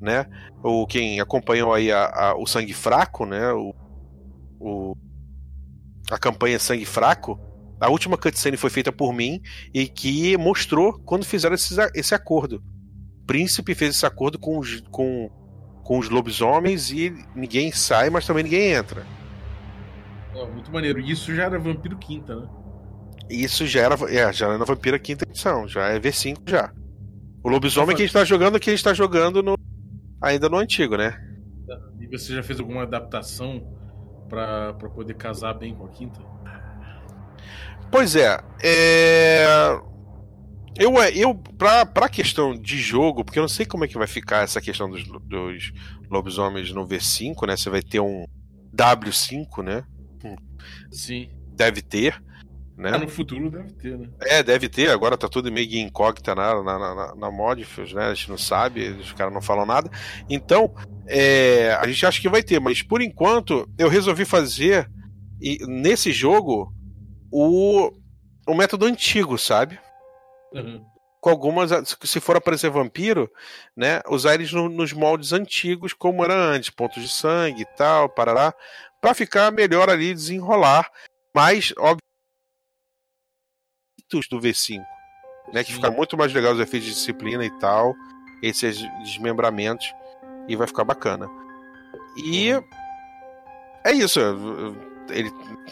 né? 0.00 0.26
O, 0.62 0.86
quem 0.86 1.20
acompanhou 1.20 1.72
aí 1.72 1.90
a, 1.90 2.06
a, 2.06 2.36
o 2.36 2.46
Sangue 2.46 2.74
Fraco, 2.74 3.24
né? 3.24 3.52
O, 3.52 3.74
o, 4.58 4.96
a 6.10 6.18
campanha 6.18 6.58
Sangue 6.58 6.84
Fraco. 6.84 7.40
A 7.80 7.88
última 7.88 8.18
cutscene 8.18 8.58
foi 8.58 8.68
feita 8.68 8.92
por 8.92 9.12
mim 9.14 9.40
e 9.72 9.86
que 9.88 10.36
mostrou 10.36 11.00
quando 11.00 11.24
fizeram 11.24 11.54
esse, 11.54 11.74
esse 11.94 12.14
acordo. 12.14 12.62
O 13.22 13.26
príncipe 13.26 13.74
fez 13.74 13.94
esse 13.94 14.04
acordo 14.04 14.38
com 14.38 14.58
os, 14.58 14.82
com, 14.90 15.30
com 15.82 15.98
os 15.98 16.10
lobisomens 16.10 16.90
e 16.90 17.14
ninguém 17.34 17.72
sai, 17.72 18.10
mas 18.10 18.26
também 18.26 18.44
ninguém 18.44 18.72
entra. 18.72 19.06
Muito 20.46 20.72
maneiro. 20.72 21.00
E 21.00 21.10
isso 21.10 21.34
já 21.34 21.44
era 21.44 21.58
Vampiro 21.58 21.96
Quinta, 21.96 22.36
né? 22.36 22.48
Isso 23.28 23.66
já 23.66 23.82
era, 23.82 23.94
é, 24.08 24.32
já 24.32 24.46
era 24.46 24.58
na 24.58 24.64
Vampira 24.64 24.98
Quinta 24.98 25.24
edição, 25.24 25.68
já 25.68 25.88
é 25.88 26.00
V5 26.00 26.38
já. 26.48 26.72
O 27.42 27.48
lobisomem 27.48 27.96
que 27.96 28.02
a 28.02 28.04
gente 28.04 28.12
tá 28.12 28.24
jogando 28.24 28.58
que 28.58 28.68
a 28.68 28.72
gente 28.72 28.84
tá 28.84 28.92
jogando 28.92 29.42
no, 29.42 29.56
ainda 30.20 30.48
no 30.48 30.58
antigo, 30.58 30.96
né? 30.96 31.18
E 32.00 32.06
você 32.06 32.34
já 32.34 32.42
fez 32.42 32.58
alguma 32.58 32.82
adaptação 32.82 33.62
para 34.28 34.72
poder 34.94 35.14
casar 35.14 35.54
bem 35.54 35.74
com 35.74 35.86
a 35.86 35.88
quinta? 35.88 36.20
Pois 37.90 38.14
é, 38.14 38.38
é... 38.62 39.46
Eu, 40.78 40.94
eu 41.14 41.34
pra, 41.34 41.84
pra 41.84 42.08
questão 42.08 42.56
de 42.56 42.78
jogo, 42.78 43.24
porque 43.24 43.38
eu 43.38 43.42
não 43.42 43.48
sei 43.48 43.66
como 43.66 43.84
é 43.84 43.88
que 43.88 43.98
vai 43.98 44.06
ficar 44.06 44.44
essa 44.44 44.60
questão 44.60 44.88
dos, 44.88 45.04
dos 45.04 45.72
lobisomens 46.10 46.72
no 46.72 46.86
V5, 46.86 47.46
né? 47.46 47.56
Você 47.56 47.68
vai 47.68 47.82
ter 47.82 48.00
um 48.00 48.24
W5, 48.74 49.62
né? 49.62 49.84
Sim. 50.90 51.30
Deve 51.54 51.82
ter. 51.82 52.22
Né? 52.80 52.92
Ah, 52.94 52.98
no 52.98 53.08
futuro 53.08 53.50
deve 53.50 53.72
ter, 53.74 53.98
né? 53.98 54.08
É, 54.22 54.42
deve 54.42 54.66
ter. 54.66 54.88
Agora 54.88 55.18
tá 55.18 55.28
tudo 55.28 55.52
meio 55.52 55.78
incógnita 55.78 56.34
na, 56.34 56.62
na, 56.62 56.78
na, 56.78 57.14
na 57.14 57.30
Modifius, 57.30 57.92
né? 57.92 58.06
A 58.06 58.14
gente 58.14 58.30
não 58.30 58.38
sabe, 58.38 58.88
os 58.88 59.12
caras 59.12 59.34
não 59.34 59.42
falam 59.42 59.66
nada. 59.66 59.90
Então, 60.30 60.74
é, 61.06 61.74
a 61.74 61.86
gente 61.86 62.06
acha 62.06 62.18
que 62.18 62.28
vai 62.28 62.42
ter, 62.42 62.58
mas 62.58 62.82
por 62.82 63.02
enquanto 63.02 63.68
eu 63.76 63.86
resolvi 63.86 64.24
fazer 64.24 64.90
e, 65.42 65.58
nesse 65.66 66.10
jogo 66.10 66.72
o, 67.30 67.92
o 68.48 68.54
método 68.54 68.86
antigo, 68.86 69.36
sabe? 69.36 69.78
Uhum. 70.54 70.82
Com 71.20 71.28
algumas, 71.28 71.70
se 72.02 72.18
for 72.18 72.36
aparecer 72.36 72.70
vampiro, 72.70 73.30
né? 73.76 74.00
Usar 74.08 74.34
eles 74.34 74.54
no, 74.54 74.70
nos 74.70 74.94
moldes 74.94 75.34
antigos, 75.34 75.92
como 75.92 76.24
era 76.24 76.34
antes, 76.34 76.70
pontos 76.70 77.02
de 77.02 77.10
sangue 77.10 77.60
e 77.60 77.76
tal, 77.76 78.08
parará 78.08 78.54
para 79.00 79.14
ficar 79.14 79.50
melhor 79.50 79.88
ali 79.88 80.12
desenrolar, 80.12 80.90
mas 81.34 81.72
óbvio 81.78 82.00
do 84.30 84.40
V5, 84.40 84.80
né, 85.52 85.62
que 85.62 85.72
fica 85.72 85.90
muito 85.90 86.16
mais 86.16 86.32
legal 86.32 86.52
os 86.52 86.60
efeitos 86.60 86.88
de 86.88 86.94
disciplina 86.94 87.44
e 87.44 87.58
tal, 87.58 87.94
esses 88.42 88.78
desmembramentos 89.04 89.94
e 90.48 90.56
vai 90.56 90.66
ficar 90.66 90.84
bacana. 90.84 91.28
E 92.16 92.50
é 93.84 93.92
isso. 93.92 94.20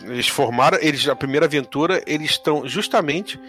eles 0.05 0.29
formaram, 0.29 0.79
eles 0.81 1.09
a 1.09 1.17
primeira 1.17 1.47
aventura, 1.47 2.03
eles 2.07 2.31
estão 2.31 2.67
justamente 2.67 3.41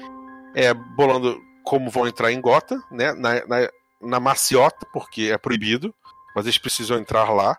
é, 0.55 0.73
bolando 0.73 1.39
como 1.63 1.89
vão 1.89 2.07
entrar 2.07 2.31
em 2.31 2.41
Gota, 2.41 2.81
né, 2.89 3.13
na, 3.13 3.45
na, 3.45 3.69
na 4.01 4.19
maciota, 4.19 4.87
porque 4.91 5.29
é 5.31 5.37
proibido, 5.37 5.93
mas 6.35 6.45
eles 6.45 6.57
precisam 6.57 6.97
entrar 6.97 7.29
lá, 7.31 7.57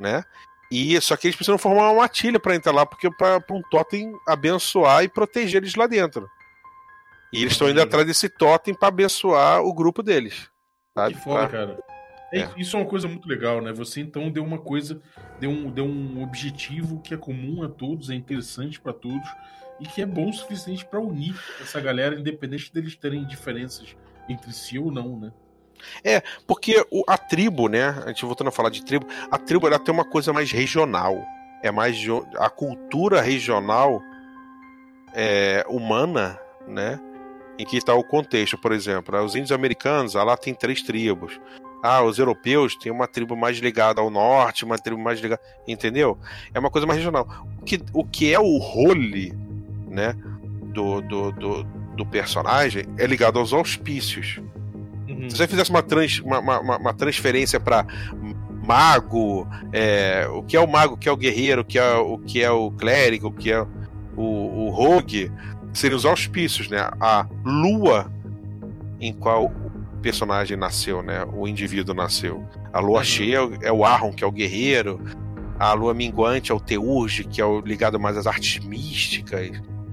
né? 0.00 0.24
E 0.70 1.00
só 1.00 1.16
que 1.16 1.26
eles 1.26 1.36
precisam 1.36 1.58
formar 1.58 1.90
uma 1.90 2.02
matilha 2.02 2.38
para 2.38 2.54
entrar 2.54 2.72
lá, 2.72 2.84
porque 2.84 3.10
para 3.10 3.42
um 3.50 3.62
totem 3.70 4.12
abençoar 4.26 5.02
e 5.02 5.08
proteger 5.08 5.62
eles 5.62 5.74
lá 5.74 5.86
dentro. 5.86 6.28
E 7.32 7.40
eles 7.40 7.52
estão 7.52 7.68
indo 7.68 7.80
atrás 7.80 8.06
desse 8.06 8.28
totem 8.28 8.74
para 8.74 8.88
abençoar 8.88 9.62
o 9.62 9.72
grupo 9.72 10.02
deles. 10.02 10.50
Sabe? 10.94 11.14
Que 11.14 11.20
foda, 11.20 11.48
pra... 11.48 11.58
cara. 11.58 11.78
É, 12.32 12.40
é. 12.40 12.50
Isso 12.56 12.76
é 12.76 12.80
uma 12.80 12.88
coisa 12.88 13.08
muito 13.08 13.28
legal, 13.28 13.62
né? 13.62 13.72
Você 13.72 14.00
então 14.00 14.30
deu 14.30 14.44
uma 14.44 14.58
coisa, 14.58 15.00
deu 15.40 15.50
um, 15.50 15.70
deu 15.70 15.84
um 15.86 16.22
objetivo 16.22 17.00
que 17.00 17.14
é 17.14 17.16
comum 17.16 17.62
a 17.62 17.68
todos, 17.68 18.10
é 18.10 18.14
interessante 18.14 18.80
para 18.80 18.92
todos 18.92 19.28
e 19.80 19.86
que 19.86 20.02
é 20.02 20.06
bom 20.06 20.28
o 20.28 20.32
suficiente 20.32 20.84
para 20.84 21.00
unir 21.00 21.34
essa 21.60 21.80
galera, 21.80 22.18
independente 22.18 22.72
deles 22.72 22.96
terem 22.96 23.24
diferenças 23.24 23.96
entre 24.28 24.52
si 24.52 24.78
ou 24.78 24.90
não, 24.90 25.18
né? 25.18 25.32
É, 26.04 26.22
porque 26.46 26.84
o, 26.90 27.04
a 27.06 27.16
tribo, 27.16 27.68
né? 27.68 27.88
A 28.04 28.08
gente 28.08 28.24
voltando 28.24 28.48
a 28.48 28.52
falar 28.52 28.70
de 28.70 28.84
tribo, 28.84 29.06
a 29.30 29.38
tribo 29.38 29.66
ela 29.66 29.78
tem 29.78 29.92
uma 29.92 30.04
coisa 30.04 30.32
mais 30.32 30.50
regional. 30.50 31.22
É 31.62 31.70
mais 31.70 31.96
a 32.36 32.48
cultura 32.48 33.20
regional 33.20 34.00
é, 35.14 35.64
humana, 35.68 36.38
né? 36.66 37.00
Em 37.58 37.64
que 37.64 37.76
está 37.76 37.94
o 37.94 38.04
contexto, 38.04 38.56
por 38.56 38.70
exemplo, 38.70 39.20
os 39.24 39.34
índios 39.34 39.50
americanos, 39.50 40.14
lá 40.14 40.36
tem 40.36 40.54
três 40.54 40.82
tribos. 40.82 41.40
Ah, 41.82 42.02
os 42.02 42.18
europeus 42.18 42.76
têm 42.76 42.90
uma 42.90 43.06
tribo 43.06 43.36
mais 43.36 43.58
ligada 43.58 44.00
ao 44.00 44.10
norte, 44.10 44.64
uma 44.64 44.78
tribo 44.78 45.00
mais 45.00 45.20
ligada. 45.20 45.40
Entendeu? 45.66 46.18
É 46.52 46.58
uma 46.58 46.70
coisa 46.70 46.86
mais 46.86 46.98
regional. 46.98 47.26
O 47.60 47.64
que, 47.64 47.80
o 47.92 48.04
que 48.04 48.32
é 48.32 48.38
o 48.38 48.58
role, 48.58 49.32
né? 49.88 50.14
Do, 50.72 51.00
do, 51.00 51.32
do, 51.32 51.64
do 51.64 52.06
personagem 52.06 52.84
é 52.96 53.06
ligado 53.06 53.38
aos 53.38 53.52
auspícios. 53.52 54.40
Se 55.28 55.36
você 55.36 55.48
fizesse 55.48 55.70
uma, 55.70 55.82
trans, 55.82 56.20
uma, 56.20 56.38
uma, 56.38 56.76
uma 56.78 56.94
transferência 56.94 57.58
para 57.58 57.86
mago, 58.66 59.48
é, 59.72 60.28
o 60.30 60.42
que 60.42 60.56
é 60.56 60.60
o 60.60 60.66
mago, 60.66 60.94
o 60.94 60.96
que 60.96 61.08
é 61.08 61.12
o 61.12 61.16
guerreiro, 61.16 61.62
o 61.62 61.64
que 61.64 61.78
é 61.78 61.94
o, 61.96 62.18
que 62.18 62.42
é 62.42 62.50
o 62.50 62.70
clérigo, 62.70 63.28
o 63.28 63.32
que 63.32 63.50
é 63.50 63.60
o, 64.16 64.66
o 64.66 64.70
rogue, 64.70 65.32
seriam 65.72 65.96
os 65.96 66.04
auspícios, 66.04 66.68
né? 66.68 66.90
A 67.00 67.26
lua 67.44 68.12
em 69.00 69.12
qual 69.12 69.46
o 69.46 70.00
personagem 70.02 70.56
nasceu, 70.56 71.02
né? 71.02 71.24
O 71.32 71.46
indivíduo 71.48 71.94
nasceu. 71.94 72.44
A 72.72 72.80
lua 72.80 72.98
uhum. 72.98 73.04
cheia 73.04 73.38
é 73.62 73.72
o 73.72 73.84
Arron, 73.84 74.12
que 74.12 74.22
é 74.22 74.26
o 74.26 74.32
guerreiro. 74.32 75.00
A 75.58 75.72
lua 75.72 75.94
minguante 75.94 76.52
é 76.52 76.54
o 76.54 76.60
Teurge, 76.60 77.24
que 77.24 77.40
é 77.40 77.44
o 77.44 77.60
ligado 77.60 77.98
mais 77.98 78.16
às 78.16 78.26
artes 78.26 78.64
místicas 78.64 79.50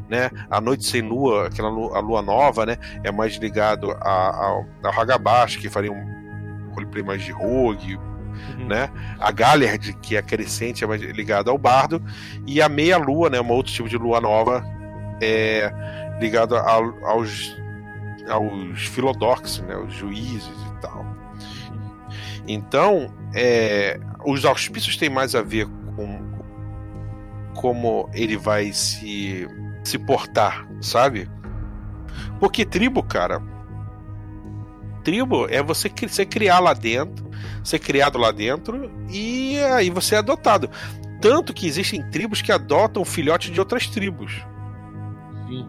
né? 0.10 0.30
A 0.50 0.62
noite 0.62 0.86
sem 0.86 1.02
lua, 1.02 1.48
aquela 1.48 1.70
lua, 1.70 1.98
a 1.98 2.00
lua 2.00 2.22
nova, 2.22 2.66
né? 2.66 2.78
É 3.04 3.12
mais 3.12 3.36
ligado 3.36 3.92
ao 3.92 4.66
Hagabashi, 4.84 5.60
que 5.60 5.70
faria 5.70 5.92
um 5.92 6.72
roleplay 6.74 7.04
mais 7.04 7.24
de 7.24 7.32
rogue, 7.32 7.96
uhum. 7.96 8.68
né? 8.68 8.90
A 9.20 9.32
Galliard, 9.32 9.94
que 10.02 10.16
é 10.16 10.22
crescente, 10.22 10.84
é 10.84 10.88
mais 10.88 11.02
ligado 11.02 11.50
ao 11.50 11.58
bardo, 11.58 12.04
e 12.46 12.62
a 12.62 12.70
meia 12.70 12.98
lua, 12.98 13.30
né? 13.30 13.40
Um 13.42 13.52
outro 13.52 13.72
tipo 13.72 13.90
de 13.90 13.98
lua 13.98 14.22
nova, 14.22 14.64
é 15.22 15.72
ligado 16.20 16.56
aos 16.56 17.56
aos 18.30 18.88
filodoxos, 18.88 19.62
né? 19.62 19.76
Os 19.78 19.94
juízes 19.94 20.48
e 20.48 20.82
tal. 20.82 21.06
Então, 22.48 23.14
é, 23.34 24.00
os 24.26 24.46
auspícios 24.46 24.98
têm 24.98 25.10
mais 25.10 25.36
a 25.36 25.42
ver 25.42 25.68
com 25.96 26.26
como 27.56 28.10
ele 28.14 28.38
vai 28.38 28.74
se 28.74 29.48
se 29.88 29.98
portar, 29.98 30.68
sabe? 30.82 31.30
Porque 32.40 32.66
tribo, 32.66 33.04
cara. 33.04 33.42
Tribo 35.04 35.48
é 35.50 35.62
você 35.62 35.92
ser 36.08 36.26
criar 36.26 36.60
lá 36.60 36.74
dentro, 36.74 37.30
ser 37.64 37.80
criado 37.80 38.18
lá 38.18 38.32
dentro 38.32 38.92
e 39.10 39.58
aí 39.60 39.90
você 39.90 40.16
é 40.16 40.18
adotado. 40.18 40.70
Tanto 41.22 41.54
que 41.54 41.68
existem 41.68 42.02
tribos 42.10 42.42
que 42.42 42.52
adotam 42.52 43.06
filhotes 43.06 43.52
de 43.52 43.60
outras 43.60 43.88
tribos. 43.88 44.34
Sim. 45.48 45.68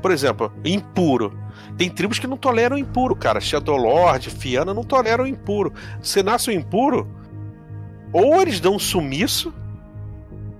Por 0.00 0.10
exemplo, 0.10 0.52
impuro. 0.64 1.38
Tem 1.76 1.88
tribos 1.88 2.18
que 2.18 2.26
não 2.26 2.36
toleram 2.36 2.76
impuro, 2.76 3.14
cara. 3.14 3.40
Shadow 3.40 3.76
Lord, 3.76 4.30
Fiana 4.30 4.74
não 4.74 4.82
toleram 4.82 5.26
impuro. 5.26 5.72
Você 6.00 6.22
nasce 6.22 6.50
o 6.50 6.52
impuro, 6.52 7.08
ou 8.12 8.40
eles 8.40 8.60
dão 8.60 8.74
um 8.74 8.78
sumiço. 8.78 9.52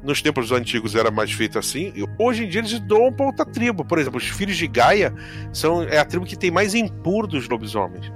Nos 0.03 0.21
tempos 0.21 0.51
antigos 0.51 0.95
era 0.95 1.11
mais 1.11 1.33
feito 1.33 1.59
assim. 1.59 1.93
Hoje 2.19 2.45
em 2.45 2.49
dia 2.49 2.61
eles 2.61 2.79
doam 2.81 3.13
pra 3.13 3.27
outra 3.27 3.45
tribo. 3.45 3.85
Por 3.85 3.99
exemplo, 3.99 4.19
os 4.19 4.27
filhos 4.27 4.57
de 4.57 4.67
Gaia 4.67 5.15
são 5.53 5.83
é 5.83 5.99
a 5.99 6.05
tribo 6.05 6.27
que 6.27 6.37
tem 6.37 6.51
mais 6.51 6.75
impuro 6.75 7.27
dos 7.27 7.49
lobisomens. 7.49 8.11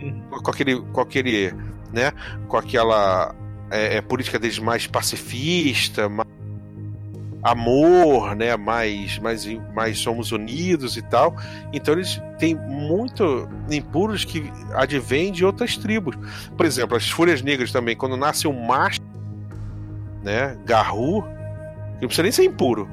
Uhum. 0.00 0.22
Com 0.42 0.50
aquele, 0.50 0.80
com 0.80 1.00
aquele, 1.00 1.54
né? 1.92 2.12
Com 2.48 2.56
aquela 2.56 3.34
é, 3.70 3.96
é, 3.96 4.00
política 4.02 4.38
deles 4.38 4.58
mais 4.58 4.86
pacifista, 4.86 6.08
mais 6.08 6.28
amor, 7.42 8.36
né? 8.36 8.56
Mais, 8.56 9.18
mais, 9.18 9.46
mais 9.74 9.98
somos 9.98 10.32
unidos 10.32 10.96
e 10.96 11.02
tal. 11.02 11.34
Então 11.72 11.94
eles 11.94 12.20
têm 12.38 12.54
muito 12.54 13.48
impuros 13.70 14.24
que 14.24 14.50
advêm 14.74 15.32
de 15.32 15.44
outras 15.44 15.76
tribos. 15.76 16.16
Por 16.56 16.66
exemplo, 16.66 16.96
as 16.96 17.08
fúrias 17.08 17.42
negras 17.42 17.72
também, 17.72 17.96
quando 17.96 18.16
nasce 18.16 18.46
um 18.46 18.66
macho, 18.66 19.00
né? 20.22 20.56
Garru, 20.64 21.22
não 22.00 22.08
precisa 22.08 22.22
nem 22.22 22.32
ser 22.32 22.44
impuro. 22.44 22.88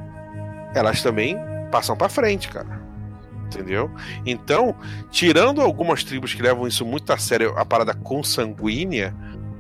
Elas 0.74 1.02
também 1.02 1.38
passam 1.72 1.96
para 1.96 2.10
frente, 2.10 2.48
cara. 2.50 2.80
Entendeu? 3.46 3.90
Então, 4.26 4.76
tirando 5.10 5.62
algumas 5.62 6.04
tribos 6.04 6.34
que 6.34 6.42
levam 6.42 6.68
isso 6.68 6.86
muito 6.86 7.12
a 7.12 7.18
sério, 7.18 7.58
a 7.58 7.66
parada 7.66 7.96
consanguínea, 7.96 9.16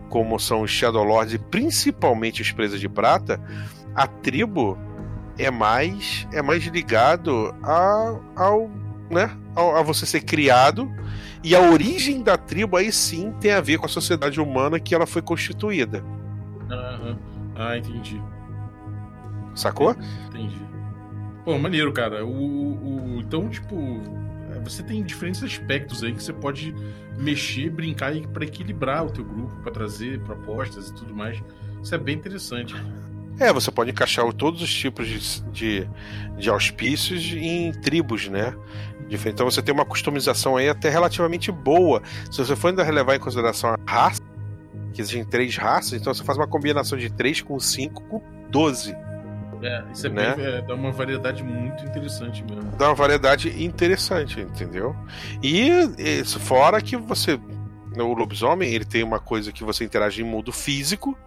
como 0.09 0.39
são 0.39 0.61
os 0.61 0.70
Shadow 0.70 1.03
Lords 1.03 1.34
e 1.34 1.39
principalmente 1.39 2.41
os 2.41 2.51
Presas 2.51 2.80
de 2.80 2.88
Prata, 2.88 3.41
a 3.95 4.05
tribo 4.05 4.78
é 5.38 5.49
mais 5.49 6.28
é 6.34 6.41
mais 6.41 6.65
ligado 6.65 7.55
a, 7.63 8.15
ao, 8.36 8.70
né, 9.09 9.32
ao, 9.55 9.76
a 9.76 9.82
você 9.82 10.05
ser 10.05 10.22
criado 10.22 10.91
e 11.43 11.55
a 11.55 11.61
origem 11.61 12.22
da 12.22 12.38
tribo 12.38 12.76
aí 12.76 12.91
sim 12.91 13.34
tem 13.39 13.51
a 13.51 13.61
ver 13.61 13.78
com 13.78 13.86
a 13.86 13.89
sociedade 13.89 14.39
humana 14.39 14.80
que 14.80 14.93
ela 14.93 15.07
foi 15.07 15.22
constituída. 15.22 16.03
Ah, 17.60 17.78
entendi. 17.78 18.22
Sacou? 19.53 19.93
Entendi. 20.30 20.62
Pô, 21.43 21.60
maneiro, 21.60 21.91
cara. 21.91 22.26
O, 22.26 22.32
o, 22.32 23.20
então, 23.20 23.49
tipo, 23.49 23.76
você 24.64 24.82
tem 24.82 25.03
diferentes 25.03 25.43
aspectos 25.43 26.01
aí 26.01 26.14
que 26.14 26.24
você 26.24 26.32
pode 26.32 26.74
mexer, 27.18 27.70
brincar 27.70 28.14
para 28.28 28.45
equilibrar 28.45 29.05
o 29.05 29.10
teu 29.10 29.26
grupo, 29.26 29.53
para 29.57 29.74
trazer 29.74 30.22
propostas 30.22 30.88
e 30.89 30.95
tudo 30.95 31.14
mais. 31.14 31.43
Isso 31.84 31.93
é 31.93 31.97
bem 31.97 32.16
interessante. 32.16 32.74
É, 33.38 33.51
você 33.51 33.70
pode 33.72 33.91
encaixar 33.91 34.32
todos 34.34 34.62
os 34.62 34.74
tipos 34.74 35.07
de, 35.07 35.41
de, 35.51 35.89
de 36.38 36.49
auspícios 36.49 37.34
em 37.34 37.72
tribos, 37.74 38.28
né? 38.30 38.55
Então 39.10 39.49
você 39.49 39.62
tem 39.62 39.74
uma 39.74 39.86
customização 39.86 40.55
aí 40.55 40.70
até 40.70 40.89
relativamente 40.89 41.51
boa. 41.51 42.01
Se 42.32 42.38
você 42.38 42.55
for 42.55 42.68
ainda 42.68 42.89
levar 42.89 43.16
em 43.16 43.20
consideração 43.20 43.72
a 43.72 43.91
raça, 43.91 44.22
que 44.94 45.02
existem 45.02 45.24
três 45.26 45.56
raças, 45.58 45.94
então 45.94 46.14
você 46.14 46.24
faz 46.24 46.38
uma 46.38 46.48
combinação 46.48 46.98
de 46.98 47.10
3 47.10 47.42
com 47.42 47.60
5 47.60 48.04
com 48.04 48.22
12. 48.50 48.96
É, 49.62 49.84
isso 49.92 50.08
é 50.08 50.10
Né? 50.10 50.36
bem, 50.36 50.46
é, 50.46 50.62
dá 50.62 50.74
uma 50.74 50.92
variedade 50.92 51.44
muito 51.44 51.84
interessante 51.84 52.44
mesmo. 52.44 52.72
Dá 52.78 52.88
uma 52.90 52.96
variedade 52.96 53.64
interessante, 53.64 54.40
entendeu? 54.42 54.96
E 55.44 55.70
isso 56.22 56.40
fora 56.40 56.82
que 56.82 56.96
você. 56.96 57.40
O 57.98 58.14
lobisomem, 58.14 58.74
ele 58.74 58.86
tem 58.86 59.04
uma 59.04 59.20
coisa 59.20 59.52
que 59.52 59.64
você 59.64 59.84
interage 59.84 60.22
em 60.22 60.26
mundo 60.26 60.54
físico 60.54 61.18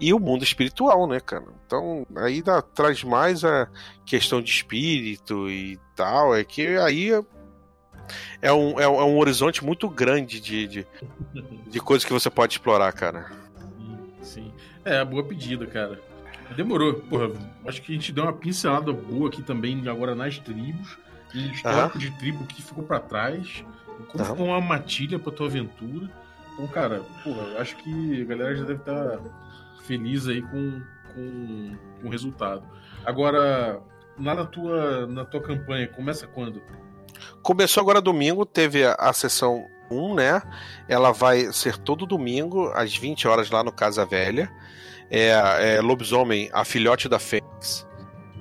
e 0.00 0.12
o 0.12 0.18
mundo 0.18 0.42
espiritual, 0.42 1.06
né, 1.06 1.20
cara? 1.20 1.44
Então, 1.66 2.06
aí 2.16 2.42
dá, 2.42 2.60
traz 2.62 3.04
mais 3.04 3.44
a 3.44 3.68
questão 4.04 4.42
de 4.42 4.50
espírito 4.50 5.48
e 5.48 5.78
tal. 5.94 6.34
É 6.34 6.42
que 6.42 6.76
aí 6.78 7.10
é, 8.40 8.48
é 8.48 8.52
um, 8.52 8.80
é 8.80 8.88
um, 8.88 9.00
é 9.00 9.04
um 9.04 9.18
horizonte 9.18 9.64
muito 9.64 9.88
grande 9.88 10.40
de, 10.40 10.66
de, 10.66 10.86
de 11.68 11.80
coisas 11.80 12.04
que 12.04 12.12
você 12.12 12.30
pode 12.30 12.54
explorar, 12.54 12.92
cara. 12.92 13.30
Sim, 13.76 13.98
sim. 14.22 14.52
É, 14.84 15.04
boa 15.04 15.24
pedida, 15.24 15.66
cara. 15.66 16.00
Demorou. 16.56 16.94
Porra, 16.94 17.30
acho 17.66 17.82
que 17.82 17.92
a 17.92 17.94
gente 17.94 18.12
deu 18.12 18.24
uma 18.24 18.32
pincelada 18.32 18.92
boa 18.92 19.28
aqui 19.28 19.42
também 19.42 19.86
agora 19.88 20.14
nas 20.14 20.38
tribos. 20.38 20.96
E 21.34 21.52
histórico 21.52 21.98
de 21.98 22.10
tribo 22.12 22.46
que 22.46 22.62
ficou 22.62 22.82
pra 22.84 22.98
trás. 22.98 23.64
Como 24.08 24.24
Aham. 24.24 24.32
ficou 24.32 24.46
uma 24.46 24.60
matilha 24.60 25.18
pra 25.18 25.30
tua 25.32 25.46
aventura. 25.46 26.10
Então, 26.54 26.66
cara, 26.68 27.02
porra, 27.22 27.58
acho 27.58 27.76
que 27.76 28.22
a 28.22 28.24
galera 28.24 28.56
já 28.56 28.64
deve 28.64 28.80
estar 28.80 29.20
feliz 29.84 30.26
aí 30.26 30.40
com, 30.42 30.80
com, 31.14 31.76
com 32.00 32.08
o 32.08 32.10
resultado. 32.10 32.62
Agora, 33.04 33.80
lá 34.18 34.34
na 34.34 34.44
tua, 34.44 35.06
na 35.06 35.24
tua 35.24 35.40
campanha, 35.40 35.86
começa 35.86 36.26
quando? 36.26 36.62
Começou 37.48 37.80
agora 37.80 38.02
domingo, 38.02 38.44
teve 38.44 38.84
a, 38.84 38.92
a 38.92 39.10
sessão 39.10 39.66
1, 39.90 40.14
né? 40.16 40.42
Ela 40.86 41.12
vai 41.12 41.50
ser 41.50 41.78
todo 41.78 42.04
domingo, 42.04 42.70
às 42.74 42.94
20 42.94 43.26
horas, 43.26 43.48
lá 43.48 43.64
no 43.64 43.72
Casa 43.72 44.04
Velha. 44.04 44.52
É, 45.10 45.76
é 45.76 45.80
Lobisomem, 45.80 46.50
a 46.52 46.62
filhote 46.62 47.08
da 47.08 47.18
Fênix, 47.18 47.86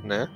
né? 0.03 0.27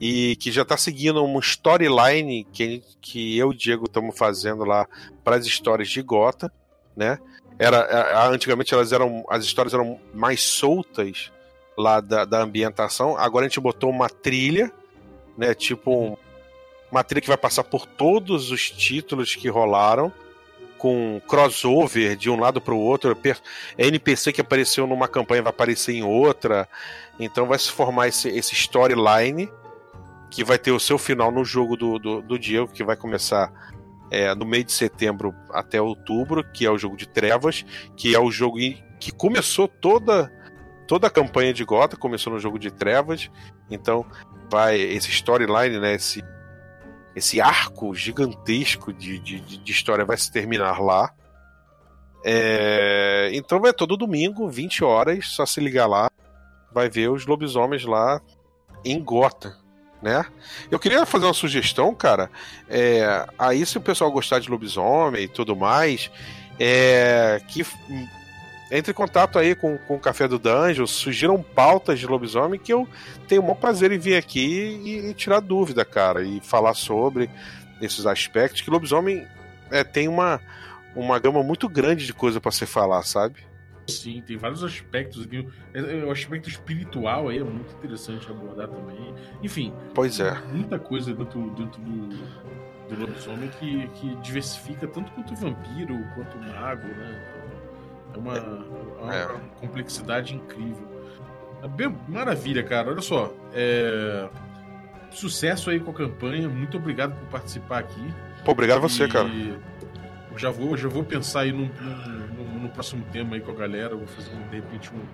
E 0.00 0.36
que 0.36 0.50
já 0.50 0.64
tá 0.64 0.74
seguindo 0.74 1.22
uma 1.22 1.38
storyline 1.40 2.44
que, 2.44 2.82
que 2.98 3.36
eu 3.36 3.48
e 3.48 3.54
o 3.54 3.54
Diego 3.54 3.84
estamos 3.84 4.16
fazendo 4.16 4.64
lá 4.64 4.88
para 5.22 5.36
as 5.36 5.44
histórias 5.44 5.90
de 5.90 6.00
Gota, 6.00 6.50
né? 6.96 7.18
Era, 7.58 8.26
antigamente 8.30 8.72
elas 8.72 8.90
eram. 8.90 9.22
As 9.28 9.44
histórias 9.44 9.74
eram 9.74 10.00
mais 10.14 10.40
soltas 10.40 11.30
lá 11.76 12.00
da, 12.00 12.24
da 12.24 12.40
ambientação. 12.40 13.18
Agora 13.18 13.44
a 13.44 13.48
gente 13.50 13.60
botou 13.60 13.90
uma 13.90 14.08
trilha, 14.08 14.72
né? 15.36 15.54
Tipo 15.54 15.94
um, 15.94 16.16
uma 16.94 17.02
trilha 17.02 17.20
que 17.20 17.28
vai 17.28 17.36
passar 17.36 17.64
por 17.64 17.86
todos 17.86 18.52
os 18.52 18.70
títulos 18.70 19.34
que 19.34 19.48
rolaram, 19.48 20.12
com 20.78 21.20
crossover 21.26 22.14
de 22.14 22.30
um 22.30 22.38
lado 22.38 22.60
para 22.60 22.72
o 22.72 22.78
outro. 22.78 23.18
NPC 23.76 24.32
que 24.32 24.40
apareceu 24.40 24.86
numa 24.86 25.08
campanha 25.08 25.42
vai 25.42 25.50
aparecer 25.50 25.94
em 25.94 26.04
outra. 26.04 26.68
Então 27.18 27.46
vai 27.46 27.58
se 27.58 27.70
formar 27.70 28.06
esse, 28.06 28.28
esse 28.28 28.54
storyline 28.54 29.50
que 30.30 30.44
vai 30.44 30.56
ter 30.56 30.70
o 30.70 30.78
seu 30.78 30.96
final 30.96 31.32
no 31.32 31.44
jogo 31.44 31.76
do, 31.76 31.98
do, 31.98 32.22
do 32.22 32.38
Diego, 32.38 32.68
que 32.68 32.84
vai 32.84 32.96
começar 32.96 33.52
é, 34.08 34.32
no 34.34 34.44
meio 34.44 34.62
de 34.62 34.72
setembro 34.72 35.34
até 35.50 35.80
outubro, 35.80 36.44
que 36.44 36.64
é 36.64 36.70
o 36.70 36.78
jogo 36.78 36.96
de 36.96 37.08
Trevas, 37.08 37.64
que 37.96 38.14
é 38.14 38.20
o 38.20 38.30
jogo 38.30 38.58
que 39.00 39.10
começou 39.10 39.66
toda 39.66 40.32
toda 40.86 41.06
a 41.06 41.10
campanha 41.10 41.52
de 41.52 41.64
Gota, 41.64 41.96
começou 41.96 42.32
no 42.32 42.38
jogo 42.38 42.58
de 42.58 42.70
Trevas. 42.70 43.30
Então 43.68 44.06
vai 44.48 44.78
esse 44.78 45.10
storyline, 45.10 45.80
né, 45.80 45.94
esse 45.94 46.22
esse 47.14 47.40
arco 47.40 47.94
gigantesco 47.94 48.92
de, 48.92 49.18
de, 49.18 49.40
de- 49.40 49.72
história 49.72 50.04
vai 50.04 50.16
se 50.16 50.30
terminar 50.30 50.80
lá. 50.80 51.12
É, 52.24 53.30
então 53.34 53.60
vai 53.60 53.72
todo 53.72 53.96
domingo, 53.96 54.48
20 54.48 54.82
horas, 54.82 55.28
só 55.28 55.44
se 55.44 55.60
ligar 55.60 55.86
lá, 55.86 56.10
vai 56.72 56.88
ver 56.88 57.10
os 57.10 57.26
lobisomens 57.26 57.84
lá 57.84 58.20
em 58.84 59.02
Gota, 59.02 59.56
né? 60.02 60.24
Eu 60.70 60.78
queria 60.78 61.04
fazer 61.04 61.26
uma 61.26 61.34
sugestão, 61.34 61.94
cara. 61.94 62.30
É, 62.68 63.26
aí 63.38 63.64
se 63.66 63.76
o 63.76 63.80
pessoal 63.80 64.10
gostar 64.10 64.38
de 64.38 64.50
lobisomem 64.50 65.24
e 65.24 65.28
tudo 65.28 65.54
mais, 65.54 66.10
é, 66.58 67.40
que 67.48 67.62
entre 68.70 68.92
em 68.92 68.94
contato 68.94 69.38
aí 69.38 69.54
com, 69.54 69.76
com 69.78 69.96
o 69.96 70.00
Café 70.00 70.26
do 70.26 70.38
Dungeon, 70.38 70.86
sugiram 70.86 71.42
pautas 71.42 71.98
de 71.98 72.06
lobisomem 72.06 72.58
que 72.58 72.72
eu 72.72 72.88
tenho 73.28 73.42
o 73.42 73.44
maior 73.44 73.56
prazer 73.56 73.92
em 73.92 73.98
vir 73.98 74.16
aqui 74.16 74.80
e, 74.84 75.10
e 75.10 75.14
tirar 75.14 75.40
dúvida, 75.40 75.84
cara, 75.84 76.22
e 76.22 76.40
falar 76.40 76.74
sobre 76.74 77.28
esses 77.80 78.06
aspectos, 78.06 78.62
que 78.62 78.70
lobisomem 78.70 79.26
é, 79.70 79.84
tem 79.84 80.08
uma, 80.08 80.40
uma 80.94 81.18
gama 81.18 81.42
muito 81.42 81.68
grande 81.68 82.06
de 82.06 82.14
coisa 82.14 82.40
para 82.40 82.50
se 82.50 82.66
falar, 82.66 83.02
sabe? 83.02 83.36
Sim, 83.86 84.22
tem 84.26 84.36
vários 84.38 84.64
aspectos 84.64 85.26
aqui. 85.26 85.46
O 86.06 86.10
aspecto 86.10 86.48
espiritual 86.48 87.28
aí 87.28 87.38
é 87.38 87.44
muito 87.44 87.74
interessante 87.74 88.26
abordar 88.30 88.68
também. 88.68 89.14
Enfim, 89.42 89.74
Pois 89.94 90.18
é. 90.20 90.34
muita 90.50 90.78
coisa 90.78 91.12
dentro, 91.12 91.50
dentro 91.50 91.82
do, 91.82 92.08
do 92.88 93.00
lobisomem 93.00 93.50
que, 93.60 93.86
que 93.88 94.16
diversifica 94.16 94.86
tanto 94.86 95.12
quanto 95.12 95.34
o 95.34 95.36
vampiro, 95.36 96.02
quanto 96.14 96.38
o 96.38 96.40
mago, 96.40 96.88
né? 96.88 97.33
É 98.14 98.18
uma, 98.18 98.38
uma 99.00 99.14
É. 99.14 99.26
complexidade 99.60 100.34
incrível. 100.34 100.88
É 101.62 101.68
bem- 101.68 101.96
maravilha, 102.08 102.62
cara. 102.62 102.90
Olha 102.90 103.02
só. 103.02 103.32
é, 103.52 104.28
Sucesso 105.10 105.70
aí 105.70 105.78
com 105.78 105.90
a 105.92 105.94
campanha. 105.94 106.48
Muito 106.48 106.76
obrigado 106.76 107.14
por 107.16 107.28
participar 107.28 107.78
aqui. 107.78 108.02
Pô, 108.44 108.50
obrigado 108.52 108.78
a 108.78 108.80
você, 108.80 109.06
cara. 109.06 109.28
eu 109.28 110.36
Já 110.38 110.50
vou, 110.50 110.76
já 110.76 110.88
vou 110.88 111.04
pensar 111.04 111.40
aí 111.42 111.52
num- 111.52 111.70
num- 111.80 112.58
no 112.62 112.68
próximo 112.70 113.04
tema 113.12 113.36
aí 113.36 113.40
com 113.40 113.52
a 113.52 113.54
galera. 113.54 113.94
Vou 113.94 114.06
fazer, 114.08 114.30
de 114.34 114.56
repente, 114.56 114.90
um- 114.92 115.06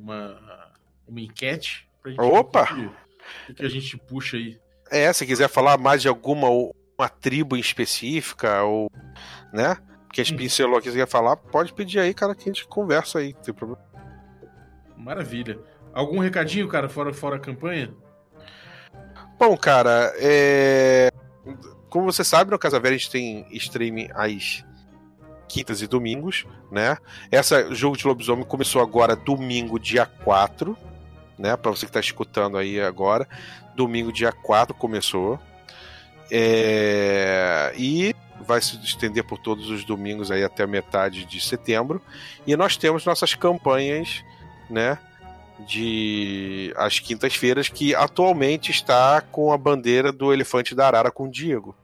uma, 0.00 0.36
uma 1.06 1.20
enquete 1.20 1.88
pra 2.02 2.10
gente 2.10 2.20
Opa! 2.20 2.64
o 3.48 3.54
que, 3.54 3.64
a 3.64 3.68
gente 3.68 3.96
puxa 3.96 4.36
aí. 4.36 4.58
É, 4.90 5.12
se 5.12 5.24
quiser 5.24 5.48
falar 5.48 5.78
mais 5.78 6.02
de 6.02 6.08
alguma 6.08 6.48
uma 6.48 7.08
tribo 7.08 7.56
em 7.56 7.60
específica, 7.60 8.62
ou. 8.64 8.90
né? 9.52 9.76
Que 10.14 10.20
a 10.20 10.24
gente 10.24 10.38
pincelou 10.38 10.78
aqui, 10.78 10.88
você 10.88 10.98
quer 10.98 11.08
falar, 11.08 11.34
pode 11.34 11.72
pedir 11.72 11.98
aí, 11.98 12.14
cara, 12.14 12.36
que 12.36 12.48
a 12.48 12.52
gente 12.52 12.68
conversa 12.68 13.18
aí, 13.18 13.32
não 13.34 13.42
tem 13.42 13.52
problema. 13.52 13.82
Maravilha. 14.96 15.58
Algum 15.92 16.20
recadinho, 16.20 16.68
cara, 16.68 16.88
fora, 16.88 17.12
fora 17.12 17.34
a 17.34 17.40
campanha? 17.40 17.92
Bom, 19.36 19.56
cara, 19.56 20.12
é. 20.16 21.10
como 21.90 22.04
você 22.12 22.22
sabe, 22.22 22.52
no 22.52 22.58
Casa 22.60 22.78
Velha 22.78 22.94
a 22.94 22.98
gente 22.98 23.10
tem 23.10 23.44
streaming 23.50 24.08
às 24.14 24.64
quintas 25.48 25.82
e 25.82 25.88
domingos, 25.88 26.46
né? 26.70 26.96
Essa 27.28 27.74
jogo 27.74 27.96
de 27.96 28.06
lobisomem 28.06 28.44
começou 28.44 28.80
agora 28.80 29.16
domingo, 29.16 29.80
dia 29.80 30.06
4, 30.06 30.78
né? 31.36 31.56
Para 31.56 31.72
você 31.72 31.86
que 31.86 31.90
está 31.90 31.98
escutando 31.98 32.56
aí 32.56 32.80
agora, 32.80 33.28
domingo, 33.74 34.12
dia 34.12 34.30
4 34.30 34.72
começou. 34.76 35.40
É... 36.30 37.72
E 37.76 38.13
vai 38.46 38.60
se 38.60 38.76
estender 38.82 39.24
por 39.24 39.38
todos 39.38 39.68
os 39.70 39.84
domingos 39.84 40.30
aí 40.30 40.44
até 40.44 40.62
a 40.62 40.66
metade 40.66 41.24
de 41.24 41.40
setembro. 41.40 42.00
E 42.46 42.56
nós 42.56 42.76
temos 42.76 43.04
nossas 43.04 43.34
campanhas, 43.34 44.24
né? 44.70 44.98
De 45.68 46.72
as 46.76 46.98
quintas-feiras, 46.98 47.68
que 47.68 47.94
atualmente 47.94 48.70
está 48.70 49.20
com 49.20 49.52
a 49.52 49.58
bandeira 49.58 50.12
do 50.12 50.32
Elefante 50.32 50.74
da 50.74 50.86
Arara 50.86 51.10
com 51.10 51.24
o 51.24 51.30
Diego, 51.30 51.74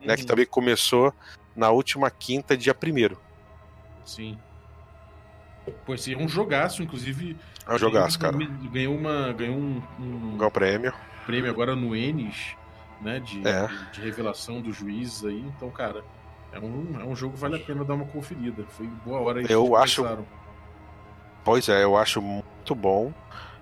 uhum. 0.00 0.06
né? 0.06 0.16
Que 0.16 0.22
uhum. 0.22 0.28
também 0.28 0.46
começou 0.46 1.12
na 1.54 1.70
última 1.70 2.10
quinta, 2.10 2.56
dia 2.56 2.74
primeiro. 2.74 3.18
Sim. 4.04 4.38
Pois 5.84 6.00
sim, 6.00 6.14
é 6.14 6.16
um 6.16 6.28
jogaço, 6.28 6.82
inclusive. 6.82 7.36
É 7.66 7.74
um 7.74 7.78
jogaço, 7.78 8.18
cara. 8.18 8.36
Ganhou 8.72 8.94
uma. 8.96 9.32
Ganhou 9.32 9.56
um. 9.56 9.82
um 9.98 10.36
ganhou 10.36 10.48
um 10.48 10.50
prêmio. 10.50 10.94
Prêmio 11.26 11.50
agora 11.50 11.76
no 11.76 11.94
Enes, 11.94 12.56
né? 13.00 13.20
De, 13.20 13.46
é. 13.46 13.68
de, 13.92 14.00
revelação 14.00 14.60
dos 14.60 14.76
juízes 14.76 15.24
aí. 15.24 15.40
Então, 15.56 15.70
cara, 15.70 16.04
é 16.52 16.58
um, 16.58 17.00
é 17.00 17.04
um 17.04 17.14
jogo 17.14 17.34
que 17.34 17.40
vale 17.40 17.56
a 17.56 17.60
pena 17.60 17.84
dar 17.84 17.94
uma 17.94 18.06
conferida. 18.06 18.64
Foi 18.68 18.86
boa 19.04 19.20
hora 19.20 19.40
aí 19.40 19.46
Eu 19.48 19.76
acho. 19.76 20.02
Pensaram. 20.02 20.26
Pois 21.44 21.68
é, 21.68 21.82
eu 21.84 21.96
acho 21.96 22.20
muito 22.20 22.74
bom. 22.74 23.12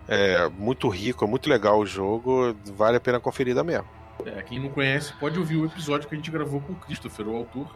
É 0.08 0.48
muito 0.50 0.88
rico, 0.88 1.24
é 1.24 1.28
muito 1.28 1.48
legal 1.48 1.78
o 1.78 1.86
jogo. 1.86 2.54
Vale 2.74 2.96
a 2.96 3.00
pena 3.00 3.20
conferida 3.20 3.62
mesmo. 3.64 3.86
É, 4.24 4.42
quem 4.42 4.58
não 4.58 4.70
conhece 4.70 5.12
pode 5.14 5.38
ouvir 5.38 5.56
o 5.56 5.66
episódio 5.66 6.08
que 6.08 6.14
a 6.14 6.18
gente 6.18 6.30
gravou 6.30 6.60
com 6.60 6.72
o 6.72 6.76
Christopher, 6.76 7.28
o 7.28 7.36
autor. 7.36 7.74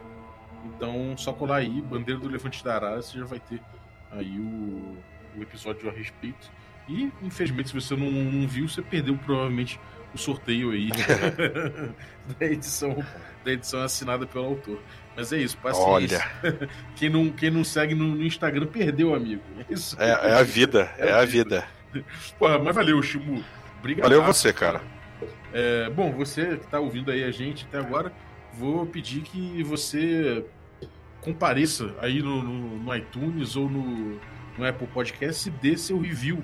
Então, 0.65 1.15
só 1.17 1.33
colar 1.33 1.57
aí, 1.57 1.81
Bandeira 1.81 2.19
do 2.19 2.29
Elefante 2.29 2.63
da 2.63 2.75
Arara, 2.75 3.01
você 3.01 3.17
já 3.17 3.25
vai 3.25 3.39
ter 3.39 3.61
aí 4.11 4.37
o, 4.39 4.97
o 5.37 5.41
episódio 5.41 5.89
a 5.89 5.91
respeito. 5.91 6.51
E, 6.87 7.11
infelizmente, 7.21 7.69
se 7.69 7.75
você 7.75 7.95
não, 7.95 8.09
não 8.09 8.47
viu, 8.47 8.67
você 8.67 8.81
perdeu 8.81 9.17
provavelmente 9.17 9.79
o 10.13 10.17
sorteio 10.17 10.71
aí 10.71 10.89
da 12.39 12.45
edição 12.45 13.03
da 13.43 13.51
edição 13.51 13.81
assinada 13.81 14.25
pelo 14.25 14.45
autor. 14.45 14.79
Mas 15.15 15.33
é 15.33 15.37
isso, 15.37 15.57
paciência. 15.57 15.87
Olha. 15.87 16.69
Quem 16.95 17.09
não, 17.09 17.29
quem 17.29 17.49
não 17.49 17.63
segue 17.63 17.93
no, 17.93 18.15
no 18.15 18.23
Instagram 18.23 18.67
perdeu, 18.67 19.13
amigo. 19.13 19.41
É, 19.57 19.73
isso. 19.73 19.97
é, 19.99 20.09
é 20.09 20.33
a 20.33 20.43
vida, 20.43 20.91
é, 20.97 21.09
é 21.09 21.11
a 21.11 21.25
vida. 21.25 21.67
vida. 21.91 22.05
Pô, 22.39 22.47
mas 22.59 22.75
valeu, 22.75 23.01
Shimu. 23.01 23.43
Obrigado. 23.79 24.03
Valeu 24.03 24.23
você, 24.23 24.53
cara. 24.53 24.81
É, 25.53 25.89
bom, 25.89 26.11
você 26.11 26.57
que 26.57 26.65
está 26.65 26.79
ouvindo 26.79 27.11
aí 27.11 27.23
a 27.23 27.31
gente 27.31 27.65
até 27.65 27.77
agora, 27.77 28.13
vou 28.53 28.85
pedir 28.85 29.21
que 29.21 29.61
você 29.63 30.45
compareça 31.19 31.93
aí 31.99 32.21
no, 32.21 32.41
no, 32.41 32.79
no 32.79 32.95
iTunes 32.95 33.55
ou 33.55 33.69
no, 33.69 34.19
no, 34.57 34.65
Apple 34.65 34.87
Podcast 34.87 35.49
e 35.49 35.51
dê 35.51 35.77
seu 35.77 35.99
review 35.99 36.41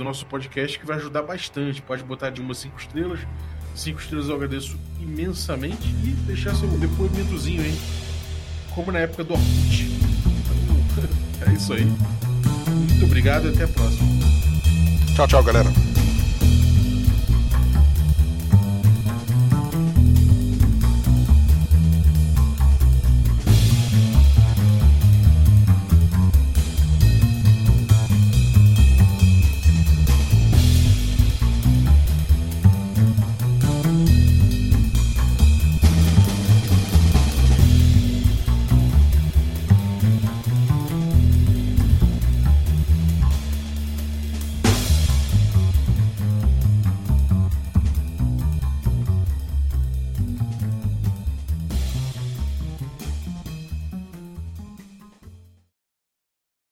do 0.00 0.04
nosso 0.04 0.24
podcast, 0.26 0.78
que 0.78 0.86
vai 0.86 0.96
ajudar 0.96 1.22
bastante. 1.22 1.80
Pode 1.82 2.02
botar 2.02 2.30
de 2.30 2.40
uma 2.40 2.54
cinco 2.54 2.78
estrelas. 2.78 3.20
Cinco 3.74 4.00
estrelas 4.00 4.28
eu 4.28 4.34
agradeço 4.34 4.76
imensamente 4.98 5.86
e 6.04 6.08
deixar 6.26 6.54
seu 6.54 6.68
depoimentozinho 6.68 7.62
aí, 7.62 7.78
como 8.74 8.90
na 8.90 9.00
época 9.00 9.22
do 9.24 9.34
Orkut. 9.34 10.00
É 11.46 11.52
isso 11.54 11.72
aí. 11.72 11.86
Muito 11.86 13.06
obrigado 13.06 13.46
e 13.46 13.48
até 13.48 13.64
a 13.64 13.68
próxima. 13.68 14.06
Tchau, 15.16 15.26
tchau, 15.26 15.42
galera. 15.42 15.89